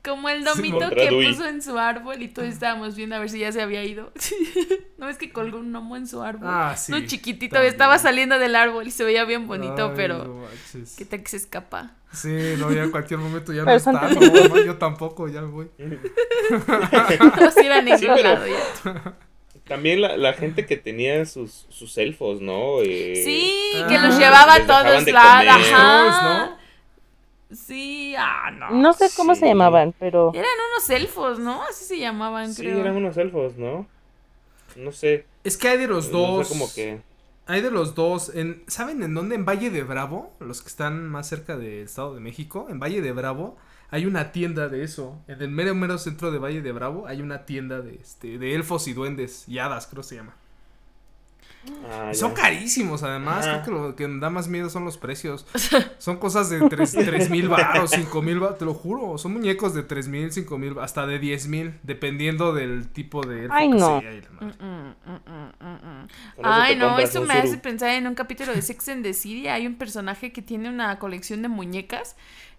Como 0.04 0.30
el 0.30 0.44
domito 0.44 0.90
que 0.90 1.28
puso 1.28 1.48
en 1.48 1.62
su 1.62 1.78
árbol 1.78 2.20
y 2.24 2.30
todos 2.30 2.48
estábamos 2.48 2.96
viendo 2.96 3.16
a 3.16 3.20
ver 3.20 3.30
si 3.30 3.38
ya 3.38 3.52
se 3.52 3.62
había 3.62 3.84
ido. 3.84 4.12
¿No 4.98 5.08
es 5.08 5.18
que 5.18 5.32
colgó 5.32 5.60
un 5.60 5.72
gnomo 5.72 5.96
en 5.98 6.08
su 6.08 6.22
árbol? 6.24 6.48
Ah, 6.50 6.76
sí. 6.76 6.92
Un 6.92 7.06
chiquitito 7.06 7.60
estaba 7.60 8.00
saliendo 8.00 8.40
del 8.40 8.56
árbol 8.56 8.88
y 8.88 8.92
se 8.92 9.04
veía 9.04 9.24
bien 9.24 9.48
bonito, 9.48 9.94
pero 9.96 10.48
¿qué 10.98 11.06
tal 11.06 11.22
que 11.22 11.30
se 11.30 11.38
escapa? 11.38 11.94
Sí, 12.12 12.56
no, 12.58 12.72
ya 12.72 12.84
en 12.84 12.92
cualquier 12.92 13.20
momento 13.20 13.54
ya 13.54 13.64
no 13.64 13.72
está. 13.72 13.92
No, 13.92 14.64
yo 14.64 14.78
tampoco, 14.78 15.28
ya 15.28 15.42
voy. 15.42 15.70
Los 15.78 17.58
iban 17.58 18.00
sí, 18.00 18.08
También 19.68 20.02
la, 20.02 20.16
la, 20.16 20.34
gente 20.34 20.68
que 20.68 20.78
tenía 20.78 21.26
sus, 21.26 21.66
sus 21.70 21.98
elfos, 21.98 22.40
¿no? 22.40 22.82
Eh, 22.82 23.22
sí, 23.26 23.84
que 23.88 23.98
los 23.98 24.18
llevaba 24.20 24.56
a 24.56 24.66
todos 24.66 25.08
lados. 25.08 26.22
¿no? 26.22 26.58
Sí, 27.52 28.14
ah, 28.18 28.52
no. 28.52 28.70
No 28.72 28.94
sé 28.94 29.10
cómo 29.16 29.34
se 29.34 29.48
llamaban, 29.48 29.94
pero. 30.00 30.32
Eran 30.34 30.46
unos 30.72 30.90
elfos, 30.90 31.40
¿no? 31.40 31.64
Así 31.64 31.86
se 31.86 32.00
llamaban, 32.00 32.54
sí, 32.54 32.62
creo. 32.62 32.76
Sí, 32.76 32.82
eran 32.82 32.96
unos 32.96 33.18
elfos, 33.18 33.58
¿no? 33.58 33.88
No 34.76 34.92
sé. 34.92 35.26
Es 35.44 35.58
que 35.58 35.70
hay 35.70 35.78
de 35.78 35.88
los 35.88 36.12
dos. 36.12 36.48
como 36.48 36.72
que. 36.72 37.02
Hay 37.48 37.62
de 37.62 37.72
los 37.72 37.96
dos. 37.96 38.34
En, 38.36 38.64
¿Saben 38.68 39.02
en 39.02 39.16
dónde? 39.16 39.36
En 39.36 39.46
Valle 39.46 39.72
de 39.72 39.84
Bravo, 39.84 40.32
los 40.40 40.62
que 40.62 40.68
están 40.68 41.08
más 41.08 41.28
cerca 41.28 41.58
del 41.58 41.86
Estado 41.86 42.14
de 42.14 42.20
México. 42.20 42.68
En 42.70 42.80
Valle 42.80 43.02
de 43.02 43.12
Bravo 43.12 43.58
hay 43.90 44.06
una 44.06 44.32
tienda 44.32 44.70
de 44.70 44.84
eso. 44.84 45.22
En 45.28 45.42
el 45.42 45.50
mero 45.50 45.76
mero 45.76 45.98
centro 45.98 46.32
de 46.32 46.40
Valle 46.40 46.62
de 46.62 46.72
Bravo 46.72 47.08
hay 47.08 47.22
una 47.22 47.46
tienda 47.46 47.82
de 47.82 47.96
este 47.96 48.38
de 48.38 48.56
elfos 48.56 48.88
y 48.88 48.94
duendes 48.94 49.48
y 49.48 49.60
hadas, 49.60 49.88
creo 49.88 50.02
que 50.02 50.10
se 50.10 50.16
llama. 50.16 50.36
Ah, 51.88 52.12
son 52.14 52.34
carísimos, 52.34 53.04
además. 53.04 53.46
Creo 53.46 53.64
que 53.64 53.72
lo 53.72 53.96
que 53.96 54.20
da 54.20 54.30
más 54.30 54.48
miedo 54.48 54.70
son 54.70 54.86
los 54.86 54.98
precios. 54.98 55.46
Son 55.98 56.18
cosas 56.18 56.50
de 56.50 56.60
3 56.70 56.96
mil 57.30 57.50
baros, 57.50 57.92
5 57.92 58.22
mil 58.22 58.40
baros, 58.40 58.60
te 58.60 58.66
lo 58.66 58.74
juro. 58.74 59.18
Son 59.18 59.34
muñecos 59.34 59.74
de 59.74 59.84
3 59.84 60.08
mil, 60.08 60.32
5 60.32 60.58
mil, 60.58 60.76
hasta 60.80 61.08
de 61.08 61.18
10 61.20 61.48
mil, 61.48 61.74
dependiendo 61.84 62.54
del 62.54 62.90
tipo 62.90 63.26
de. 63.26 63.48
Ay, 63.52 63.70
no. 63.70 64.02
Ay, 66.44 66.76
no, 66.76 67.00
eso 67.00 67.24
me 67.24 67.34
hace 67.34 67.58
pensar 67.58 67.90
en 67.90 68.08
un 68.08 68.16
capítulo 68.16 68.54
de 68.54 68.62
Sex 68.62 68.90
and 68.90 69.04
the 69.04 69.14
City. 69.14 69.48
Hay 69.48 69.66
un 69.66 69.76
personaje 69.76 70.32
que 70.32 70.42
tiene 70.42 70.70
una 70.70 71.00
colección 71.00 71.42
de 71.42 71.48
muñecas. 71.48 72.16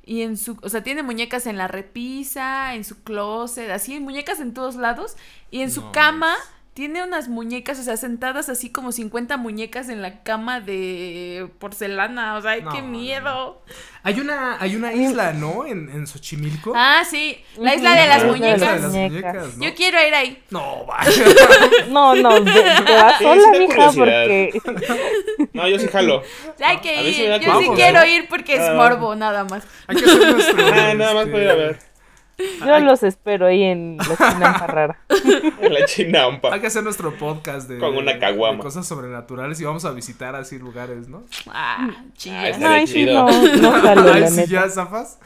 Y 0.06 0.22
en 0.22 0.36
su, 0.36 0.56
o 0.62 0.68
sea, 0.68 0.84
tiene 0.84 1.02
muñecas 1.02 1.46
en 1.46 1.58
la 1.58 1.66
repisa, 1.66 2.74
en 2.74 2.84
su 2.84 3.02
closet, 3.02 3.70
así, 3.70 3.98
muñecas 3.98 4.38
en 4.38 4.54
todos 4.54 4.76
lados. 4.76 5.16
Y 5.50 5.62
en 5.62 5.70
su 5.70 5.90
cama 5.90 6.34
tiene 6.76 7.02
unas 7.02 7.28
muñecas, 7.28 7.78
o 7.78 7.82
sea, 7.82 7.96
sentadas 7.96 8.50
así 8.50 8.68
como 8.68 8.92
50 8.92 9.38
muñecas 9.38 9.88
en 9.88 10.02
la 10.02 10.22
cama 10.22 10.60
de 10.60 11.48
porcelana. 11.58 12.36
O 12.36 12.42
sea, 12.42 12.62
qué 12.70 12.82
miedo. 12.82 13.62
Hay 14.02 14.20
una, 14.20 14.60
hay 14.60 14.76
una 14.76 14.92
isla, 14.92 15.32
¿no? 15.32 15.64
En, 15.64 15.88
en 15.88 16.06
Xochimilco. 16.06 16.74
Ah, 16.76 17.02
sí. 17.08 17.42
La 17.56 17.74
isla 17.74 17.94
de 17.94 18.06
las 18.06 18.24
muñecas. 18.24 19.58
Yo 19.58 19.74
quiero 19.74 20.06
ir 20.06 20.14
ahí. 20.14 20.42
No, 20.50 20.84
vaya. 20.84 21.10
no, 21.88 22.14
no, 22.14 22.40
de, 22.40 22.52
de 22.52 22.62
sola, 23.20 23.58
mija, 23.58 23.92
porque. 23.92 24.60
no, 25.54 25.68
yo 25.68 25.78
sí 25.78 25.88
jalo. 25.88 26.22
Hay 26.62 26.80
que 26.80 27.08
ir. 27.08 27.40
yo 27.40 27.58
sí 27.58 27.70
quiero 27.74 28.04
ir 28.04 28.28
porque 28.28 28.56
es 28.56 28.68
ah. 28.68 28.74
morbo, 28.74 29.16
nada 29.16 29.44
más. 29.44 29.64
Hay 29.86 29.96
que 29.96 30.04
hacer 30.04 30.30
nuestro. 30.30 30.66
Ah, 30.76 30.92
nada 30.94 31.14
más 31.14 31.30
voy 31.30 31.46
a 31.48 31.54
ver. 31.54 31.78
Yo 32.38 32.78
los 32.80 33.02
espero 33.02 33.46
ahí 33.46 33.62
en 33.62 33.96
la 33.96 34.16
chinampa 34.16 34.66
rara. 34.66 34.98
en 35.60 35.72
la 35.72 35.86
chinampa. 35.86 36.52
Hay 36.52 36.60
que 36.60 36.66
hacer 36.66 36.84
nuestro 36.84 37.16
podcast 37.16 37.66
de, 37.68 37.78
Con 37.78 37.96
una 37.96 38.18
caguama. 38.18 38.58
de 38.58 38.62
cosas 38.64 38.86
sobrenaturales 38.86 39.58
y 39.60 39.64
vamos 39.64 39.84
a 39.86 39.92
visitar 39.92 40.34
así 40.36 40.58
lugares, 40.58 41.08
¿no? 41.08 41.24
Ah, 41.48 41.88
chido. 42.14 42.36
Ay, 42.36 42.84
chido. 42.86 43.28
sí, 43.28 43.60
no, 43.60 43.70
no 43.70 43.72
jalo, 43.82 44.12
Ay, 44.12 44.28
si 44.28 44.46
ya 44.46 44.68
zafas. 44.68 45.18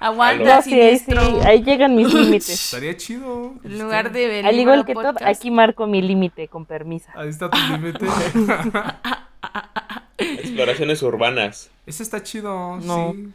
Aguanta, 0.00 0.62
sí, 0.62 0.74
ahí, 0.80 0.98
sí, 0.98 1.12
ahí 1.44 1.62
llegan 1.62 1.94
mis 1.94 2.12
límites. 2.14 2.48
Estaría 2.50 2.96
chido. 2.96 3.54
En 3.62 3.78
lugar 3.78 4.10
de 4.10 4.26
ver. 4.26 4.46
Al 4.46 4.58
igual 4.58 4.84
que 4.84 4.94
todo, 4.94 5.14
aquí 5.24 5.50
marco 5.52 5.86
mi 5.86 6.02
límite, 6.02 6.48
con 6.48 6.66
permiso. 6.66 7.06
Ahí 7.14 7.28
está 7.28 7.48
tu 7.50 7.58
límite. 7.70 8.04
Exploraciones 10.18 11.02
urbanas. 11.02 11.70
Ese 11.86 12.02
está 12.02 12.22
chido, 12.22 12.78
no. 12.78 13.12
sí. 13.14 13.28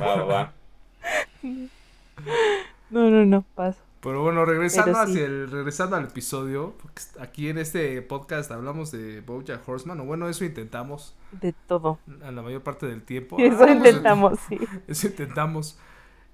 Va, 0.00 0.14
va, 0.16 0.24
va. 0.24 0.52
No, 2.90 3.10
no, 3.10 3.26
no, 3.26 3.42
paso. 3.54 3.80
Pero 4.00 4.22
bueno, 4.22 4.44
regresando 4.44 4.98
hacia 4.98 5.24
el, 5.24 5.50
regresando 5.50 5.96
al 5.96 6.04
episodio, 6.04 6.74
aquí 7.18 7.48
en 7.48 7.58
este 7.58 8.00
podcast 8.00 8.50
hablamos 8.52 8.92
de 8.92 9.20
Bojack 9.22 9.68
Horseman, 9.68 10.00
o 10.00 10.04
bueno, 10.04 10.28
eso 10.28 10.44
intentamos. 10.44 11.16
De 11.32 11.52
todo. 11.66 11.98
A 12.22 12.30
la 12.30 12.42
mayor 12.42 12.62
parte 12.62 12.86
del 12.86 13.02
tiempo. 13.02 13.36
Eso 13.40 13.68
intentamos, 13.68 14.38
sí. 14.48 14.58
Eso 14.86 15.08
intentamos. 15.08 15.78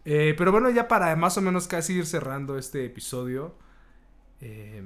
Eh, 0.05 0.35
pero 0.37 0.53
bueno, 0.53 0.69
ya 0.69 0.87
para 0.87 1.17
más 1.17 1.39
o 1.39 1.41
menos 1.41 1.67
casi 1.67 1.95
ir 1.95 2.07
cerrando 2.07 2.59
este 2.59 2.85
episodio, 2.85 3.55
eh, 4.43 4.83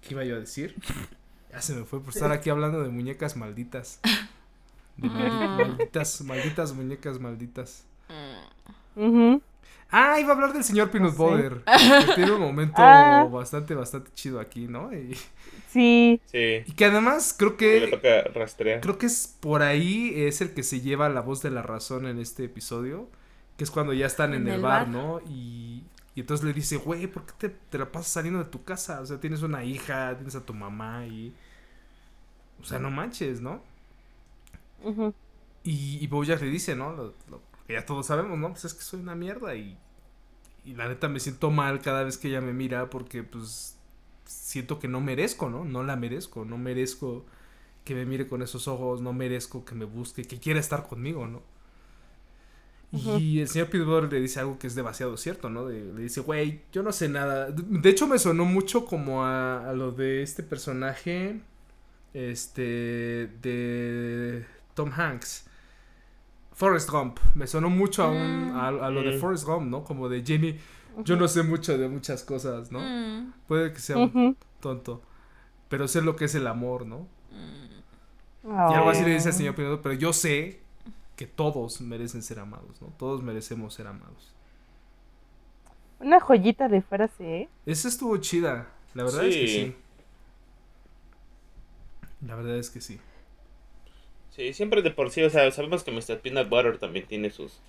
¿qué 0.00 0.14
iba 0.14 0.24
yo 0.24 0.36
a 0.36 0.40
decir? 0.40 0.74
Ya 1.52 1.60
se 1.60 1.74
me 1.74 1.84
fue 1.84 2.00
por 2.00 2.14
estar 2.14 2.32
aquí 2.32 2.48
hablando 2.48 2.82
de 2.82 2.88
muñecas 2.88 3.36
malditas. 3.36 4.00
De 4.96 5.08
malditas, 5.08 6.22
malditas 6.22 6.72
muñecas 6.72 7.20
malditas. 7.20 7.84
Ah, 9.92 10.20
iba 10.20 10.30
a 10.30 10.34
hablar 10.34 10.52
del 10.52 10.62
señor 10.62 10.90
Peanut 10.90 11.16
Butter. 11.16 11.62
Que 11.64 12.12
tiene 12.14 12.32
un 12.32 12.40
momento 12.40 12.76
ah. 12.78 13.28
bastante, 13.30 13.74
bastante 13.74 14.10
chido 14.14 14.38
aquí, 14.38 14.68
¿no? 14.68 14.92
Y... 14.92 15.16
Sí. 15.68 16.20
Sí. 16.26 16.62
Y 16.66 16.72
que 16.72 16.84
además 16.84 17.34
creo 17.36 17.56
que. 17.56 17.80
Le 17.80 17.88
toca 17.88 18.22
rastrear. 18.34 18.80
Creo 18.80 18.98
que 18.98 19.06
es 19.06 19.36
por 19.40 19.62
ahí 19.62 20.12
es 20.16 20.40
el 20.40 20.52
que 20.52 20.62
se 20.62 20.80
lleva 20.80 21.08
la 21.08 21.20
voz 21.20 21.42
de 21.42 21.50
la 21.50 21.62
razón 21.62 22.06
en 22.06 22.18
este 22.18 22.44
episodio. 22.44 23.08
Que 23.56 23.64
es 23.64 23.70
cuando 23.70 23.92
ya 23.92 24.06
están 24.06 24.32
en, 24.32 24.48
el, 24.48 24.60
bar, 24.60 24.88
¿no? 24.88 25.20
Y, 25.28 25.82
y, 26.14 26.20
entonces 26.20 26.46
le 26.46 26.54
dice, 26.54 26.76
güey, 26.78 27.06
¿por 27.06 27.26
qué 27.26 27.32
te, 27.36 27.48
te, 27.50 27.78
la 27.78 27.92
pasas 27.92 28.10
saliendo 28.10 28.38
de 28.38 28.46
tu 28.46 28.64
casa? 28.64 29.00
O 29.00 29.06
sea, 29.06 29.20
tienes 29.20 29.42
una 29.42 29.62
hija, 29.64 30.16
tienes 30.16 30.34
a 30.34 30.44
tu 30.44 30.54
mamá 30.54 31.06
y. 31.06 31.32
O 32.60 32.64
sea, 32.64 32.78
no 32.78 32.90
manches, 32.90 33.40
¿no? 33.40 33.62
Y, 35.62 35.98
y 36.00 36.06
Bojack 36.06 36.40
le 36.40 36.48
dice, 36.48 36.74
¿no? 36.74 36.92
Lo, 36.92 37.14
lo, 37.28 37.42
ya 37.72 37.86
todos 37.86 38.06
sabemos, 38.06 38.38
¿no? 38.38 38.50
Pues 38.50 38.64
es 38.64 38.74
que 38.74 38.82
soy 38.82 39.00
una 39.00 39.14
mierda 39.14 39.54
y, 39.54 39.76
y 40.64 40.74
la 40.74 40.88
neta 40.88 41.08
me 41.08 41.20
siento 41.20 41.50
mal 41.50 41.80
cada 41.80 42.04
vez 42.04 42.18
que 42.18 42.28
ella 42.28 42.40
me 42.40 42.52
mira 42.52 42.90
porque 42.90 43.22
pues 43.22 43.76
siento 44.24 44.78
que 44.78 44.88
no 44.88 45.00
merezco, 45.00 45.50
¿no? 45.50 45.64
No 45.64 45.82
la 45.82 45.96
merezco, 45.96 46.44
no 46.44 46.58
merezco 46.58 47.24
que 47.84 47.94
me 47.94 48.04
mire 48.04 48.28
con 48.28 48.42
esos 48.42 48.68
ojos, 48.68 49.00
no 49.00 49.12
merezco 49.12 49.64
que 49.64 49.74
me 49.74 49.84
busque, 49.84 50.24
que 50.24 50.38
quiera 50.38 50.60
estar 50.60 50.86
conmigo, 50.86 51.26
¿no? 51.26 51.42
Y 52.92 53.40
el 53.40 53.48
señor 53.48 53.68
Pitbull 53.70 54.08
le 54.10 54.20
dice 54.20 54.40
algo 54.40 54.58
que 54.58 54.66
es 54.66 54.74
demasiado 54.74 55.16
cierto, 55.16 55.48
¿no? 55.48 55.68
le 55.68 56.02
dice, 56.02 56.22
güey, 56.22 56.62
yo 56.72 56.82
no 56.82 56.90
sé 56.90 57.08
nada. 57.08 57.48
De 57.50 57.88
hecho, 57.88 58.08
me 58.08 58.18
sonó 58.18 58.44
mucho 58.44 58.84
como 58.84 59.24
a, 59.24 59.70
a, 59.70 59.72
lo 59.74 59.92
de 59.92 60.22
este 60.22 60.42
personaje, 60.42 61.40
este, 62.14 63.30
de 63.42 64.44
Tom 64.74 64.90
Hanks, 64.92 65.44
Forrest 66.60 66.90
Gump. 66.90 67.18
Me 67.34 67.46
sonó 67.46 67.70
mucho 67.70 68.02
a, 68.02 68.10
un, 68.10 68.52
a, 68.54 68.90
lo 68.90 69.02
de 69.02 69.16
mm. 69.16 69.18
Forrest 69.18 69.46
Gump, 69.46 69.66
¿no? 69.66 69.82
Como 69.82 70.10
de 70.10 70.22
Jenny. 70.22 70.58
Yo 71.04 71.16
no 71.16 71.26
sé 71.26 71.42
mucho 71.42 71.78
de 71.78 71.88
muchas 71.88 72.22
cosas, 72.22 72.70
¿no? 72.70 72.80
Mm. 72.80 73.32
Puede 73.48 73.72
que 73.72 73.80
sea 73.80 73.96
un 73.96 74.36
tonto. 74.60 75.00
Pero 75.70 75.88
sé 75.88 76.02
lo 76.02 76.16
que 76.16 76.26
es 76.26 76.34
el 76.34 76.46
amor, 76.46 76.84
¿no? 76.84 77.08
Y 78.44 78.74
algo 78.74 78.90
así 78.90 79.02
le 79.04 79.14
dice 79.14 79.28
al 79.28 79.34
señor 79.34 79.54
Pinedo, 79.54 79.80
pero 79.80 79.94
yo 79.94 80.12
sé 80.12 80.60
que 81.16 81.26
todos 81.26 81.80
merecen 81.80 82.22
ser 82.22 82.38
amados, 82.38 82.82
¿no? 82.82 82.88
Todos 82.98 83.22
merecemos 83.22 83.72
ser 83.72 83.86
amados. 83.86 84.34
Una 85.98 86.20
joyita 86.20 86.68
de 86.68 86.82
frase, 86.82 87.40
¿eh? 87.42 87.48
Esa 87.64 87.88
estuvo 87.88 88.14
chida. 88.18 88.68
La 88.92 89.04
verdad 89.04 89.24
es 89.24 89.34
que 89.34 89.46
sí. 89.46 89.76
La 92.26 92.34
verdad 92.34 92.56
es 92.56 92.68
que 92.68 92.82
sí. 92.82 93.00
Sí, 94.30 94.52
siempre 94.52 94.82
de 94.82 94.90
por 94.90 95.10
sí, 95.10 95.22
o 95.22 95.30
sea, 95.30 95.50
sabemos 95.50 95.82
que 95.82 95.90
Mr. 95.90 96.20
Peanut 96.20 96.48
Butter 96.48 96.78
también 96.78 97.06
tiene 97.06 97.30
sus, 97.30 97.60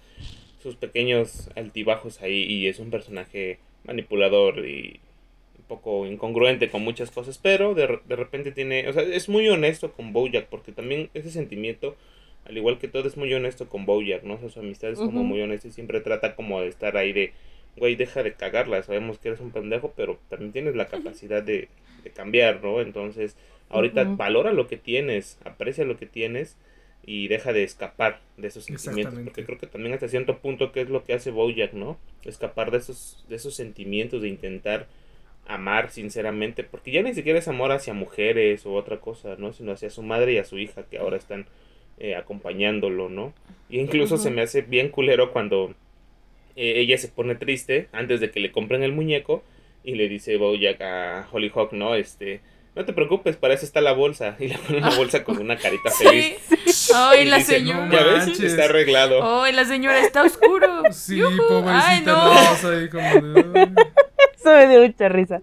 sus 0.62 0.76
pequeños 0.76 1.50
altibajos 1.56 2.22
ahí 2.22 2.44
y 2.44 2.68
es 2.68 2.80
un 2.80 2.92
personaje 2.92 3.58
manipulador 3.84 4.66
y 4.68 5.00
un 5.58 5.66
poco 5.68 6.06
incongruente 6.06 6.70
con 6.70 6.84
muchas 6.84 7.10
cosas, 7.10 7.40
pero 7.40 7.74
de, 7.74 8.00
de 8.06 8.16
repente 8.16 8.52
tiene, 8.52 8.88
o 8.88 8.94
sea, 8.94 9.02
es 9.02 9.28
muy 9.28 9.50
honesto 9.50 9.92
con 9.94 10.14
Bojack 10.14 10.48
porque 10.48 10.72
también 10.72 11.10
ese 11.16 11.32
sentimiento, 11.32 11.96
al 12.46 12.56
igual 12.56 12.78
que 12.78 12.88
todo, 12.88 13.08
es 13.08 13.18
muy 13.18 13.34
honesto 13.34 13.68
con 13.68 13.88
Bojack, 13.88 14.24
¿no? 14.24 14.36
O 14.36 14.40
sea, 14.40 14.50
su 14.50 14.60
amistad 14.60 14.92
es 14.92 15.00
como 15.00 15.24
muy 15.24 15.42
honesta 15.42 15.68
y 15.68 15.72
siempre 15.72 16.00
trata 16.00 16.36
como 16.36 16.62
de 16.62 16.68
estar 16.68 16.96
ahí 16.96 17.12
de, 17.12 17.34
güey, 17.76 17.96
deja 17.96 18.22
de 18.22 18.34
cagarla, 18.34 18.84
sabemos 18.84 19.18
que 19.18 19.30
eres 19.30 19.40
un 19.40 19.50
pendejo, 19.50 19.94
pero 19.96 20.20
también 20.30 20.52
tienes 20.52 20.76
la 20.76 20.88
capacidad 20.88 21.42
de, 21.42 21.70
de 22.04 22.10
cambiar, 22.12 22.64
¿no? 22.64 22.82
Entonces 22.82 23.36
Ahorita 23.72 24.04
valora 24.04 24.54
lo 24.54 24.68
que 24.68 24.78
tienes, 24.78 25.40
aprecia 25.44 25.86
lo 25.86 25.98
que 25.98 26.06
tienes 26.06 26.58
y 27.04 27.28
deja 27.28 27.54
de 27.54 27.64
escapar 27.64 28.20
de 28.38 28.48
esos 28.48 28.66
sentimientos. 28.66 29.20
Porque 29.24 29.46
creo 29.46 29.58
que 29.58 29.68
también 29.68 29.94
hasta 29.94 30.08
cierto 30.08 30.38
punto 30.40 30.72
que 30.72 30.82
es 30.82 30.90
lo 30.90 31.04
que 31.04 31.14
hace 31.14 31.32
Bojack, 31.32 31.74
¿no? 31.74 31.98
Escapar 32.24 32.72
de 32.72 32.78
esos, 32.78 33.26
de 33.30 33.36
esos 33.36 33.56
sentimientos, 33.56 34.22
de 34.22 34.30
intentar 34.30 34.88
amar 35.48 35.90
sinceramente. 35.90 36.64
Porque 36.64 36.92
ya 36.92 37.02
ni 37.02 37.14
siquiera 37.14 37.40
es 37.40 37.48
amor 37.48 37.72
hacia 37.72 37.94
mujeres 37.94 38.66
o 38.66 38.74
otra 38.74 39.00
cosa, 39.00 39.36
¿no? 39.38 39.54
Sino 39.54 39.72
hacia 39.72 39.90
su 39.90 40.04
madre 40.04 40.34
y 40.34 40.38
a 40.38 40.44
su 40.44 40.60
hija 40.60 40.84
que 40.84 41.00
ahora 41.00 41.18
están 41.18 41.48
eh, 41.98 42.16
acompañándolo, 42.16 43.10
¿no? 43.10 43.34
Y 43.70 43.80
incluso 43.80 44.18
se 44.18 44.32
me 44.32 44.42
hace 44.42 44.62
bien 44.62 44.90
culero 44.90 45.32
cuando 45.32 45.74
eh, 46.56 46.74
ella 46.78 46.98
se 46.98 47.08
pone 47.08 47.36
triste 47.36 47.88
antes 47.92 48.20
de 48.20 48.32
que 48.32 48.40
le 48.40 48.52
compren 48.52 48.84
el 48.84 48.92
muñeco 48.92 49.44
y 49.84 49.96
le 49.96 50.10
dice 50.10 50.38
Bojack 50.38 50.82
a 50.82 51.28
Hollyhock, 51.32 51.74
¿no? 51.74 51.96
Este, 51.96 52.42
no 52.76 52.86
te 52.86 52.94
preocupes, 52.94 53.36
para 53.36 53.54
eso 53.54 53.66
está 53.66 53.82
la 53.82 53.92
bolsa. 53.94 54.36
Y 54.40 54.48
le 54.48 54.58
pone 54.58 54.78
una 54.80 54.90
bolsa 54.96 55.24
con 55.24 55.38
una 55.40 55.58
carita 55.58 55.92
feliz. 55.98 56.38
Ay, 56.96 57.26
la 57.26 57.42
señora. 57.42 57.90
ya 57.92 58.04
ves, 58.04 58.40
está 58.40 58.66
arreglado. 58.66 59.44
Ay, 59.44 59.54
la 59.54 59.66
señora 59.66 60.00
está 60.00 60.24
oscuro. 60.24 60.84
Sí, 60.92 61.22
pobrecita, 61.22 61.88
Ay, 61.90 62.04
no. 62.06 62.70
ahí 62.70 62.90
como 62.90 63.22
de... 63.22 63.74
Eso 64.38 64.54
me 64.54 64.68
dio 64.68 64.82
mucha 64.82 65.10
risa. 65.10 65.42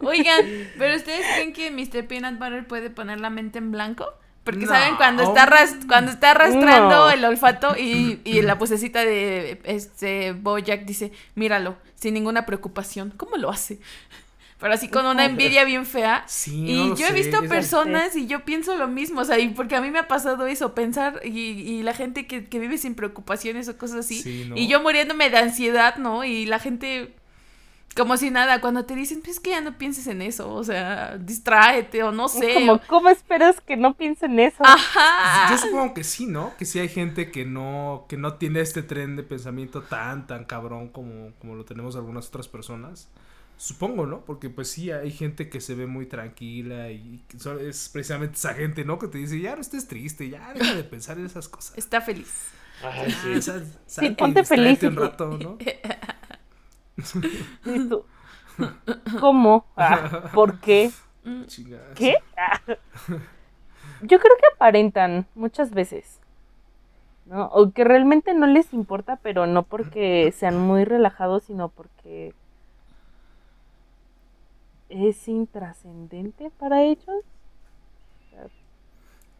Oigan, 0.00 0.44
¿pero 0.78 0.96
ustedes 0.96 1.24
creen 1.34 1.52
que 1.52 1.70
Mr. 1.70 2.06
Peanut 2.06 2.38
Butter 2.38 2.66
puede 2.66 2.90
poner 2.90 3.20
la 3.20 3.30
mente 3.30 3.58
en 3.58 3.70
blanco? 3.72 4.12
Porque 4.44 4.66
saben 4.66 4.94
cuando 4.96 5.24
está 5.24 5.48
cuando 5.88 6.12
está 6.12 6.30
arrastrando 6.30 7.10
el 7.10 7.24
olfato 7.24 7.74
y, 7.76 8.20
y 8.24 8.42
la 8.42 8.58
posecita 8.58 9.04
de 9.04 9.60
este 9.64 10.32
Bojack 10.32 10.84
dice, 10.84 11.10
míralo, 11.34 11.76
sin 11.96 12.14
ninguna 12.14 12.46
preocupación. 12.46 13.12
¿Cómo 13.16 13.36
lo 13.38 13.50
hace? 13.50 13.80
Pero 14.58 14.72
así 14.72 14.88
con 14.88 15.04
una 15.04 15.26
envidia 15.26 15.64
bien 15.64 15.84
fea. 15.84 16.24
Sí, 16.26 16.64
y 16.66 16.94
yo 16.94 17.06
he 17.06 17.12
visto 17.12 17.42
personas 17.42 18.16
y 18.16 18.26
yo 18.26 18.44
pienso 18.44 18.76
lo 18.76 18.88
mismo, 18.88 19.20
o 19.20 19.24
sea, 19.24 19.38
y 19.38 19.48
porque 19.48 19.76
a 19.76 19.82
mí 19.82 19.90
me 19.90 19.98
ha 19.98 20.08
pasado 20.08 20.46
eso, 20.46 20.74
pensar 20.74 21.20
y, 21.24 21.30
y 21.30 21.82
la 21.82 21.92
gente 21.92 22.26
que, 22.26 22.46
que, 22.46 22.58
vive 22.58 22.78
sin 22.78 22.94
preocupaciones 22.94 23.68
o 23.68 23.76
cosas 23.76 23.98
así. 23.98 24.50
Y 24.54 24.66
yo 24.66 24.80
muriéndome 24.80 25.28
de 25.28 25.36
ansiedad, 25.36 25.96
¿no? 25.96 26.24
Y 26.24 26.46
la 26.46 26.58
gente 26.58 27.14
como 27.96 28.18
si 28.18 28.30
nada, 28.30 28.60
cuando 28.60 28.84
te 28.84 28.94
dicen, 28.94 29.22
pues 29.24 29.40
que 29.40 29.50
ya 29.50 29.62
no 29.62 29.78
pienses 29.78 30.06
en 30.06 30.20
eso, 30.20 30.52
o 30.52 30.62
sea, 30.62 31.16
distráete 31.16 32.02
o 32.02 32.12
no 32.12 32.28
sé. 32.28 32.52
Como, 32.54 32.80
¿cómo 32.86 33.08
esperas 33.08 33.60
que 33.62 33.76
no 33.76 33.94
piensen 33.94 34.32
en 34.32 34.40
eso? 34.40 34.62
Ajá. 34.64 35.50
Yo 35.50 35.58
supongo 35.58 35.94
que 35.94 36.04
sí, 36.04 36.26
¿no? 36.26 36.54
Que 36.58 36.66
sí 36.66 36.78
hay 36.78 36.90
gente 36.90 37.30
que 37.30 37.46
no, 37.46 38.04
que 38.08 38.18
no 38.18 38.34
tiene 38.34 38.60
este 38.60 38.82
tren 38.82 39.16
de 39.16 39.22
pensamiento 39.22 39.82
tan, 39.82 40.26
tan 40.26 40.44
cabrón 40.44 40.88
como, 40.88 41.32
como 41.38 41.54
lo 41.54 41.64
tenemos 41.64 41.96
algunas 41.96 42.28
otras 42.28 42.48
personas. 42.48 43.08
Supongo, 43.56 44.06
¿no? 44.06 44.20
Porque 44.20 44.50
pues 44.50 44.70
sí, 44.70 44.90
hay 44.90 45.10
gente 45.10 45.48
que 45.48 45.60
se 45.60 45.74
ve 45.74 45.86
muy 45.86 46.06
tranquila 46.06 46.90
y 46.90 47.22
es 47.60 47.88
precisamente 47.88 48.34
esa 48.34 48.52
gente, 48.52 48.84
¿no? 48.84 48.98
Que 48.98 49.08
te 49.08 49.18
dice, 49.18 49.40
ya 49.40 49.54
no 49.54 49.62
estés 49.62 49.88
triste, 49.88 50.28
ya 50.28 50.52
deja 50.52 50.74
de 50.74 50.84
pensar 50.84 51.18
en 51.18 51.26
esas 51.26 51.48
cosas. 51.48 51.76
Está 51.78 52.00
feliz. 52.00 52.50
Ajá, 52.84 53.04
sí. 53.40 53.52
sí, 53.86 54.10
ponte 54.10 54.44
feliz. 54.44 54.82
Un 54.82 54.96
rato, 54.96 55.38
¿no? 55.38 55.56
¿Cómo? 59.20 59.66
Ah, 59.76 60.30
¿Por 60.34 60.60
qué? 60.60 60.90
¿Qué? 61.94 62.16
Ah. 62.36 62.60
Yo 64.02 64.18
creo 64.18 64.36
que 64.38 64.54
aparentan 64.54 65.26
muchas 65.34 65.70
veces. 65.70 66.20
¿no? 67.26 67.46
O 67.46 67.72
que 67.72 67.84
realmente 67.84 68.34
no 68.34 68.46
les 68.46 68.72
importa, 68.72 69.18
pero 69.22 69.46
no 69.46 69.64
porque 69.64 70.32
sean 70.36 70.58
muy 70.58 70.84
relajados, 70.84 71.44
sino 71.44 71.68
porque 71.68 72.34
es 74.96 75.28
intrascendente 75.28 76.50
para 76.58 76.82
ellos. 76.82 77.24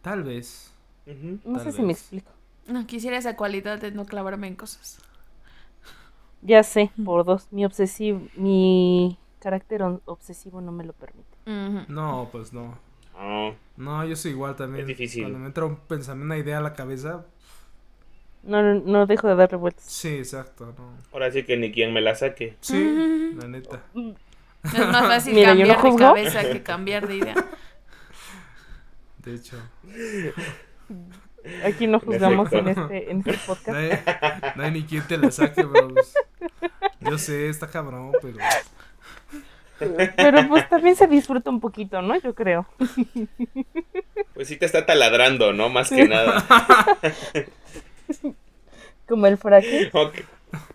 Tal 0.02 0.22
vez. 0.22 0.72
No 1.44 1.58
sé 1.58 1.72
si 1.72 1.82
me 1.82 1.92
explico. 1.92 2.30
No, 2.66 2.86
quisiera 2.86 3.16
esa 3.16 3.36
cualidad 3.36 3.80
de 3.80 3.92
no 3.92 4.06
clavarme 4.06 4.46
en 4.46 4.56
cosas. 4.56 4.98
Ya 6.42 6.62
sé, 6.62 6.90
por 7.04 7.24
dos. 7.24 7.48
Mi 7.50 7.64
obsesivo, 7.64 8.20
mi 8.36 9.18
carácter 9.40 9.82
obsesivo 10.04 10.60
no 10.60 10.72
me 10.72 10.84
lo 10.84 10.92
permite. 10.92 11.36
No, 11.88 12.28
pues 12.30 12.52
no. 12.52 12.78
No, 13.76 14.04
yo 14.04 14.16
soy 14.16 14.32
igual 14.32 14.56
también. 14.56 14.82
Es 14.82 14.86
difícil. 14.86 15.22
Cuando 15.22 15.38
me 15.38 15.46
entra 15.46 15.64
un 15.64 15.76
pensamiento, 15.76 16.26
una 16.26 16.38
idea 16.38 16.58
a 16.58 16.62
la 16.62 16.74
cabeza. 16.74 17.24
No, 18.42 18.62
no, 18.62 19.06
dejo 19.06 19.26
de 19.26 19.34
darle 19.34 19.56
vueltas. 19.56 19.84
Sí, 19.84 20.18
exacto. 20.18 20.66
No. 20.78 20.90
Ahora 21.12 21.32
sí 21.32 21.42
que 21.44 21.56
ni 21.56 21.72
quien 21.72 21.92
me 21.92 22.00
la 22.00 22.14
saque. 22.14 22.56
Sí, 22.60 23.32
la 23.34 23.48
neta. 23.48 23.82
Es 24.74 24.88
más 24.88 25.06
fácil 25.06 25.44
cambiar 25.44 25.82
de 25.82 25.96
cabeza 25.96 26.42
que 26.42 26.62
cambiar 26.62 27.08
de 27.08 27.16
idea. 27.16 27.34
De 29.18 29.34
hecho. 29.34 29.56
Aquí 31.64 31.86
no 31.86 32.00
juzgamos 32.00 32.52
en 32.52 32.68
este, 32.68 33.10
en 33.10 33.18
este 33.18 33.38
podcast. 33.46 34.56
No 34.56 34.62
hay, 34.62 34.70
ni 34.70 34.84
quien 34.84 35.06
te 35.06 35.16
la 35.16 35.30
saque, 35.30 35.62
bro. 35.62 35.94
Yo 37.00 37.18
sé, 37.18 37.48
está 37.48 37.68
cabrón, 37.68 38.12
pero. 38.20 38.38
Pero 39.78 40.48
pues 40.48 40.68
también 40.68 40.96
se 40.96 41.06
disfruta 41.06 41.50
un 41.50 41.60
poquito, 41.60 42.00
¿no? 42.02 42.18
Yo 42.20 42.34
creo. 42.34 42.66
Pues 44.34 44.48
sí 44.48 44.56
te 44.56 44.66
está 44.66 44.86
taladrando, 44.86 45.52
¿no? 45.52 45.68
Más 45.68 45.90
que 45.90 46.08
nada. 46.08 46.44
Como 49.08 49.26
el 49.26 49.38
fraque. 49.38 49.90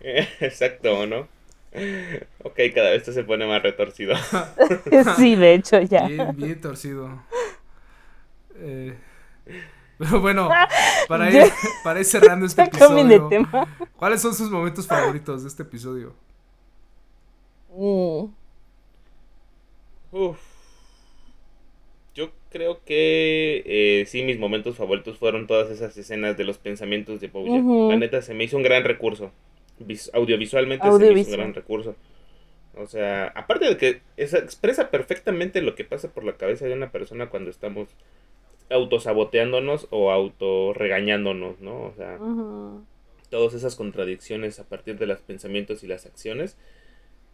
Exacto, 0.40 1.06
¿no? 1.06 1.28
Ok, 2.44 2.58
cada 2.74 2.90
vez 2.90 2.98
esto 2.98 3.12
se 3.12 3.24
pone 3.24 3.46
más 3.46 3.62
retorcido. 3.62 4.14
Sí, 5.16 5.36
de 5.36 5.54
hecho, 5.54 5.80
ya. 5.80 6.06
Bien, 6.06 6.36
bien 6.36 6.60
torcido. 6.60 7.22
Eh, 8.56 8.94
pero 9.98 10.20
bueno, 10.20 10.48
para 11.08 11.30
ir, 11.30 11.50
para 11.84 12.00
ir 12.00 12.04
cerrando 12.04 12.46
este 12.46 12.62
episodio, 12.62 13.28
¿cuáles 13.96 14.20
son 14.20 14.34
sus 14.34 14.50
momentos 14.50 14.86
favoritos 14.86 15.42
de 15.42 15.48
este 15.48 15.62
episodio? 15.62 16.14
Mm. 17.74 18.24
Uf. 20.12 20.38
Yo 22.14 22.30
creo 22.50 22.80
que 22.84 23.62
eh, 23.64 24.04
sí, 24.06 24.22
mis 24.22 24.38
momentos 24.38 24.76
favoritos 24.76 25.16
fueron 25.18 25.46
todas 25.46 25.70
esas 25.70 25.96
escenas 25.96 26.36
de 26.36 26.44
los 26.44 26.58
pensamientos 26.58 27.20
de 27.20 27.28
Bojack. 27.28 27.64
La 27.90 27.96
neta, 27.96 28.20
se 28.20 28.34
me 28.34 28.44
hizo 28.44 28.58
un 28.58 28.62
gran 28.62 28.84
recurso. 28.84 29.32
Audiovisualmente 30.12 30.86
hizo 30.86 30.96
un 30.96 31.30
gran 31.30 31.54
recurso. 31.54 31.96
O 32.74 32.86
sea, 32.86 33.26
aparte 33.34 33.66
de 33.66 33.76
que 33.76 34.00
expresa 34.16 34.90
perfectamente 34.90 35.60
lo 35.60 35.74
que 35.74 35.84
pasa 35.84 36.08
por 36.08 36.24
la 36.24 36.34
cabeza 36.34 36.66
de 36.66 36.72
una 36.72 36.90
persona 36.90 37.28
cuando 37.28 37.50
estamos 37.50 37.88
autosaboteándonos 38.70 39.88
o 39.90 40.10
autorregañándonos, 40.10 41.60
¿no? 41.60 41.82
O 41.82 41.94
sea, 41.96 42.18
todas 43.28 43.54
esas 43.54 43.76
contradicciones 43.76 44.58
a 44.58 44.64
partir 44.64 44.98
de 44.98 45.06
los 45.06 45.20
pensamientos 45.20 45.82
y 45.82 45.86
las 45.86 46.06
acciones, 46.06 46.56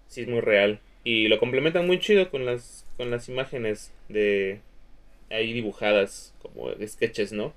sí 0.09 0.23
es 0.23 0.29
muy 0.29 0.41
real. 0.41 0.81
Y 1.05 1.29
lo 1.29 1.39
complementan 1.39 1.87
muy 1.87 2.01
chido 2.01 2.31
con 2.31 2.45
las, 2.45 2.85
con 2.97 3.11
las 3.11 3.29
imágenes 3.29 3.93
de 4.09 4.61
ahí 5.31 5.53
dibujadas 5.53 6.35
como 6.43 6.71
sketches, 6.85 7.33
¿no? 7.33 7.53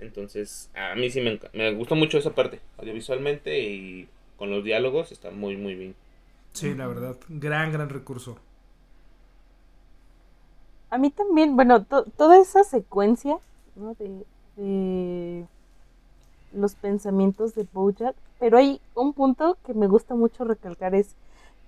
Entonces, 0.00 0.70
a 0.74 0.94
mí 0.94 1.10
sí 1.10 1.20
me, 1.20 1.38
me 1.52 1.74
gustó 1.74 1.94
mucho 1.94 2.18
esa 2.18 2.34
parte, 2.34 2.60
audiovisualmente 2.78 3.60
y 3.60 4.08
con 4.36 4.50
los 4.50 4.64
diálogos 4.64 5.12
está 5.12 5.30
muy, 5.30 5.56
muy 5.56 5.74
bien. 5.74 5.94
Sí, 6.52 6.74
la 6.74 6.86
verdad, 6.86 7.16
gran, 7.28 7.72
gran 7.72 7.90
recurso. 7.90 8.38
A 10.88 10.98
mí 10.98 11.10
también, 11.10 11.54
bueno, 11.54 11.84
toda 11.84 12.38
esa 12.38 12.64
secuencia 12.64 13.36
¿no? 13.76 13.94
de, 14.56 15.44
los 16.52 16.74
pensamientos 16.74 17.54
de 17.54 17.66
Bojack, 17.72 18.16
pero 18.40 18.58
hay 18.58 18.80
un 18.94 19.12
punto 19.12 19.56
que 19.64 19.74
me 19.74 19.86
gusta 19.86 20.14
mucho 20.14 20.44
recalcar 20.44 20.94
es 20.94 21.14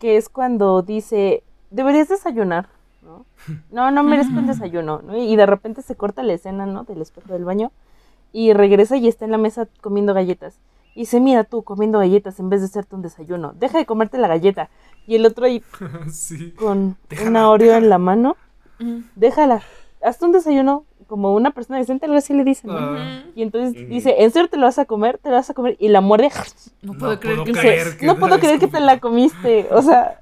que 0.00 0.16
es 0.16 0.28
cuando 0.28 0.82
dice, 0.82 1.44
deberías 1.70 2.08
desayunar, 2.08 2.68
¿no? 3.02 3.26
No, 3.70 3.90
no 3.90 4.02
merezco 4.02 4.38
un 4.38 4.46
desayuno, 4.48 5.02
¿no? 5.02 5.16
Y 5.16 5.36
de 5.36 5.46
repente 5.46 5.82
se 5.82 5.94
corta 5.94 6.22
la 6.22 6.32
escena, 6.32 6.66
¿no? 6.66 6.84
Del 6.84 7.02
espejo 7.02 7.32
del 7.32 7.44
baño 7.44 7.70
y 8.32 8.52
regresa 8.52 8.96
y 8.96 9.08
está 9.08 9.24
en 9.24 9.30
la 9.30 9.38
mesa 9.38 9.68
comiendo 9.80 10.14
galletas. 10.14 10.58
Y 10.94 11.00
dice, 11.00 11.20
mira 11.20 11.44
tú 11.44 11.62
comiendo 11.62 11.98
galletas 11.98 12.38
en 12.38 12.50
vez 12.50 12.60
de 12.60 12.66
hacerte 12.66 12.94
un 12.94 13.02
desayuno, 13.02 13.54
deja 13.58 13.78
de 13.78 13.86
comerte 13.86 14.18
la 14.18 14.28
galleta. 14.28 14.68
Y 15.06 15.16
el 15.16 15.26
otro 15.26 15.46
ahí 15.46 15.62
con 16.56 16.96
una 17.26 17.48
Oreo 17.48 17.76
en 17.76 17.88
la 17.88 17.98
mano 17.98 18.36
déjala, 19.16 19.62
hazte 20.02 20.24
un 20.24 20.32
desayuno 20.32 20.84
como 21.06 21.34
una 21.34 21.50
persona 21.50 21.78
decente, 21.78 22.06
algo 22.06 22.16
así 22.16 22.32
le 22.32 22.44
dicen. 22.44 22.70
Y 23.34 23.42
entonces 23.42 23.88
dice, 23.88 24.14
¿en 24.18 24.30
serio 24.30 24.48
te 24.48 24.56
lo 24.56 24.64
vas 24.64 24.78
a 24.78 24.86
comer? 24.86 25.18
¿Te 25.18 25.28
lo 25.28 25.36
vas 25.36 25.50
a 25.50 25.54
comer? 25.54 25.76
Y 25.78 25.88
la 25.88 26.00
muerde. 26.00 26.30
No 26.82 26.94
puedo 26.94 27.20
creer, 27.20 27.96
que, 27.96 28.06
No 28.06 28.16
puedo 28.16 28.38
creer 28.38 28.58
que 28.58 28.66
te 28.66 28.80
la 28.80 28.98
comiste. 29.00 29.68
O 29.70 29.82
sea, 29.82 30.20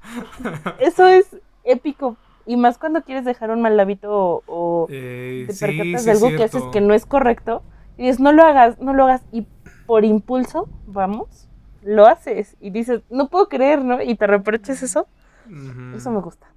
eso 0.79 1.07
es 1.07 1.27
épico. 1.63 2.17
Y 2.45 2.57
más 2.57 2.77
cuando 2.77 3.03
quieres 3.03 3.23
dejar 3.23 3.51
un 3.51 3.61
mal 3.61 3.79
hábito 3.79 4.43
o, 4.45 4.87
eh, 4.89 5.45
te 5.47 5.53
percatas 5.53 6.05
de 6.05 6.11
algo 6.11 6.29
que 6.29 6.43
haces 6.43 6.63
que 6.71 6.81
no 6.81 6.93
es 6.93 7.05
correcto. 7.05 7.63
Y 7.97 8.03
dices, 8.03 8.19
no 8.19 8.31
lo 8.31 8.43
hagas, 8.43 8.79
no 8.79 8.93
lo 8.93 9.05
hagas. 9.05 9.21
Y 9.31 9.45
por 9.85 10.05
impulso, 10.05 10.69
vamos, 10.85 11.47
lo 11.83 12.07
haces. 12.07 12.55
Y 12.59 12.69
dices, 12.69 13.01
no 13.09 13.29
puedo 13.29 13.49
creer, 13.49 13.83
¿no? 13.83 14.01
Y 14.01 14.15
te 14.15 14.27
reproches 14.27 14.83
eso. 14.83 15.07
Eso 15.95 16.11
me 16.11 16.21
gusta. 16.21 16.47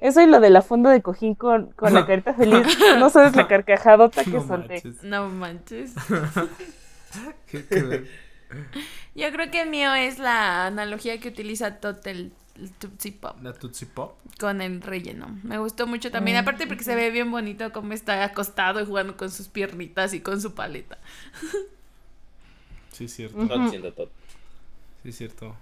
Eso 0.00 0.22
y 0.22 0.26
lo 0.26 0.40
de 0.40 0.50
la 0.50 0.62
funda 0.62 0.90
de 0.90 1.02
cojín 1.02 1.34
con, 1.34 1.72
con 1.72 1.92
la 1.92 2.06
carita 2.06 2.32
feliz. 2.34 2.66
No 2.98 3.10
sabes 3.10 3.36
la 3.36 3.46
carcajadota 3.46 4.24
que 4.24 4.40
solté. 4.40 4.82
No 5.02 5.28
manches. 5.28 5.94
Yo 9.14 9.30
creo 9.32 9.50
que 9.50 9.62
el 9.62 9.70
mío 9.70 9.94
es 9.94 10.18
la 10.18 10.66
analogía 10.66 11.20
que 11.20 11.28
utiliza 11.28 11.76
Totel 11.80 12.16
el 12.16 12.32
Tootsie 12.78 13.12
Pop. 13.12 13.36
¿La 13.42 13.52
Tootsie 13.52 13.86
Pop? 13.86 14.18
Con 14.38 14.60
el 14.60 14.82
relleno. 14.82 15.38
Me 15.42 15.58
gustó 15.58 15.86
mucho 15.86 16.10
también. 16.10 16.36
Mm. 16.36 16.40
Aparte 16.40 16.66
porque 16.66 16.84
se 16.84 16.94
ve 16.94 17.10
bien 17.10 17.30
bonito 17.30 17.72
como 17.72 17.92
está 17.92 18.24
acostado 18.24 18.80
y 18.80 18.86
jugando 18.86 19.16
con 19.16 19.30
sus 19.30 19.48
piernitas 19.48 20.12
y 20.14 20.20
con 20.20 20.40
su 20.40 20.54
paleta. 20.54 20.98
Sí, 22.92 23.08
cierto. 23.08 23.38
Uh 23.38 23.70
Sí, 25.02 25.08
es 25.08 25.16
cierto. 25.16 25.56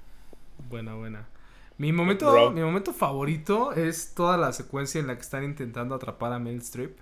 Buena, 0.68 0.94
buena. 0.94 1.28
Mi 1.76 1.92
momento, 1.92 2.50
mi 2.50 2.60
momento 2.60 2.92
favorito 2.92 3.72
es 3.72 4.12
toda 4.14 4.36
la 4.36 4.52
secuencia 4.52 5.00
en 5.00 5.06
la 5.06 5.14
que 5.14 5.20
están 5.20 5.44
intentando 5.44 5.94
atrapar 5.94 6.32
a 6.32 6.40
Meryl 6.40 6.58
Streep. 6.60 6.98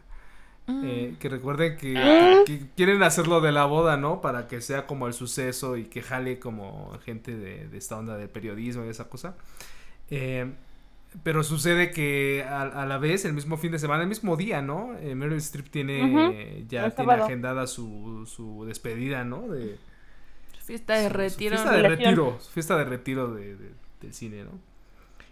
Eh, 0.69 1.13
mm. 1.13 1.17
que 1.19 1.29
recuerden 1.29 1.79
ah. 1.97 2.43
que, 2.45 2.61
quieren 2.77 3.03
hacerlo 3.05 3.41
de 3.41 3.53
la 3.53 3.67
boda, 3.67 3.97
¿no? 3.97 4.21
Para 4.21 4.49
que 4.49 4.61
sea 4.61 4.87
como 4.87 5.07
el 5.07 5.15
suceso 5.15 5.77
y 5.77 5.85
que 5.85 6.03
jale 6.03 6.41
como 6.41 6.99
gente 7.05 7.37
de, 7.37 7.69
esta 7.77 7.97
onda 7.97 8.17
de 8.17 8.29
periodismo 8.29 8.85
y 8.85 8.89
esa 8.89 9.09
cosa. 9.09 9.37
Eh, 10.11 10.53
pero 11.23 11.43
sucede 11.43 11.91
que 11.91 12.45
a, 12.49 12.85
la 12.87 12.99
vez, 12.99 13.25
el 13.25 13.33
mismo 13.33 13.57
fin 13.57 13.73
de 13.73 13.79
semana, 13.79 14.03
el 14.03 14.09
mismo 14.09 14.37
día, 14.37 14.61
¿no? 14.61 14.97
Eh, 14.99 15.15
Meryl 15.15 15.39
Streep 15.39 15.71
tiene, 15.71 16.65
ya 16.69 16.91
tiene 16.91 17.13
agendada 17.15 17.67
su, 17.67 18.25
su 18.27 18.65
despedida, 18.67 19.25
¿no? 19.25 19.49
De, 19.49 19.79
fiesta 20.63 20.95
de 20.95 21.09
retiro. 21.09 21.57
fiesta 21.57 21.77
de 21.77 21.89
retiro, 21.89 22.39
fiesta 22.53 22.77
de 22.77 22.85
retiro 22.85 23.35
de, 23.35 23.57
del 24.01 24.13
cine, 24.13 24.45
¿no? 24.45 24.51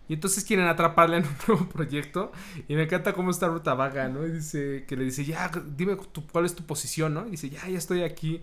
Y 0.09 0.15
entonces 0.15 0.45
quieren 0.45 0.67
atraparle 0.67 1.19
en 1.19 1.25
un 1.25 1.35
nuevo 1.49 1.69
proyecto. 1.69 2.33
Y 2.69 2.75
me 2.75 2.85
encanta 2.85 3.13
cómo 3.13 3.31
está 3.31 3.49
Ruta 3.49 3.75
Vaga, 3.75 4.09
¿no? 4.09 4.27
Y 4.27 4.33
dice, 4.33 4.85
que 4.87 4.97
le 4.97 5.05
dice, 5.05 5.25
ya, 5.25 5.51
dime 5.77 5.97
cuál 6.31 6.45
es 6.45 6.55
tu 6.55 6.65
posición, 6.65 7.15
¿no? 7.15 7.27
Y 7.27 7.33
dice, 7.33 7.51
ya, 7.51 7.67
ya 7.69 7.79
estoy 7.79 8.03
aquí. 8.03 8.41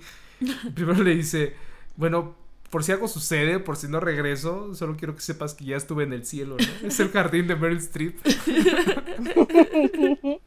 primero 0.76 1.04
le 1.04 1.16
dice, 1.16 1.56
bueno, 1.96 2.36
por 2.72 2.84
si 2.84 2.94
algo 2.94 3.08
sucede, 3.08 3.60
por 3.60 3.76
si 3.76 3.88
no 3.88 4.00
regreso, 4.00 4.74
solo 4.74 4.96
quiero 4.98 5.14
que 5.14 5.22
sepas 5.22 5.54
que 5.54 5.66
ya 5.66 5.76
estuve 5.76 6.06
en 6.06 6.14
el 6.14 6.26
cielo, 6.26 6.56
¿no? 6.58 6.88
Es 6.88 7.00
el 7.00 7.10
jardín 7.10 7.48
de 7.48 7.56
Meryl 7.56 7.78
Streep. 7.78 8.18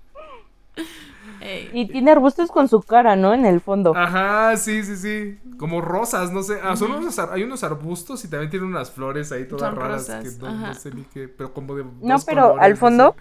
Y 1.75 1.89
tiene 1.89 2.11
arbustos 2.11 2.51
con 2.51 2.69
su 2.69 2.81
cara, 2.81 3.17
¿no? 3.17 3.35
En 3.35 3.45
el 3.45 3.61
fondo. 3.61 3.95
Ajá, 3.95 4.57
sí, 4.57 4.83
sí, 4.83 4.97
sí. 4.97 5.39
Como 5.59 5.83
rosas, 5.83 6.33
no 6.33 6.43
sé. 6.43 6.59
Ah, 6.63 6.75
son 6.75 6.93
unos, 6.93 7.19
hay 7.19 7.43
unos 7.43 7.63
arbustos 7.63 8.25
y 8.25 8.29
también 8.29 8.51
tiene 8.51 8.65
unas 8.65 8.91
flores 8.91 9.31
ahí 9.31 9.47
todas 9.47 9.75
raras 9.75 10.07
que 10.07 10.31
no, 10.41 10.75
sé 10.75 10.91
ni 10.93 11.03
qué, 11.03 11.29
pero 11.29 11.53
como 11.53 11.75
de. 11.75 11.85
No, 12.01 12.17
pero 12.25 12.59
al 12.59 12.79
fondo 12.79 13.15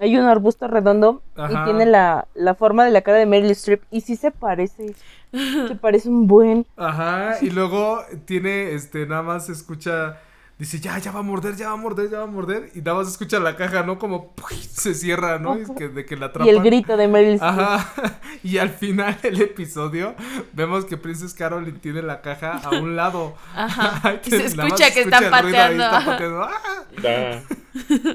hay 0.00 0.16
un 0.16 0.26
arbusto 0.26 0.68
redondo 0.68 1.22
y 1.36 1.64
tiene 1.64 1.86
la, 1.86 2.26
la, 2.34 2.54
forma 2.54 2.84
de 2.84 2.90
la 2.90 3.02
cara 3.02 3.18
de 3.18 3.26
Meryl 3.26 3.50
Streep 3.50 3.82
y 3.90 4.00
sí 4.00 4.16
se 4.16 4.30
parece. 4.30 4.94
se 5.32 5.74
parece 5.80 6.08
un 6.08 6.26
buen. 6.26 6.66
Ajá, 6.76 7.36
y 7.40 7.50
luego 7.50 8.00
tiene, 8.24 8.74
este, 8.74 9.06
nada 9.06 9.22
más 9.22 9.46
se 9.46 9.52
escucha 9.52 10.18
dice, 10.58 10.80
ya, 10.80 10.98
ya 10.98 11.12
va 11.12 11.20
a 11.20 11.22
morder, 11.22 11.56
ya 11.56 11.68
va 11.68 11.74
a 11.74 11.76
morder, 11.76 12.10
ya 12.10 12.18
va 12.18 12.24
a 12.24 12.28
morder. 12.28 12.70
Y 12.74 12.80
nada 12.80 12.98
más 12.98 13.08
escucha 13.08 13.38
la 13.38 13.56
caja, 13.56 13.84
¿no? 13.84 13.98
Como 13.98 14.34
se 14.50 14.94
cierra, 14.94 15.38
¿no? 15.38 15.56
que, 15.76 15.88
de 15.88 16.04
que 16.04 16.16
la 16.16 16.26
atrapan. 16.26 16.46
Y 16.46 16.50
el 16.50 16.62
grito 16.62 16.96
de 16.96 17.08
Meryl 17.08 17.34
Streep. 17.34 17.58
Ajá. 17.58 17.92
Y 18.44 18.58
al 18.58 18.70
final 18.70 19.18
del 19.20 19.40
episodio 19.42 20.14
vemos 20.52 20.84
que 20.84 20.96
Princess 20.96 21.34
Caroline 21.34 21.78
tiene 21.80 22.02
la 22.02 22.20
caja 22.20 22.52
a 22.58 22.70
un 22.70 22.94
lado. 22.94 23.34
Ajá. 23.54 24.20
y 24.24 24.30
se 24.30 24.46
escucha 24.46 24.92
que 24.92 25.02
están 25.02 25.30
pateando. 25.30 25.84
Ahí, 25.84 26.06
pateando. 26.06 26.42
¡Ah! 26.42 28.14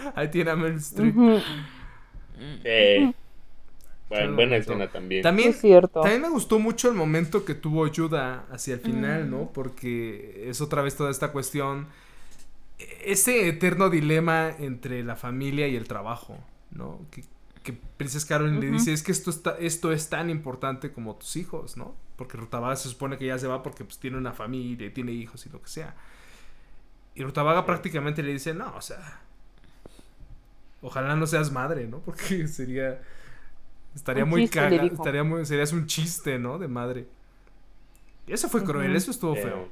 ahí 0.14 0.28
tiene 0.28 0.50
a 0.50 0.56
Meryl 0.56 0.76
Streep. 0.76 1.14
eh 2.64 3.12
buena 4.08 4.56
escena 4.56 4.88
también. 4.88 5.22
También, 5.22 5.52
cierto. 5.52 6.00
también 6.00 6.22
me 6.22 6.28
gustó 6.28 6.58
mucho 6.58 6.88
el 6.88 6.94
momento 6.94 7.44
que 7.44 7.54
tuvo 7.54 7.86
Yuda 7.86 8.46
hacia 8.50 8.74
el 8.74 8.80
final, 8.80 9.30
¿no? 9.30 9.44
Mm. 9.44 9.52
Porque 9.52 10.48
es 10.48 10.60
otra 10.60 10.82
vez 10.82 10.96
toda 10.96 11.10
esta 11.10 11.32
cuestión, 11.32 11.88
ese 13.04 13.48
eterno 13.48 13.90
dilema 13.90 14.50
entre 14.58 15.02
la 15.02 15.16
familia 15.16 15.68
y 15.68 15.76
el 15.76 15.86
trabajo, 15.88 16.38
¿no? 16.70 17.00
Que, 17.10 17.24
que 17.62 17.72
Princess 17.72 18.24
Caroline 18.24 18.60
le 18.60 18.70
dice, 18.70 18.92
es 18.92 19.02
que 19.02 19.12
esto, 19.12 19.30
está, 19.30 19.56
esto 19.58 19.92
es 19.92 20.08
tan 20.08 20.30
importante 20.30 20.92
como 20.92 21.16
tus 21.16 21.36
hijos, 21.36 21.76
¿no? 21.76 21.94
Porque 22.16 22.36
Rutabaga 22.36 22.76
se 22.76 22.88
supone 22.88 23.16
que 23.16 23.26
ya 23.26 23.38
se 23.38 23.46
va 23.46 23.62
porque 23.62 23.84
pues, 23.84 23.98
tiene 23.98 24.16
una 24.16 24.32
familia 24.32 24.86
y 24.86 24.90
tiene 24.90 25.12
hijos 25.12 25.46
y 25.46 25.50
lo 25.50 25.62
que 25.62 25.68
sea. 25.68 25.94
Y 27.14 27.22
Rutabaga 27.22 27.64
prácticamente 27.64 28.22
le 28.22 28.32
dice, 28.32 28.54
no, 28.54 28.74
o 28.76 28.82
sea, 28.82 29.23
ojalá 30.84 31.16
no 31.16 31.26
seas 31.26 31.50
madre, 31.50 31.88
¿no? 31.88 31.98
Porque 32.04 32.46
sería 32.46 33.00
Estaría 33.94 34.24
muy 34.24 34.48
caga, 34.48 34.84
estaría 34.84 35.22
muy, 35.22 35.46
serías 35.46 35.72
un 35.72 35.86
chiste, 35.86 36.38
¿no? 36.38 36.58
De 36.58 36.66
madre. 36.66 37.06
Eso 38.26 38.48
fue 38.48 38.64
cruel, 38.64 38.94
eso 38.96 39.10
estuvo 39.10 39.34
feo. 39.34 39.68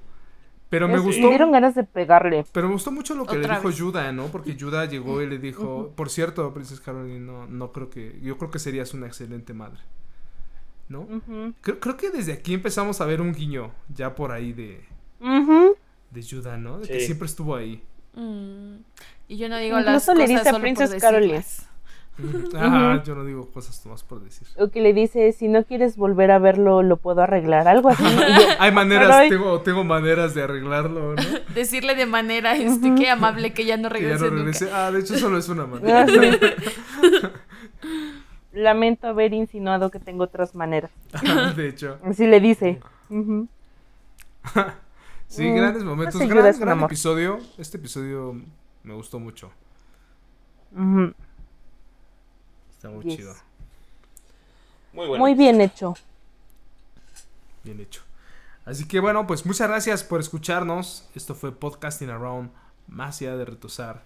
Pero 0.69 0.89
me 0.89 0.99
gustó. 0.99 1.23
Me 1.23 1.29
dieron 1.31 1.53
ganas 1.53 1.75
de 1.75 1.85
pegarle. 1.85 2.47
Pero 2.53 2.69
me 2.69 2.75
gustó 2.75 2.93
mucho 2.93 3.15
lo 3.15 3.27
que 3.27 3.37
le 3.37 3.49
dijo 3.49 3.71
Yuda, 3.71 4.13
¿no? 4.13 4.27
Porque 4.29 4.55
Yuda 4.55 4.85
llegó 4.87 5.21
y 5.23 5.27
le 5.29 5.39
dijo, 5.51 5.93
por 5.97 6.09
cierto, 6.09 6.53
Princesa 6.55 6.83
Caroline, 6.83 7.21
no, 7.21 7.47
no 7.47 7.73
creo 7.73 7.91
que, 7.91 8.19
yo 8.23 8.39
creo 8.39 8.51
que 8.51 8.59
serías 8.59 8.95
una 8.95 9.07
excelente 9.07 9.53
madre. 9.55 9.81
¿No? 10.89 11.07
creo, 11.63 11.81
creo, 11.81 11.97
que 11.97 12.11
desde 12.11 12.35
aquí 12.35 12.53
empezamos 12.53 13.01
a 13.01 13.07
ver 13.07 13.23
un 13.23 13.33
guiño 13.33 13.73
ya 13.95 14.15
por 14.15 14.31
ahí 14.31 14.53
de, 14.53 14.85
de 16.11 16.23
Yuda, 16.23 16.59
¿no? 16.59 16.81
De 16.81 16.89
que 16.89 17.01
siempre 17.01 17.27
estuvo 17.27 17.57
ahí. 17.57 17.83
Mm. 18.15 18.77
Y 19.33 19.39
yo 19.39 19.49
no 19.49 19.57
digo 19.57 19.81
las 19.81 19.95
cosas 20.05 20.19
le 20.19 20.27
dice 20.27 20.47
a 20.47 20.59
Princess 20.59 20.95
Caroline. 21.01 21.43
Ajá, 22.55 23.03
yo 23.03 23.15
no 23.15 23.25
digo 23.25 23.49
cosas 23.51 23.87
más 23.87 24.05
por 24.05 24.23
decir. 24.23 24.47
O 24.59 24.69
que 24.69 24.83
le 24.83 24.93
dice, 24.93 25.33
si 25.33 25.49
no 25.49 25.65
quieres 25.65 25.97
volver 25.97 26.31
a 26.31 26.39
verlo, 26.39 26.83
lo 26.83 26.99
puedo 26.99 27.23
arreglar, 27.23 27.67
algo 27.67 27.89
así. 27.89 28.05
Hay 28.59 28.73
maneras, 28.73 29.31
tengo, 29.31 29.63
tengo 29.63 29.85
maneras 29.85 30.35
de 30.35 30.43
arreglarlo, 30.43 31.15
¿no? 31.15 31.23
Decirle 31.55 31.95
de 31.95 32.05
manera, 32.05 32.57
este, 32.57 32.95
qué 32.95 33.09
amable 33.09 33.55
que 33.55 33.65
ya 33.65 33.79
no 33.79 33.89
regrese, 33.89 34.69
Ah, 34.71 34.91
de 34.93 35.01
hecho 35.01 35.17
solo 35.17 35.39
es 35.39 35.49
una 35.49 35.65
manera. 35.65 36.05
Lamento 38.53 39.07
haber 39.07 39.33
insinuado 39.33 39.91
que 39.91 39.99
tengo 39.99 40.25
otras 40.25 40.55
maneras. 40.55 40.91
de 41.57 41.69
hecho. 41.69 41.97
Así 42.05 42.27
le 42.27 42.39
dice. 42.39 42.81
sí, 45.27 45.51
grandes 45.53 45.85
momentos. 45.85 46.21
Gran, 46.21 46.61
gran 46.61 46.83
episodio. 46.83 47.41
Este 47.57 47.79
episodio 47.79 48.37
me 48.83 48.95
gustó 48.95 49.19
mucho. 49.19 49.51
Está 52.71 52.89
muy 52.91 53.05
chido. 53.17 53.35
Muy 54.93 55.07
bueno. 55.07 55.23
Muy 55.23 55.35
bien 55.35 55.61
hecho. 55.61 55.95
Bien 57.65 57.81
hecho. 57.81 58.03
Así 58.65 58.87
que 58.87 59.01
bueno, 59.01 59.27
pues 59.27 59.45
muchas 59.45 59.69
gracias 59.69 60.05
por 60.05 60.21
escucharnos. 60.21 61.09
Esto 61.15 61.35
fue 61.35 61.53
Podcasting 61.53 62.11
Around, 62.11 62.51
más 62.89 63.21
allá 63.21 63.37
de 63.37 63.45
retosar. 63.45 64.05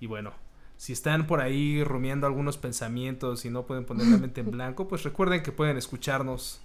Y 0.00 0.06
bueno, 0.06 0.32
si 0.76 0.94
están 0.94 1.26
por 1.26 1.40
ahí 1.40 1.84
rumiando 1.84 2.26
algunos 2.26 2.56
pensamientos 2.56 3.44
y 3.44 3.50
no 3.50 3.66
pueden 3.66 3.84
poner 3.84 4.06
la 4.06 4.16
mente 4.16 4.40
en 4.40 4.50
blanco, 4.52 4.88
pues 4.88 5.02
recuerden 5.02 5.42
que 5.42 5.52
pueden 5.52 5.76
escucharnos 5.76 6.60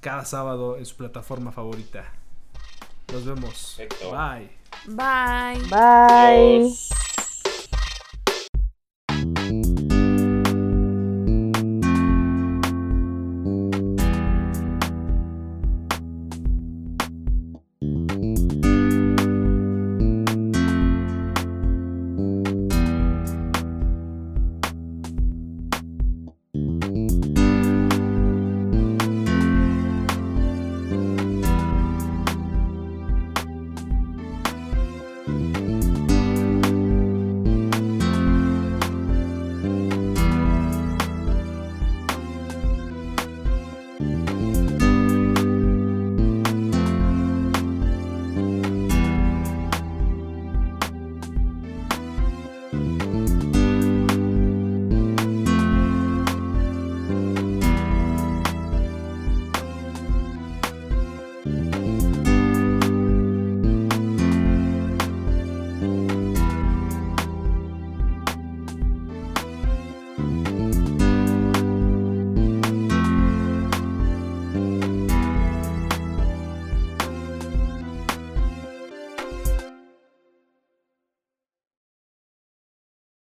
cada 0.00 0.24
sábado 0.24 0.76
en 0.76 0.86
su 0.86 0.96
plataforma 0.96 1.50
favorita. 1.50 2.04
Nos 3.12 3.24
vemos. 3.24 3.80
Bye. 4.10 4.59
Bye. 4.88 5.60
Bye. 5.70 6.96